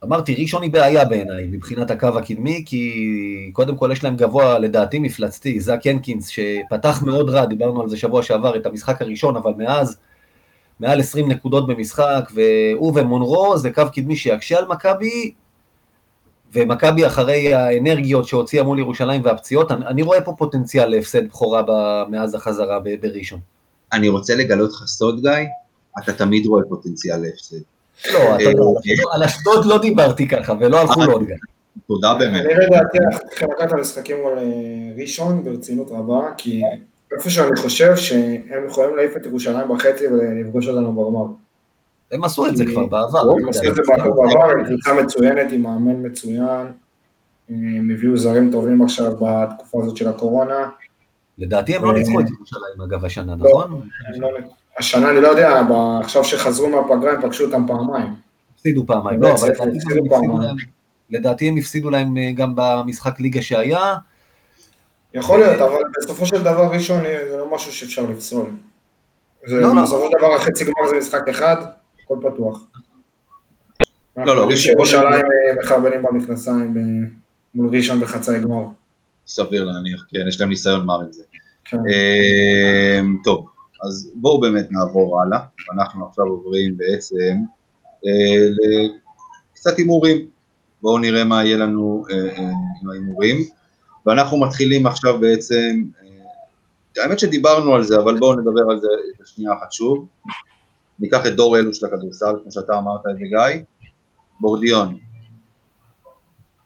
אמרתי, 0.05 0.35
ראשון 0.35 0.63
היא 0.63 0.71
בעיה 0.71 1.05
בעיניי, 1.05 1.47
מבחינת 1.51 1.91
הקו 1.91 2.19
הקדמי, 2.19 2.63
כי 2.67 3.51
קודם 3.53 3.77
כל 3.77 3.91
יש 3.93 4.05
להם 4.05 4.17
גבוה 4.17 4.59
לדעתי 4.59 4.99
מפלצתי, 4.99 5.61
זאק 5.61 5.87
הנקינס, 5.87 6.29
שפתח 6.29 7.03
מאוד 7.03 7.31
רע, 7.31 7.45
דיברנו 7.45 7.83
על 7.83 7.89
זה 7.89 7.97
שבוע 7.97 8.23
שעבר, 8.23 8.57
את 8.57 8.67
המשחק 8.67 9.03
הראשון, 9.03 9.37
אבל 9.37 9.53
מאז, 9.57 9.99
מעל 10.81 11.01
20 11.01 11.31
נקודות 11.31 11.67
במשחק, 11.67 12.31
והוא 12.35 12.93
ומונרו 12.95 13.59
זה 13.59 13.71
קו 13.71 13.83
קדמי 13.95 14.17
שיקשה 14.17 14.59
על 14.59 14.67
מכבי, 14.69 15.33
ומכבי 16.53 17.07
אחרי 17.07 17.55
האנרגיות 17.55 18.29
שהוציאה 18.29 18.63
מול 18.65 18.79
ירושלים 18.79 19.21
והפציעות, 19.25 19.73
אני, 19.73 19.87
אני 19.87 20.03
רואה 20.03 20.21
פה 20.21 20.35
פוטנציאל 20.39 20.89
להפסד 20.89 21.29
בכורה 21.29 21.63
מאז 22.09 22.35
החזרה 22.35 22.79
בראשון. 23.01 23.41
אני 23.93 24.09
רוצה 24.09 24.35
לגלות 24.35 24.71
לך 24.73 24.87
סוד, 24.87 25.21
גיא, 25.21 25.31
אתה 25.99 26.13
תמיד 26.13 26.47
רואה 26.47 26.63
פוטנציאל 26.69 27.17
להפסד. 27.17 27.57
לא, 28.13 28.35
אתה 28.35 28.43
יודע, 28.43 28.63
על 29.13 29.23
אשדוד 29.23 29.67
לא 29.67 29.79
דיברתי 29.79 30.29
ככה, 30.29 30.55
ולא 30.61 30.81
על 30.81 30.87
חולון 30.87 31.27
גם. 31.27 31.37
תודה 31.89 32.15
באמת. 32.15 32.45
אני 32.45 32.55
לדעתי, 32.67 32.99
צריכים 33.29 33.49
לקחת 33.51 33.69
את 33.69 33.73
המשחקים 33.73 34.17
מול 34.23 34.39
ראשון 34.97 35.45
ברצינות 35.45 35.91
רבה, 35.91 36.21
כי 36.37 36.63
איפה 37.13 37.31
שאני 37.31 37.57
חושב 37.57 37.97
שהם 37.97 38.67
יכולים 38.67 38.97
להעיף 38.97 39.17
את 39.17 39.27
ירושלים 39.27 39.69
בחצי 39.69 40.07
ולפגוש 40.07 40.69
אותנו 40.69 40.93
בגמר. 40.93 41.27
הם 42.13 42.25
עשו 42.25 42.47
את 42.47 42.57
זה 42.57 42.65
כבר 42.67 42.87
בעבר. 42.87 43.31
הם 43.31 43.49
עשו 43.49 43.69
את 43.69 43.75
זה 43.75 43.83
בעבר, 43.87 44.51
הם 44.51 44.65
קבוצה 44.65 44.95
מצוינת, 44.95 45.53
עם 45.53 45.63
מאמן 45.63 46.07
מצוין. 46.07 46.67
הם 47.49 47.91
הביאו 47.95 48.17
זרים 48.17 48.51
טובים 48.53 48.83
עכשיו 48.83 49.13
בתקופה 49.21 49.83
הזאת 49.83 49.97
של 49.97 50.09
הקורונה. 50.09 50.69
לדעתי 51.39 51.77
הם 51.77 51.85
לא 51.85 51.95
ניצחו 51.95 52.21
את 52.21 52.27
ירושלים, 52.31 52.81
אגב, 52.85 53.05
השנה, 53.05 53.35
נכון? 53.37 53.81
לא 54.17 54.29
השנה, 54.79 55.11
אני 55.11 55.21
לא 55.21 55.29
יודע, 55.29 55.63
עכשיו 56.01 56.25
שחזרו 56.25 56.69
מהפגרה 56.69 57.13
הם 57.13 57.23
פגשו 57.23 57.45
אותם 57.45 57.67
פעמיים. 57.67 58.15
הפסידו 58.55 58.87
פעמיים, 58.87 59.23
לא, 59.23 59.33
אבל 59.33 59.53
לדעתי 61.11 61.49
הם 61.49 61.57
הפסידו 61.57 61.91
להם 61.91 62.17
אה, 62.17 62.33
גם 62.35 62.53
במשחק 62.57 63.21
ליגה 63.21 63.43
שהיה. 63.43 63.95
יכול 65.15 65.39
להיות, 65.39 65.61
אבל 65.61 65.83
בסופו 65.99 66.27
של 66.27 66.43
דבר 66.43 66.71
ראשון 66.73 67.03
זה 67.03 67.37
לא 67.37 67.55
משהו 67.55 67.73
שאפשר 67.73 68.03
לפסול. 68.11 68.47
לא, 69.47 69.61
לא. 69.61 69.83
בסופו 69.83 70.07
של 70.07 70.19
דבר 70.19 70.35
החצי 70.35 70.65
גמר 70.65 70.89
זה 70.89 70.97
משחק 70.97 71.29
אחד, 71.29 71.57
הכל 72.05 72.17
פתוח. 72.23 72.61
לא, 74.17 74.37
לא, 74.37 74.49
ירושלים 74.73 75.13
אה, 75.13 75.63
מחרבנים 75.63 76.03
במכנסיים 76.03 76.77
אה, 76.77 77.09
מול 77.55 77.77
ראשון 77.77 78.01
בחצאי 78.01 78.41
גמר. 78.41 78.65
סביר 79.27 79.65
להניח, 79.65 80.07
כן, 80.09 80.29
יש 80.29 80.41
להם 80.41 80.49
ניסיון 80.49 80.87
מר 80.87 81.01
עם 81.01 81.13
זה. 81.13 81.23
כן. 81.65 81.77
אמ, 81.77 83.17
טוב, 83.25 83.47
אז 83.87 84.11
בואו 84.15 84.41
באמת 84.41 84.67
נעבור 84.71 85.23
הלאה. 85.23 85.39
אנחנו 85.73 86.07
עכשיו 86.07 86.25
עוברים 86.25 86.77
בעצם 86.77 87.37
לקצת 89.53 89.79
הימורים. 89.79 90.27
בואו 90.83 90.99
נראה 90.99 91.25
מה 91.25 91.45
יהיה 91.45 91.57
לנו 91.57 92.05
עם 92.83 92.91
ההימורים. 92.91 93.37
ואנחנו 94.07 94.41
מתחילים 94.41 94.87
עכשיו 94.87 95.21
בעצם, 95.21 95.83
אה, 96.03 97.03
האמת 97.03 97.19
שדיברנו 97.19 97.75
על 97.75 97.83
זה, 97.83 97.97
אבל 97.99 98.19
בואו 98.19 98.41
נדבר 98.41 98.71
על 98.71 98.81
זה 98.81 98.89
בשנייה 99.21 99.53
אחת 99.53 99.73
שוב. 99.73 100.07
ניקח 100.99 101.27
את 101.27 101.37
דור 101.37 101.59
אלו 101.59 101.75
של 101.75 101.87
הכדורסל, 101.87 102.35
כמו 102.43 102.53
שאתה 102.53 102.79
אמרת 102.79 103.01
את 103.11 103.19
זה, 103.19 103.25
גיא. 103.25 103.63
בורדיון, 104.41 104.99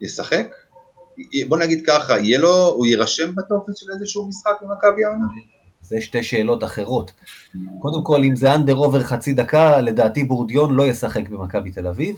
ישחק? 0.00 0.54
בוא 1.48 1.58
נגיד 1.58 1.86
ככה, 1.86 2.18
יהיה 2.18 2.38
לו, 2.38 2.66
הוא 2.66 2.86
יירשם 2.86 3.34
בטופס 3.34 3.76
של 3.76 3.86
איזשהו 3.92 4.28
משחק 4.28 4.52
במכבי 4.62 5.04
העונה? 5.04 5.26
זה 5.82 6.00
שתי 6.00 6.22
שאלות 6.22 6.64
אחרות. 6.64 7.12
קודם 7.78 8.04
כל, 8.04 8.22
אם 8.24 8.36
זה 8.36 8.54
אנדר 8.54 8.74
עובר 8.74 9.02
חצי 9.02 9.32
דקה, 9.32 9.80
לדעתי 9.80 10.24
בורדיון 10.24 10.74
לא 10.74 10.86
ישחק 10.86 11.28
במכבי 11.28 11.70
תל 11.70 11.86
אביב. 11.86 12.16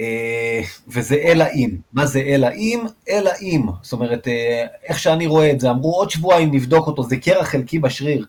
אה, 0.00 0.60
וזה 0.88 1.14
אלא 1.14 1.44
אם. 1.54 1.70
מה 1.92 2.06
זה 2.06 2.20
אלא 2.20 2.48
אם? 2.54 2.84
אלא 3.08 3.30
אם. 3.40 3.66
זאת 3.82 3.92
אומרת, 3.92 4.28
אה, 4.28 4.66
איך 4.88 4.98
שאני 4.98 5.26
רואה 5.26 5.50
את 5.50 5.60
זה, 5.60 5.70
אמרו 5.70 5.94
עוד 5.94 6.10
שבועיים 6.10 6.54
נבדוק 6.54 6.86
אותו, 6.86 7.02
זה 7.02 7.16
קרע 7.16 7.44
חלקי 7.44 7.78
בשריר. 7.78 8.26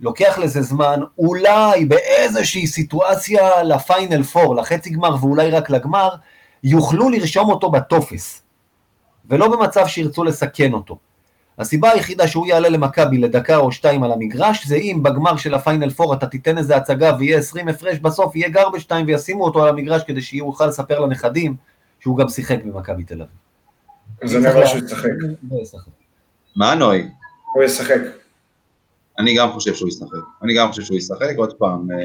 לוקח 0.00 0.38
לזה 0.38 0.62
זמן, 0.62 1.00
אולי 1.18 1.84
באיזושהי 1.84 2.66
סיטואציה 2.66 3.62
לפיינל 3.62 4.22
פור, 4.22 4.56
לחצי 4.56 4.90
גמר 4.90 5.16
ואולי 5.20 5.50
רק 5.50 5.70
לגמר, 5.70 6.08
יוכלו 6.64 7.10
לרשום 7.10 7.50
אותו 7.50 7.70
בטופס, 7.70 8.42
ולא 9.30 9.48
במצב 9.48 9.86
שירצו 9.86 10.24
לסכן 10.24 10.72
אותו. 10.72 10.98
הסיבה 11.58 11.90
היחידה 11.90 12.28
שהוא 12.28 12.46
יעלה 12.46 12.68
למכבי 12.68 13.18
לדקה 13.18 13.56
או 13.56 13.72
שתיים 13.72 14.02
על 14.02 14.12
המגרש, 14.12 14.66
זה 14.66 14.76
אם 14.76 15.00
בגמר 15.02 15.36
של 15.36 15.54
הפיינל 15.54 15.90
פור 15.90 16.14
אתה 16.14 16.26
תיתן 16.26 16.58
איזה 16.58 16.76
הצגה 16.76 17.16
ויהיה 17.18 17.38
20 17.38 17.68
הפרש 17.68 17.98
בסוף, 17.98 18.36
יהיה 18.36 18.48
גר 18.48 18.68
בשתיים 18.68 19.06
וישימו 19.06 19.44
אותו 19.44 19.62
על 19.62 19.68
המגרש 19.68 20.02
כדי 20.06 20.22
שיוכל 20.22 20.66
לספר 20.66 21.00
לנכדים 21.00 21.56
שהוא 22.00 22.18
גם 22.18 22.28
שיחק 22.28 22.64
במכבי 22.64 23.04
תל 23.04 23.14
אביב. 23.14 23.26
אני 24.22 24.36
אומר 24.36 24.66
שהוא 24.66 24.80
ישחק. 24.84 25.10
מה 26.56 26.74
נוי? 26.74 27.08
הוא 27.54 27.62
ישחק. 27.62 28.00
אני 29.18 29.36
גם 29.36 29.52
חושב 29.52 29.74
שהוא 29.74 29.88
ישחק. 29.88 30.18
אני 30.42 30.54
גם 30.54 30.68
חושב 30.68 30.82
שהוא 30.82 30.96
ישחק, 30.96 31.34
עוד 31.36 31.52
פעם. 31.52 31.90
אה, 31.90 31.96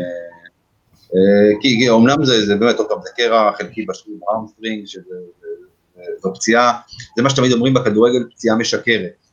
אה, 1.15 1.61
כי 1.61 1.89
אומנם 1.89 2.25
זה, 2.25 2.45
זה 2.45 2.55
באמת, 2.55 2.75
עוד 2.75 2.87
פעם, 2.89 2.97
זה 3.03 3.09
קרע 3.17 3.51
חלקי 3.57 3.85
בשריר 3.86 4.15
ה 4.30 4.35
hamstring, 4.35 4.86
שזו 4.85 6.33
פציעה, 6.33 6.79
זה 7.17 7.23
מה 7.23 7.29
שתמיד 7.29 7.51
אומרים 7.51 7.73
בכדורגל, 7.73 8.29
פציעה 8.31 8.55
משקרת. 8.55 9.26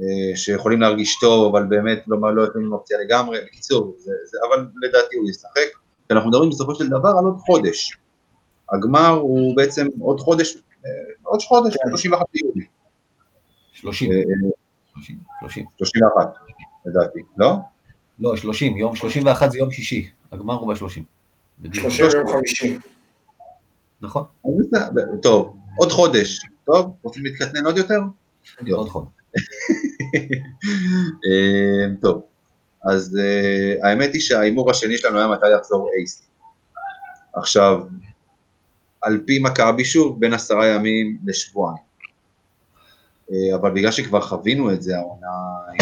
אה, 0.00 0.36
שיכולים 0.36 0.80
להרגיש 0.80 1.18
טוב, 1.20 1.56
אבל 1.56 1.66
באמת 1.66 2.04
לא, 2.06 2.34
לא 2.34 2.42
יכולים 2.42 2.72
אופציה 2.72 2.98
לגמרי, 2.98 3.38
בקיצור, 3.46 3.94
זה, 3.98 4.12
זה, 4.24 4.38
אבל 4.48 4.66
לדעתי 4.82 5.16
הוא 5.16 5.30
ישחק. 5.30 5.78
אנחנו 6.10 6.30
מדברים 6.30 6.50
בסופו 6.50 6.74
של 6.74 6.88
דבר 6.88 7.08
על 7.18 7.24
עוד 7.24 7.38
חודש. 7.38 7.98
הגמר 8.72 9.08
הוא 9.08 9.56
בעצם 9.56 9.86
עוד 10.00 10.20
חודש, 10.20 10.56
אה, 10.56 10.90
עוד 11.22 11.42
חודש, 11.42 11.74
31 11.88 12.18
כן. 12.18 12.24
ביולי. 12.32 12.66
30. 13.72 14.10
30. 15.40 15.64
31, 15.78 16.26
לדעתי, 16.86 17.18
לא? 17.36 17.56
לא, 18.18 18.36
30, 18.36 18.76
יום 18.76 18.96
31 18.96 19.50
זה 19.50 19.58
יום 19.58 19.70
שישי, 19.70 20.10
הגמר 20.32 20.54
הוא 20.54 20.74
ב-30. 20.74 21.00
30 21.72 22.06
יום 22.14 22.28
חמישי. 22.32 22.78
נכון. 24.00 24.24
טוב, 25.22 25.56
עוד 25.78 25.92
חודש, 25.92 26.40
טוב? 26.64 26.96
רוצים 27.02 27.24
להתקטנן 27.24 27.66
עוד 27.66 27.76
יותר? 27.78 28.00
עוד 28.72 28.88
חודש. 28.88 29.21
אה, 31.26 31.86
טוב, 32.00 32.22
אז 32.84 33.18
uh, 33.20 33.86
האמת 33.86 34.12
היא 34.12 34.20
שההימור 34.20 34.70
השני 34.70 34.98
שלנו 34.98 35.18
היה 35.18 35.28
מתי 35.28 35.50
יחזור 35.58 35.90
אייסי. 35.96 36.24
עכשיו, 37.34 37.80
על 39.02 39.20
פי 39.26 39.38
מכבי 39.38 39.84
שוב, 39.84 40.20
בין 40.20 40.32
עשרה 40.32 40.66
ימים 40.66 41.18
לשבועיים. 41.24 41.82
Uh, 43.30 43.32
אבל 43.54 43.70
בגלל 43.70 43.90
שכבר 43.90 44.20
חווינו 44.20 44.72
את 44.72 44.82
זה, 44.82 44.96
העונה 44.96 45.26
עם 45.72 45.78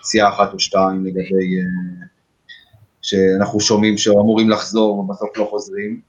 פציעה 0.00 0.28
אחת 0.28 0.52
או 0.52 0.58
שתיים 0.58 1.06
לגבי... 1.06 1.60
שאנחנו 3.06 3.60
שומעים 3.60 3.98
שאמורים 3.98 4.50
לחזור 4.50 4.98
ובסוף 4.98 5.36
לא 5.36 5.46
חוזרים, 5.50 6.00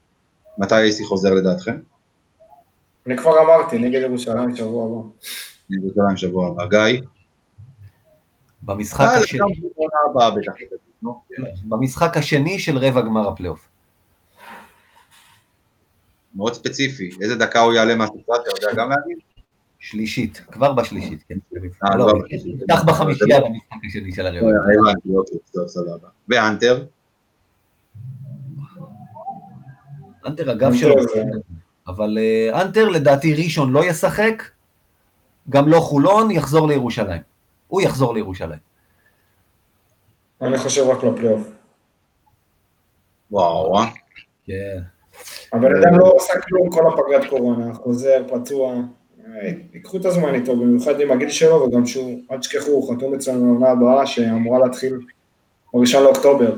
מתי 0.58 0.74
אייסי 0.74 1.04
חוזר 1.04 1.34
לדעתכם? 1.34 1.76
אני 3.06 3.16
כבר 3.16 3.42
אמרתי, 3.42 3.78
נגד 3.78 4.00
ירושלים 4.02 4.56
שבוע 4.56 4.84
הבא. 4.84 5.08
ירושלים 5.70 6.16
שבוע 6.16 6.48
הבא. 6.48 6.66
גיא? 6.66 7.00
במשחק 8.62 9.00
אה, 9.00 9.16
השני. 9.16 9.70
במשחק 11.64 12.16
השני 12.16 12.58
של 12.58 12.78
רבע 12.78 13.00
גמר 13.00 13.28
הפלייאוף. 13.28 13.68
מאוד 16.34 16.54
ספציפי. 16.54 17.10
איזה 17.20 17.36
דקה 17.36 17.60
הוא 17.60 17.72
יעלה 17.72 17.94
מהסטרציה, 17.94 18.52
אתה 18.58 18.66
יודע 18.66 18.82
גם 18.82 18.90
להגיד? 18.90 19.18
שלישית, 19.78 20.42
כבר 20.52 20.72
בשלישית, 20.72 21.24
כן. 21.28 21.38
אה, 21.84 21.96
לא, 21.96 22.12
נפתח 22.46 22.84
בחמישייה 22.84 23.40
במשחק 23.40 23.76
השני 23.86 24.12
של 24.12 24.26
הרבע. 24.26 24.46
אה, 24.46 24.90
הבנתי, 24.90 25.08
אוקיי, 25.16 25.38
טוב, 25.52 25.66
סבבה. 25.66 26.08
ואנטר? 26.28 26.84
אנטר 30.26 30.52
אגב 30.52 30.74
שלו, 30.74 30.94
אבל 31.86 32.18
אנטר 32.52 32.88
לדעתי 32.88 33.34
ראשון 33.34 33.72
לא 33.72 33.84
ישחק, 33.84 34.42
גם 35.50 35.68
לא 35.68 35.80
חולון, 35.80 36.30
יחזור 36.30 36.68
לירושלים. 36.68 37.22
הוא 37.68 37.80
יחזור 37.80 38.14
לירושלים. 38.14 38.58
אני 40.42 40.58
חושב 40.58 40.82
רק 40.82 41.04
לפלייאוף. 41.04 41.48
וואו, 43.30 43.78
אה? 43.78 43.86
כן. 44.44 44.78
הבן 45.52 45.76
אדם 45.76 45.98
לא 45.98 46.12
עושה 46.14 46.32
כלום 46.40 46.70
כל 46.70 46.82
הפגרת 46.88 47.30
קורונה, 47.30 47.74
חוזר, 47.74 48.24
פצוע. 48.28 48.74
ייקחו 49.72 49.96
את 49.96 50.04
הזמן 50.04 50.34
איתו, 50.34 50.56
במיוחד 50.56 51.00
עם 51.00 51.10
הגיל 51.10 51.30
שלו, 51.30 51.62
וגם 51.62 51.86
שהוא, 51.86 52.20
אל 52.30 52.38
תשכחו, 52.38 52.70
הוא 52.70 52.96
חתום 52.96 53.14
אצלנו 53.14 53.46
לעונה 53.46 53.70
הבאה, 53.70 54.06
שאמורה 54.06 54.58
להתחיל 54.58 54.98
בראשון 55.72 56.02
לאוקטובר. 56.02 56.56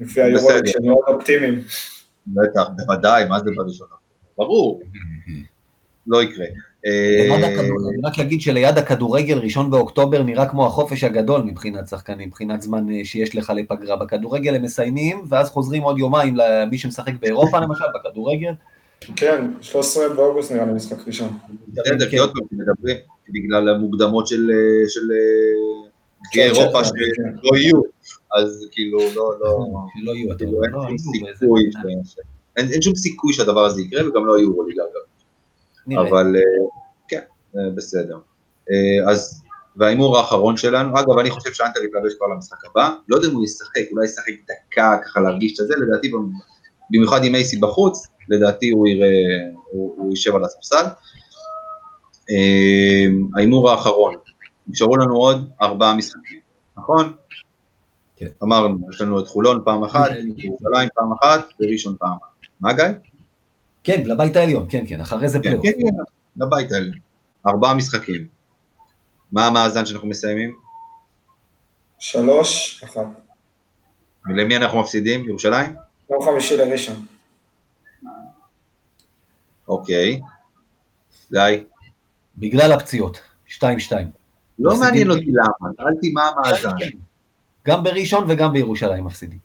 לפי 0.00 0.22
היורולד 0.22 0.66
שהם 0.66 0.86
מאוד 0.86 1.04
אופטימיים. 1.08 1.60
בטח, 2.26 2.68
בוודאי, 2.76 3.24
מה 3.28 3.38
זה 3.38 3.50
בראשון? 3.56 3.86
ברור. 4.36 4.82
לא 6.06 6.22
יקרה. 6.22 6.46
אה, 6.86 7.36
אני 7.36 8.00
רק 8.04 8.18
אגיד 8.18 8.40
שליד 8.40 8.78
הכדורגל, 8.78 9.38
ראשון 9.38 9.70
באוקטובר 9.70 10.22
נראה 10.22 10.46
כמו 10.46 10.66
החופש 10.66 11.04
הגדול 11.04 11.42
מבחינת 11.42 11.88
שחקנים, 11.88 12.28
מבחינת 12.28 12.62
זמן 12.62 12.92
אה, 12.92 13.04
שיש 13.04 13.36
לך 13.36 13.52
לפגרה. 13.56 13.96
בכדורגל 13.96 14.54
הם 14.54 14.62
מסיימים, 14.62 15.24
ואז 15.28 15.50
חוזרים 15.50 15.82
עוד 15.82 15.98
יומיים 15.98 16.36
למי 16.36 16.78
שמשחק 16.78 17.12
באירופה 17.20 17.58
למשל, 17.60 17.84
בכדורגל. 17.94 18.52
כן, 19.16 19.46
13 19.60 20.08
באוגוסט 20.08 20.52
נראה 20.52 20.64
לי 20.64 20.72
משחק 20.72 21.06
ראשון. 21.06 21.38
בסדר, 21.68 22.10
כי 22.10 22.18
עוד 22.18 22.32
פעם 22.32 22.58
מדברים, 22.58 22.96
בגלל 23.28 23.68
המוקדמות 23.68 24.26
של 24.26 24.50
אה, 26.36 26.42
אירופה 26.42 26.78
כן. 26.78 26.84
שלא 26.84 27.56
יהיו, 27.56 27.80
אז 28.34 28.68
כאילו 28.72 28.98
לא, 28.98 29.32
לא, 29.40 29.66
שלא 29.98 30.12
יהיו, 30.12 30.38
כאילו, 30.38 30.62
אין 32.56 32.82
שום 32.82 32.94
סיכוי 32.94 33.32
שהדבר 33.32 33.64
הזה 33.64 33.82
יקרה, 33.82 34.08
וגם 34.08 34.26
לא 34.26 34.38
יהיו 34.38 34.62
ליגה 34.62 34.82
אגב. 34.82 35.03
אבל 35.92 36.36
אה, 36.36 36.42
כן, 37.08 37.20
אה, 37.56 37.70
בסדר. 37.74 38.18
אה, 38.70 39.10
אז, 39.10 39.42
וההימור 39.76 40.18
האחרון 40.18 40.56
שלנו, 40.56 41.00
אגב, 41.00 41.18
אני 41.18 41.30
חושב 41.30 41.52
שאנטר 41.52 41.80
יתלבש 41.82 42.14
כבר 42.14 42.26
למשחק 42.26 42.64
הבא, 42.64 42.94
לא 43.08 43.16
יודע 43.16 43.28
אם 43.28 43.34
הוא 43.34 43.44
ישחק, 43.44 43.82
אולי 43.92 44.04
ישחק 44.04 44.32
דקה 44.44 44.96
ככה 45.04 45.20
להרגיש 45.20 45.60
את 45.60 45.66
זה, 45.66 45.74
לדעתי, 45.76 46.12
במיוחד 46.90 47.24
עם 47.24 47.34
אייסי 47.34 47.58
בחוץ, 47.58 48.06
לדעתי 48.28 48.70
הוא 48.70 48.88
יראה, 48.88 49.08
הוא, 49.70 49.94
הוא 49.96 50.10
יישב 50.10 50.36
על 50.36 50.44
הספסל. 50.44 50.84
ההימור 53.36 53.70
האחרון, 53.70 54.14
נשארו 54.66 54.96
לנו 54.96 55.16
עוד 55.16 55.50
ארבעה 55.62 55.96
משחקים, 55.96 56.40
נכון? 56.76 57.12
כן. 58.16 58.26
אמרנו, 58.42 58.78
יש 58.90 59.00
לנו 59.00 59.20
את 59.20 59.26
חולון 59.26 59.62
פעם 59.64 59.84
אחת, 59.84 60.10
ירושלים 60.36 60.88
פעם 60.94 61.12
אחת, 61.12 61.48
וראשון 61.60 61.96
פעם 61.98 62.16
אחת. 62.22 62.48
מה 62.60 62.72
גיא? 62.72 62.84
כן, 63.84 64.02
לבית 64.06 64.36
העליון, 64.36 64.66
כן, 64.68 64.84
כן, 64.88 65.00
אחרי 65.00 65.28
זה 65.28 65.38
כן, 65.38 65.42
פלייאוף. 65.42 65.66
כן, 65.66 65.72
כן, 65.72 66.02
לבית 66.36 66.72
העליון. 66.72 66.98
ארבעה 67.46 67.74
משחקים. 67.74 68.26
מה 69.32 69.46
המאזן 69.46 69.86
שאנחנו 69.86 70.08
מסיימים? 70.08 70.56
שלוש, 71.98 72.82
אחת. 72.84 73.06
ולמי 74.26 74.56
אנחנו 74.56 74.80
מפסידים? 74.80 75.28
ירושלים? 75.28 75.74
יום 76.10 76.22
חמישי 76.24 76.56
לראשון. 76.56 77.06
אוקיי. 79.68 80.20
גיא? 81.32 81.64
בגלל 82.36 82.72
הפציעות, 82.72 83.20
2-2. 83.48 83.60
לא. 84.58 84.76
מעניין 84.80 85.10
אותי 85.10 85.32
למה, 85.32 85.70
שאלתי 85.76 86.12
מה 86.12 86.28
המאזן. 86.28 86.76
גם 87.66 87.82
בראשון 87.82 88.24
וגם 88.28 88.52
בירושלים 88.52 89.04
מפסידים. 89.04 89.38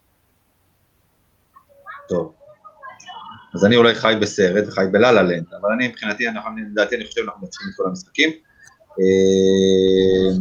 טוב. 2.09 2.33
אז 3.55 3.65
אני 3.65 3.75
אולי 3.75 3.95
חי 3.95 4.13
בסרט 4.21 4.67
וחי 4.67 4.85
בלה 4.91 5.11
לנד, 5.11 5.45
אבל 5.61 5.71
אני 5.71 5.87
מבחינתי, 5.87 6.25
לדעתי 6.71 6.95
אני 6.95 7.05
חושב 7.05 7.21
שאנחנו 7.21 7.41
מנצחים 7.41 7.67
את 7.69 7.73
כל 7.77 7.83
המשחקים. 7.89 8.29
אה, 8.99 10.35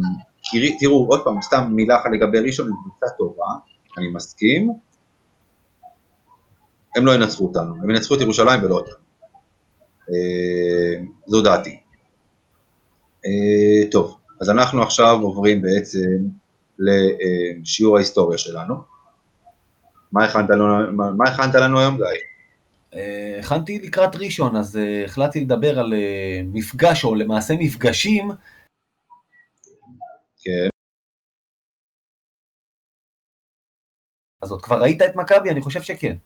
תראו, 0.79 1.07
עוד 1.09 1.23
פעם, 1.23 1.41
סתם 1.41 1.69
מילה 1.71 1.95
אחת 2.01 2.09
לגבי 2.13 2.39
ראשון, 2.39 2.67
היא 2.67 2.75
קבוצה 2.83 3.15
טובה, 3.17 3.45
אני 3.97 4.07
מסכים. 4.07 4.73
הם 6.95 7.05
לא 7.05 7.15
ינצחו 7.15 7.45
אותנו, 7.45 7.75
הם 7.83 7.89
ינצחו 7.89 8.15
את 8.15 8.21
ירושלים 8.21 8.63
ולא 8.63 8.75
אותנו. 8.75 8.95
אה, 10.09 11.03
זו 11.27 11.41
דעתי. 11.41 11.79
אה, 13.25 13.91
טוב, 13.91 14.17
אז 14.41 14.49
אנחנו 14.49 14.83
עכשיו 14.83 15.19
עוברים 15.21 15.61
בעצם 15.61 16.17
לשיעור 16.79 17.97
ההיסטוריה 17.97 18.37
שלנו. 18.37 18.75
מה 20.11 20.25
הכנת 20.25 20.49
לנו, 20.49 20.91
מה 20.93 21.29
הכנת 21.29 21.55
לנו 21.55 21.79
היום, 21.79 21.97
גיא? 21.97 22.28
אה, 22.93 23.39
הכנתי 23.39 23.79
לקראת 23.79 24.15
ראשון, 24.15 24.55
אז 24.55 24.77
אה, 24.77 25.05
החלטתי 25.05 25.39
לדבר 25.39 25.79
על 25.79 25.93
אה, 25.93 26.41
מפגש, 26.45 27.03
או 27.03 27.15
למעשה 27.15 27.53
מפגשים, 27.59 28.31
כן. 30.41 30.69
אז 34.41 34.51
עוד 34.51 34.61
כבר 34.61 34.81
ראית 34.81 35.01
את 35.01 35.15
מכבי? 35.15 35.49
אני 35.49 35.61
חושב 35.61 35.81
שכן. 35.81 36.17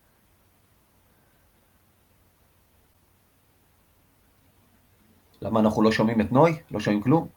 למה 5.41 5.59
אנחנו 5.59 5.81
לא 5.81 5.91
שומעים 5.91 6.21
את 6.21 6.31
נוי? 6.31 6.51
לא 6.71 6.79
שומעים 6.79 7.03
כלום? 7.03 7.27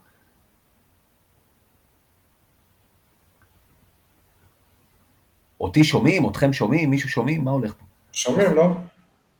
אותי 5.60 5.84
שומעים? 5.84 6.28
אתכם 6.30 6.52
שומעים? 6.52 6.90
מישהו 6.90 7.08
שומעים? 7.08 7.44
מה 7.44 7.50
הולך 7.50 7.74
פה? 7.74 7.84
שומעים, 8.12 8.54
לא? 8.54 8.76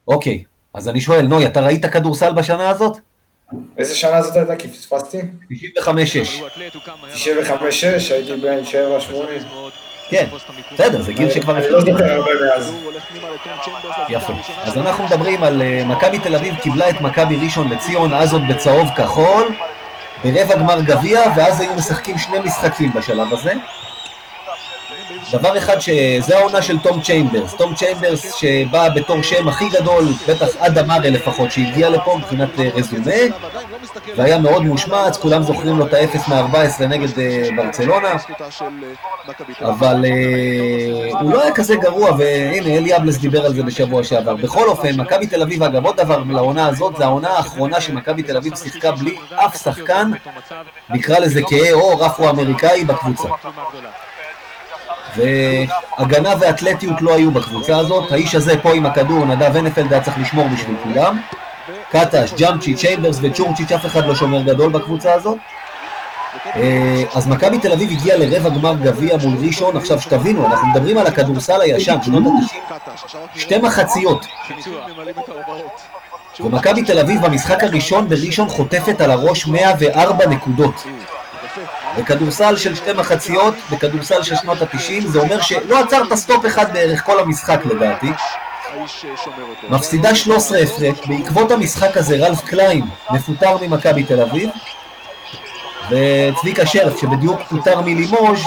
אוקיי, 0.09 0.45
אז 0.75 0.89
אני 0.89 1.01
שואל, 1.01 1.27
נוי, 1.27 1.47
אתה 1.47 1.61
ראית 1.61 1.87
כדורסל 1.87 2.33
בשנה 2.33 2.71
הזאת? 2.71 2.97
איזה 3.79 3.95
שנה 3.95 4.23
זאת 4.23 4.37
הייתה? 4.37 4.57
כי 4.57 4.69
פספסתי? 4.69 5.19
95-6. 5.79 5.87
95-6, 7.15 7.19
הייתי 8.11 8.37
בן 8.37 8.59
7-8. 9.11 9.15
כן, 10.09 10.27
בסדר, 10.75 11.03
זה 11.03 11.13
גיל 11.13 11.31
שכבר 11.31 11.57
אני 11.57 11.71
לא 11.71 11.81
זוכר 11.81 12.13
הרבה 12.13 12.31
מאז. 12.47 12.75
יפה. 14.09 14.33
אז 14.63 14.79
אנחנו 14.79 15.05
מדברים 15.05 15.43
על 15.43 15.63
אה, 15.63 15.85
מכבי 15.85 16.19
תל 16.19 16.35
אביב 16.35 16.55
קיבלה 16.57 16.91
את 16.91 17.01
מכבי 17.01 17.37
ראשון 17.37 17.69
לציון, 17.69 18.15
אז 18.15 18.33
עוד 18.33 18.43
בצהוב 18.49 18.89
כחול, 18.97 19.55
ברבע 20.25 20.57
גמר 20.57 20.81
גביע, 20.81 21.21
ואז 21.37 21.61
היו 21.61 21.75
משחקים 21.75 22.19
שני 22.19 22.39
משחקים 22.39 22.93
בשלב 22.93 23.33
הזה. 23.33 23.53
דבר 25.33 25.59
אחד, 25.59 25.81
שזה 25.81 26.39
העונה 26.39 26.63
של 26.63 26.79
תום 26.79 27.01
צ'יימברס. 27.01 27.55
תום 27.55 27.75
צ'יימברס 27.75 28.35
שבא 28.35 28.89
בתור 28.89 29.23
שם 29.23 29.49
הכי 29.49 29.69
גדול, 29.69 30.05
בטח 30.29 30.47
עד 30.59 30.79
אמארה 30.79 31.11
לפחות, 31.11 31.53
שהגיע 31.53 31.91
לפה 31.91 32.17
מבחינת 32.19 32.61
אה, 32.61 32.69
רזומה, 32.75 33.37
והיה 34.17 34.39
מאוד 34.39 34.65
מושמץ, 34.65 35.17
כולם 35.17 35.43
זוכרים 35.43 35.79
לו 35.79 35.87
את 35.87 35.95
האפס 35.95 36.29
מ-14 36.29 36.83
נגד 36.85 37.19
אה, 37.19 37.49
ברצלונה, 37.57 38.17
אבל 39.61 40.05
אה, 40.05 41.21
הוא 41.21 41.31
לא 41.33 41.43
היה 41.43 41.55
כזה 41.55 41.77
גרוע, 41.77 42.11
והנה 42.19 42.77
אלי 42.77 42.97
אבלס 42.97 43.17
דיבר 43.17 43.47
על 43.47 43.55
זה 43.55 43.63
בשבוע 43.63 44.05
שעבר. 44.05 44.35
בכל 44.35 44.69
אופן, 44.69 45.01
מכבי 45.01 45.27
תל 45.27 45.43
אביב, 45.43 45.63
אגב, 45.63 45.87
עוד 45.87 45.97
דבר 45.97 46.23
לעונה 46.31 46.67
הזאת, 46.67 46.97
זה 46.97 47.05
העונה 47.05 47.29
האחרונה 47.29 47.81
שמכבי 47.81 48.23
תל 48.23 48.37
אביב 48.37 48.57
שיחקה 48.57 48.93
בלי 48.93 49.17
אף 49.35 49.63
שחקן, 49.63 50.11
נקרא 50.91 51.19
לזה 51.19 51.41
כהה 51.43 51.73
עור 51.73 52.07
אפרו-אמריקאי 52.07 52.85
בקבוצה. 52.85 53.29
והגנה 55.17 56.35
ואתלטיות 56.41 57.03
לא 57.03 57.15
היו 57.15 57.31
בקבוצה 57.31 57.77
הזאת, 57.77 58.13
האיש 58.13 58.35
הזה 58.35 58.59
פה 58.63 58.75
עם 58.75 58.87
הכדור, 58.87 59.25
נדב 59.25 59.57
הנפלד 59.57 59.93
היה 59.93 60.03
צריך 60.03 60.19
לשמור 60.19 60.49
בשביל 60.49 60.77
כולם. 60.83 61.21
קטש, 61.91 62.33
ג'אמצ'י, 62.39 62.75
צ'יימברס 62.75 63.19
וצ'ורצ'יץ', 63.23 63.73
אף 63.73 63.87
אחד 63.87 64.07
לא 64.07 64.15
שומר 64.15 64.43
גדול 64.43 64.73
בקבוצה 64.73 65.15
הזאת. 65.15 65.39
אה, 66.57 67.03
אז 67.15 67.29
מכבי 67.29 67.59
תל 67.59 67.73
אביב 67.73 67.91
הגיעה 67.91 68.17
לרבע 68.19 68.49
גמר 68.49 68.75
גביע 68.75 69.17
מול 69.17 69.37
ראשון, 69.47 69.77
עכשיו 69.77 70.01
שתבינו, 70.01 70.47
אנחנו 70.47 70.69
מדברים 70.69 70.99
על 70.99 71.07
הכדורסל 71.07 71.61
הישן, 71.61 71.97
שנות 72.03 72.23
ה-90, 72.71 73.39
שתי 73.39 73.59
מחציות. 73.59 74.27
ומכבי 76.41 76.83
תל 76.83 76.99
אביב 76.99 77.27
במשחק 77.27 77.65
הראשון 77.65 78.09
בראשון 78.09 78.49
חוטפת 78.49 79.01
על 79.01 79.11
הראש 79.11 79.47
104 79.47 80.27
נקודות. 80.27 80.87
בכדורסל 81.99 82.57
של 82.57 82.75
שתי 82.75 82.93
מחציות, 82.93 83.55
בכדורסל 83.71 84.23
של 84.23 84.37
שנות 84.37 84.63
ה-90, 84.63 85.07
זה 85.07 85.19
אומר 85.19 85.41
שלא 85.41 85.81
עצרת 85.81 86.15
stop 86.15 86.47
אחד 86.47 86.73
בערך 86.73 87.05
כל 87.05 87.21
המשחק 87.21 87.61
לדעתי. 87.67 88.11
מפסידה 89.69 90.15
13 90.15 90.59
הפרש, 90.59 91.07
בעקבות 91.07 91.51
המשחק 91.51 91.97
הזה 91.97 92.17
רלף 92.17 92.41
קליין 92.45 92.85
מפוטר 93.11 93.57
ממכבי 93.61 94.03
תל 94.03 94.21
אביב, 94.21 94.51
וצביקה 95.91 96.67
שרף 96.67 97.01
שבדיוק 97.01 97.41
פוטר 97.49 97.81
מלימוז', 97.81 98.41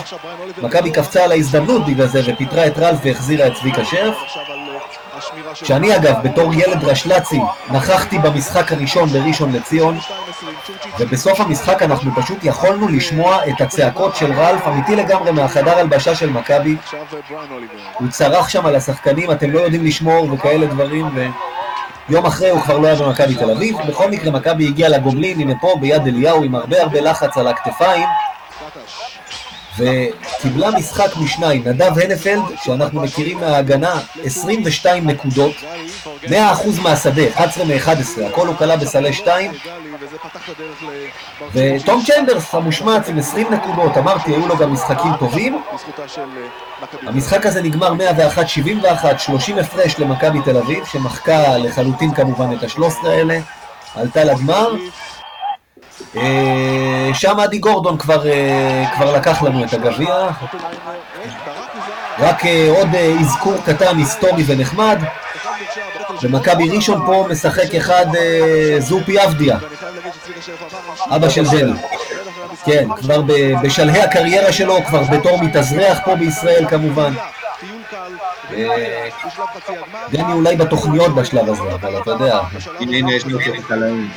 מכבי 0.58 0.91
קפצה 0.91 1.24
על 1.24 1.32
ההזדמנות 1.32 1.86
בגלל 1.86 2.08
זה 2.08 2.22
ופיטרה 2.28 2.68
את 2.68 2.78
רלף 2.78 3.00
והחזירה 3.04 3.47
את 3.47 3.54
צביקה 3.54 3.86
שרף. 3.86 4.16
שאני 5.53 5.95
אגב, 5.95 6.15
בתור 6.24 6.53
ילד 6.53 6.84
רשל"צי, 6.84 7.39
נכחתי 7.70 8.20
במשחק 8.20 8.72
הראשון 8.72 9.09
בראשון 9.09 9.51
לציון, 9.51 9.97
ובסוף 10.99 11.39
המשחק 11.39 11.84
אנחנו 11.84 12.11
פשוט 12.15 12.38
יכולנו 12.43 12.88
לשמוע 12.88 13.38
את 13.49 13.61
הצעקות 13.61 14.15
של 14.15 14.34
רלף, 14.34 14.67
אמיתי 14.67 14.95
לגמרי 14.95 15.32
מהחדר 15.32 15.78
הלבשה 15.78 16.15
של 16.15 16.30
מכבי. 16.30 16.76
הוא 17.93 18.09
צרח 18.09 18.49
שם 18.49 18.65
על 18.65 18.76
השחקנים, 18.76 19.32
אתם 19.32 19.51
לא 19.51 19.59
יודעים 19.59 19.86
לשמור 19.86 20.34
וכאלה 20.34 20.65
דברים, 20.65 21.09
ויום 22.09 22.26
אחרי 22.26 22.49
הוא 22.49 22.61
כבר 22.61 22.78
לא 22.78 22.88
היה 22.88 22.95
במכבי 22.95 23.36
תל 23.36 23.51
אביב. 23.51 23.78
בכל 23.88 24.11
מקרה, 24.11 24.32
מכבי 24.32 24.67
הגיעה 24.67 24.89
לגומלין, 24.89 25.39
הנה 25.39 25.53
פה 25.61 25.76
ביד 25.82 26.07
אליהו, 26.07 26.43
עם 26.43 26.55
הרבה 26.55 26.82
הרבה 26.82 27.01
לחץ 27.01 27.38
על 27.38 27.47
הכתפיים. 27.47 28.07
וקיבלה 29.80 30.71
משחק 30.71 31.17
משניים, 31.17 31.67
נדב 31.67 31.99
הנפלד, 31.99 32.41
שאנחנו 32.63 33.01
מכירים 33.01 33.39
מההגנה, 33.39 33.93
22 34.23 35.07
נקודות, 35.07 35.55
100% 36.25 36.30
מהשדה, 36.84 37.30
11 37.30 37.65
מ-11, 37.65 38.25
הכל 38.25 38.47
הוא 38.47 38.55
כלה 38.55 38.77
בסלי 38.77 39.13
2, 39.13 39.51
ותום 41.53 42.03
צ'מברס 42.07 42.55
המושמץ 42.55 43.09
עם 43.09 43.19
20 43.19 43.53
נקודות, 43.53 43.97
אמרתי, 43.97 44.32
היו 44.32 44.47
לו 44.47 44.57
גם 44.57 44.73
משחקים 44.73 45.11
טובים. 45.19 45.61
המשחק 47.01 47.45
הזה 47.45 47.61
נגמר 47.61 47.93
101-71, 49.03 49.17
30 49.17 49.57
הפרש 49.57 49.99
למכבי 49.99 50.39
תל 50.45 50.57
אביב, 50.57 50.86
שמחקה 50.86 51.57
לחלוטין 51.57 52.13
כמובן 52.13 52.55
את 52.57 52.63
ה-13 52.63 53.07
האלה, 53.07 53.39
עלתה 53.95 54.23
לגמר. 54.23 54.71
אה, 56.18 57.10
שם 57.14 57.39
אדי 57.39 57.57
גורדון 57.57 57.97
כבר, 57.97 58.28
אה, 58.28 58.86
כבר 58.95 59.16
לקח 59.16 59.43
לנו 59.43 59.64
את 59.64 59.74
הגביע. 59.74 60.28
רק 62.20 62.45
אה, 62.45 62.72
עוד 62.78 62.88
אזכור 63.22 63.55
קטן, 63.66 63.97
היסטורי 63.97 64.43
ונחמד. 64.47 64.99
במכבי 66.22 66.70
ראשון 66.70 67.05
פה 67.05 67.26
משחק 67.30 67.76
אחד 67.76 68.05
זופי 68.80 69.24
אבדיה, 69.24 69.57
אבא 71.10 71.30
של 71.30 71.43
דני. 71.45 71.74
כן, 72.66 72.88
כבר 72.95 73.22
בשלהי 73.64 74.01
הקריירה 74.01 74.51
שלו, 74.51 74.84
כבר 74.86 75.03
בתור 75.03 75.43
מתאזרח 75.43 75.99
פה 76.05 76.16
בישראל 76.16 76.66
כמובן. 76.70 77.14
דני 80.12 80.34
אולי 80.34 80.55
בתוכניות 80.55 81.16
בשלב 81.16 81.49
הזה, 81.49 81.62
אבל 81.62 82.01
אתה 82.01 82.12
יודע, 82.12 82.39
הנה, 82.80 82.97
הנה, 82.97 83.14
יש 83.14 83.26
לנו 83.26 83.39
את 83.39 83.60
הקלעים. 83.60 84.10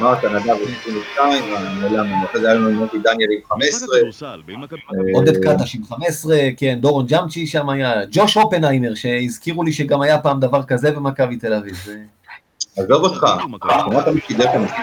אמרת, 0.00 0.24
נדב 0.24 0.48
הוא 0.48 0.68
22, 0.80 1.44
נעלם, 1.80 2.24
אחרי 2.24 2.40
זה 2.40 2.46
היה 2.46 2.56
לנו 2.56 2.68
עם 2.68 2.74
מוטי 2.74 2.98
דניאל 2.98 3.30
עם 3.30 3.40
15. 3.48 3.98
עודד 5.14 5.44
קטש 5.44 5.74
עם 5.74 5.84
15, 5.84 6.38
כן, 6.56 6.78
דורון 6.80 7.06
ג'אמצ'י 7.06 7.46
שם 7.46 7.68
היה, 7.68 7.92
ג'וש 8.10 8.36
אופנהיימר, 8.36 8.94
שהזכירו 8.94 9.62
לי 9.62 9.72
שגם 9.72 10.02
היה 10.02 10.18
פעם 10.18 10.40
דבר 10.40 10.62
כזה 10.62 10.90
במכבי 10.90 11.36
תל 11.36 11.54
אביב. 11.54 11.86
עזוב 12.76 13.04
אותך, 13.04 13.26
שמעת 13.60 14.08
מי 14.08 14.20
שידר 14.26 14.48
המשחק? 14.50 14.78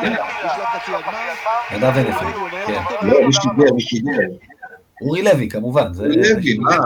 נדב 1.72 1.84
הנפל, 1.84 2.26
כן. 2.68 2.82
לא, 3.02 3.28
מי 3.28 3.34
שידר, 3.34 3.74
מי 3.74 3.82
שידר. 3.82 4.12
אורי 5.02 5.22
לוי, 5.24 5.50
כמובן. 5.50 5.94
זה- 5.94 6.08
לוי, 6.08 6.58
מה, 6.58 6.78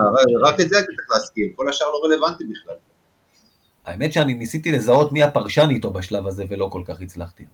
רק 0.41 0.59
את 0.59 0.69
זה 0.69 0.77
הייתי 0.77 0.95
צריך 0.95 1.07
להסכים, 1.11 1.49
כל 1.55 1.69
השאר 1.69 1.87
לא 1.87 2.01
רלוונטי 2.05 2.43
בכלל. 2.43 2.75
האמת 3.85 4.13
שאני 4.13 4.33
ניסיתי 4.33 4.71
לזהות 4.71 5.11
מי 5.11 5.23
הפרשן 5.23 5.69
איתו 5.69 5.91
בשלב 5.91 6.27
הזה 6.27 6.43
ולא 6.49 6.69
כל 6.71 6.81
כך 6.85 7.01
הצלחתי. 7.01 7.45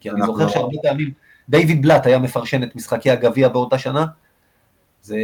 כי 0.00 0.10
אני 0.10 0.20
זוכר 0.26 0.48
שהרבה 0.48 0.76
פעמים 0.82 1.10
דיוויד 1.48 1.82
בלאט 1.82 2.06
היה 2.06 2.18
מפרשן 2.18 2.62
את 2.62 2.76
משחקי 2.76 3.10
הגביע 3.10 3.48
באותה 3.48 3.78
שנה. 3.78 4.06
זה 5.02 5.18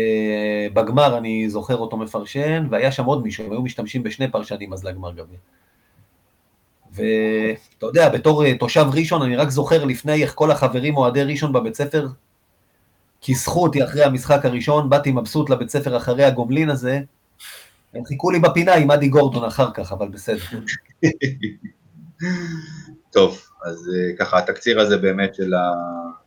בגמר 0.74 1.18
אני 1.18 1.50
זוכר 1.50 1.76
אותו 1.76 1.96
מפרשן, 1.96 2.66
והיה 2.70 2.92
שם 2.92 3.04
עוד 3.04 3.22
מישהו, 3.22 3.44
הם 3.44 3.52
היו 3.52 3.62
משתמשים 3.62 4.02
בשני 4.02 4.30
פרשנים 4.30 4.72
אז 4.72 4.84
לגמר 4.84 5.12
גביע. 5.12 5.38
ואתה 6.92 7.86
יודע, 7.86 8.08
בתור 8.08 8.44
אה, 8.44 8.58
תושב 8.58 8.86
ראשון, 8.92 9.22
אני 9.22 9.36
רק 9.36 9.48
זוכר 9.50 9.84
לפני 9.84 10.22
איך 10.22 10.34
כל 10.34 10.50
החברים 10.50 10.96
אוהדי 10.96 11.22
ראשון 11.22 11.52
בבית 11.52 11.74
ספר 11.74 12.06
כיסחו 13.20 13.62
אותי 13.62 13.84
אחרי 13.84 14.04
המשחק 14.04 14.44
הראשון, 14.44 14.90
באתי 14.90 15.12
מבסוט 15.12 15.50
לבית 15.50 15.70
ספר 15.70 15.96
אחרי 15.96 16.24
הגומלין 16.24 16.70
הזה, 16.70 17.00
הם 17.94 18.04
חיכו 18.04 18.30
לי 18.30 18.38
בפינה 18.38 18.74
עם 18.74 18.90
אדי 18.90 19.08
גורדון 19.08 19.44
אחר 19.44 19.70
כך, 19.74 19.92
אבל 19.92 20.08
בסדר. 20.08 20.58
טוב, 23.12 23.40
אז 23.64 23.90
אה, 23.94 24.16
ככה, 24.18 24.38
התקציר 24.38 24.80
הזה 24.80 24.96
באמת 24.96 25.34
של, 25.34 25.54
ה, 25.54 25.72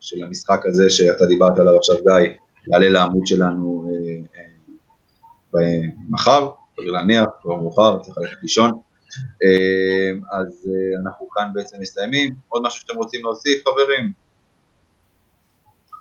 של 0.00 0.24
המשחק 0.24 0.66
הזה 0.66 0.90
שאתה 0.90 1.26
דיברת 1.26 1.58
עליו 1.58 1.76
עכשיו, 1.76 1.96
גיא, 1.96 2.32
יעלה 2.66 2.88
לעמוד 2.88 3.26
שלנו 3.26 3.90
אה, 3.90 4.40
אה, 5.60 5.80
מחר, 6.08 6.50
סביר 6.76 6.92
להניח, 6.92 7.24
כבר 7.42 7.56
מאוחר, 7.56 7.98
צריך 7.98 8.18
ללכת 8.18 8.42
לישון. 8.42 8.70
אה, 9.44 10.38
אז 10.38 10.68
אה, 10.68 11.00
אנחנו 11.02 11.28
כאן 11.28 11.50
בעצם 11.54 11.76
מסיימים. 11.80 12.34
עוד 12.48 12.62
משהו 12.62 12.80
שאתם 12.80 12.96
רוצים 12.96 13.20
להוסיף, 13.22 13.64
חברים? 13.68 14.12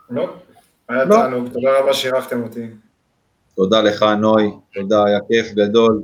לא, 0.09 0.35
היה 0.91 1.05
לא. 1.05 1.15
תענוג, 1.15 1.47
תודה 1.47 1.79
רבה 1.79 1.93
שאירחתם 1.93 2.43
אותי. 2.43 2.67
תודה 3.55 3.81
לך, 3.81 4.05
נוי, 4.19 4.51
תודה, 4.73 5.05
היה 5.05 5.19
כיף 5.27 5.53
גדול. 5.53 6.01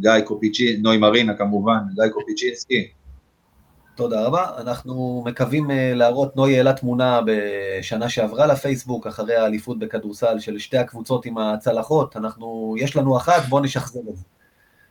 גיא 0.00 0.20
קופיצ'י, 0.24 0.76
נוי 0.76 0.96
מרינה 0.96 1.34
כמובן, 1.34 1.78
גיא 1.94 2.08
קופיצ'ינסקי. 2.12 2.88
תודה 3.96 4.26
רבה. 4.26 4.50
אנחנו 4.58 5.22
מקווים 5.26 5.70
אה, 5.70 5.92
להראות, 5.94 6.36
נוי 6.36 6.56
העלה 6.56 6.72
תמונה 6.72 7.20
בשנה 7.26 8.08
שעברה 8.08 8.46
לפייסבוק, 8.46 9.06
אחרי 9.06 9.36
האליפות 9.36 9.78
בכדורסל 9.78 10.38
של 10.38 10.58
שתי 10.58 10.78
הקבוצות 10.78 11.26
עם 11.26 11.38
הצלחות. 11.38 12.16
אנחנו, 12.16 12.74
יש 12.78 12.96
לנו 12.96 13.16
אחת, 13.16 13.42
בואו 13.48 13.62
נשחזר 13.62 14.00
את 14.10 14.16
זה. 14.16 14.24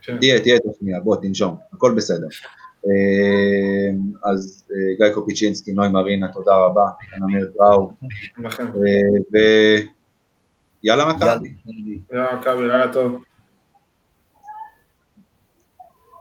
כן. 0.01 0.17
תהיה, 0.19 0.39
תהיה 0.39 0.55
את 0.55 0.61
השנייה, 0.71 0.99
בוא, 0.99 1.15
תנשום, 1.15 1.55
הכל 1.73 1.93
בסדר. 1.97 2.27
אה, 2.86 3.89
אז 4.31 4.65
אה, 4.71 4.95
גיא 4.97 5.13
קופיצ'ינסקי, 5.13 5.71
נוי 5.71 5.89
מרינה, 5.89 6.34
תודה 6.34 6.55
רבה, 6.55 6.86
אמיר 7.23 7.51
טראו, 7.57 7.91
לכם. 8.38 8.65
אה, 8.67 9.41
ויאללה 10.84 11.13
מכבי. 11.13 11.53
יאללה. 11.65 11.99
יאללה, 12.11 12.36
מכבי, 12.39 12.61
לילה 12.61 12.93
טוב. 12.93 13.23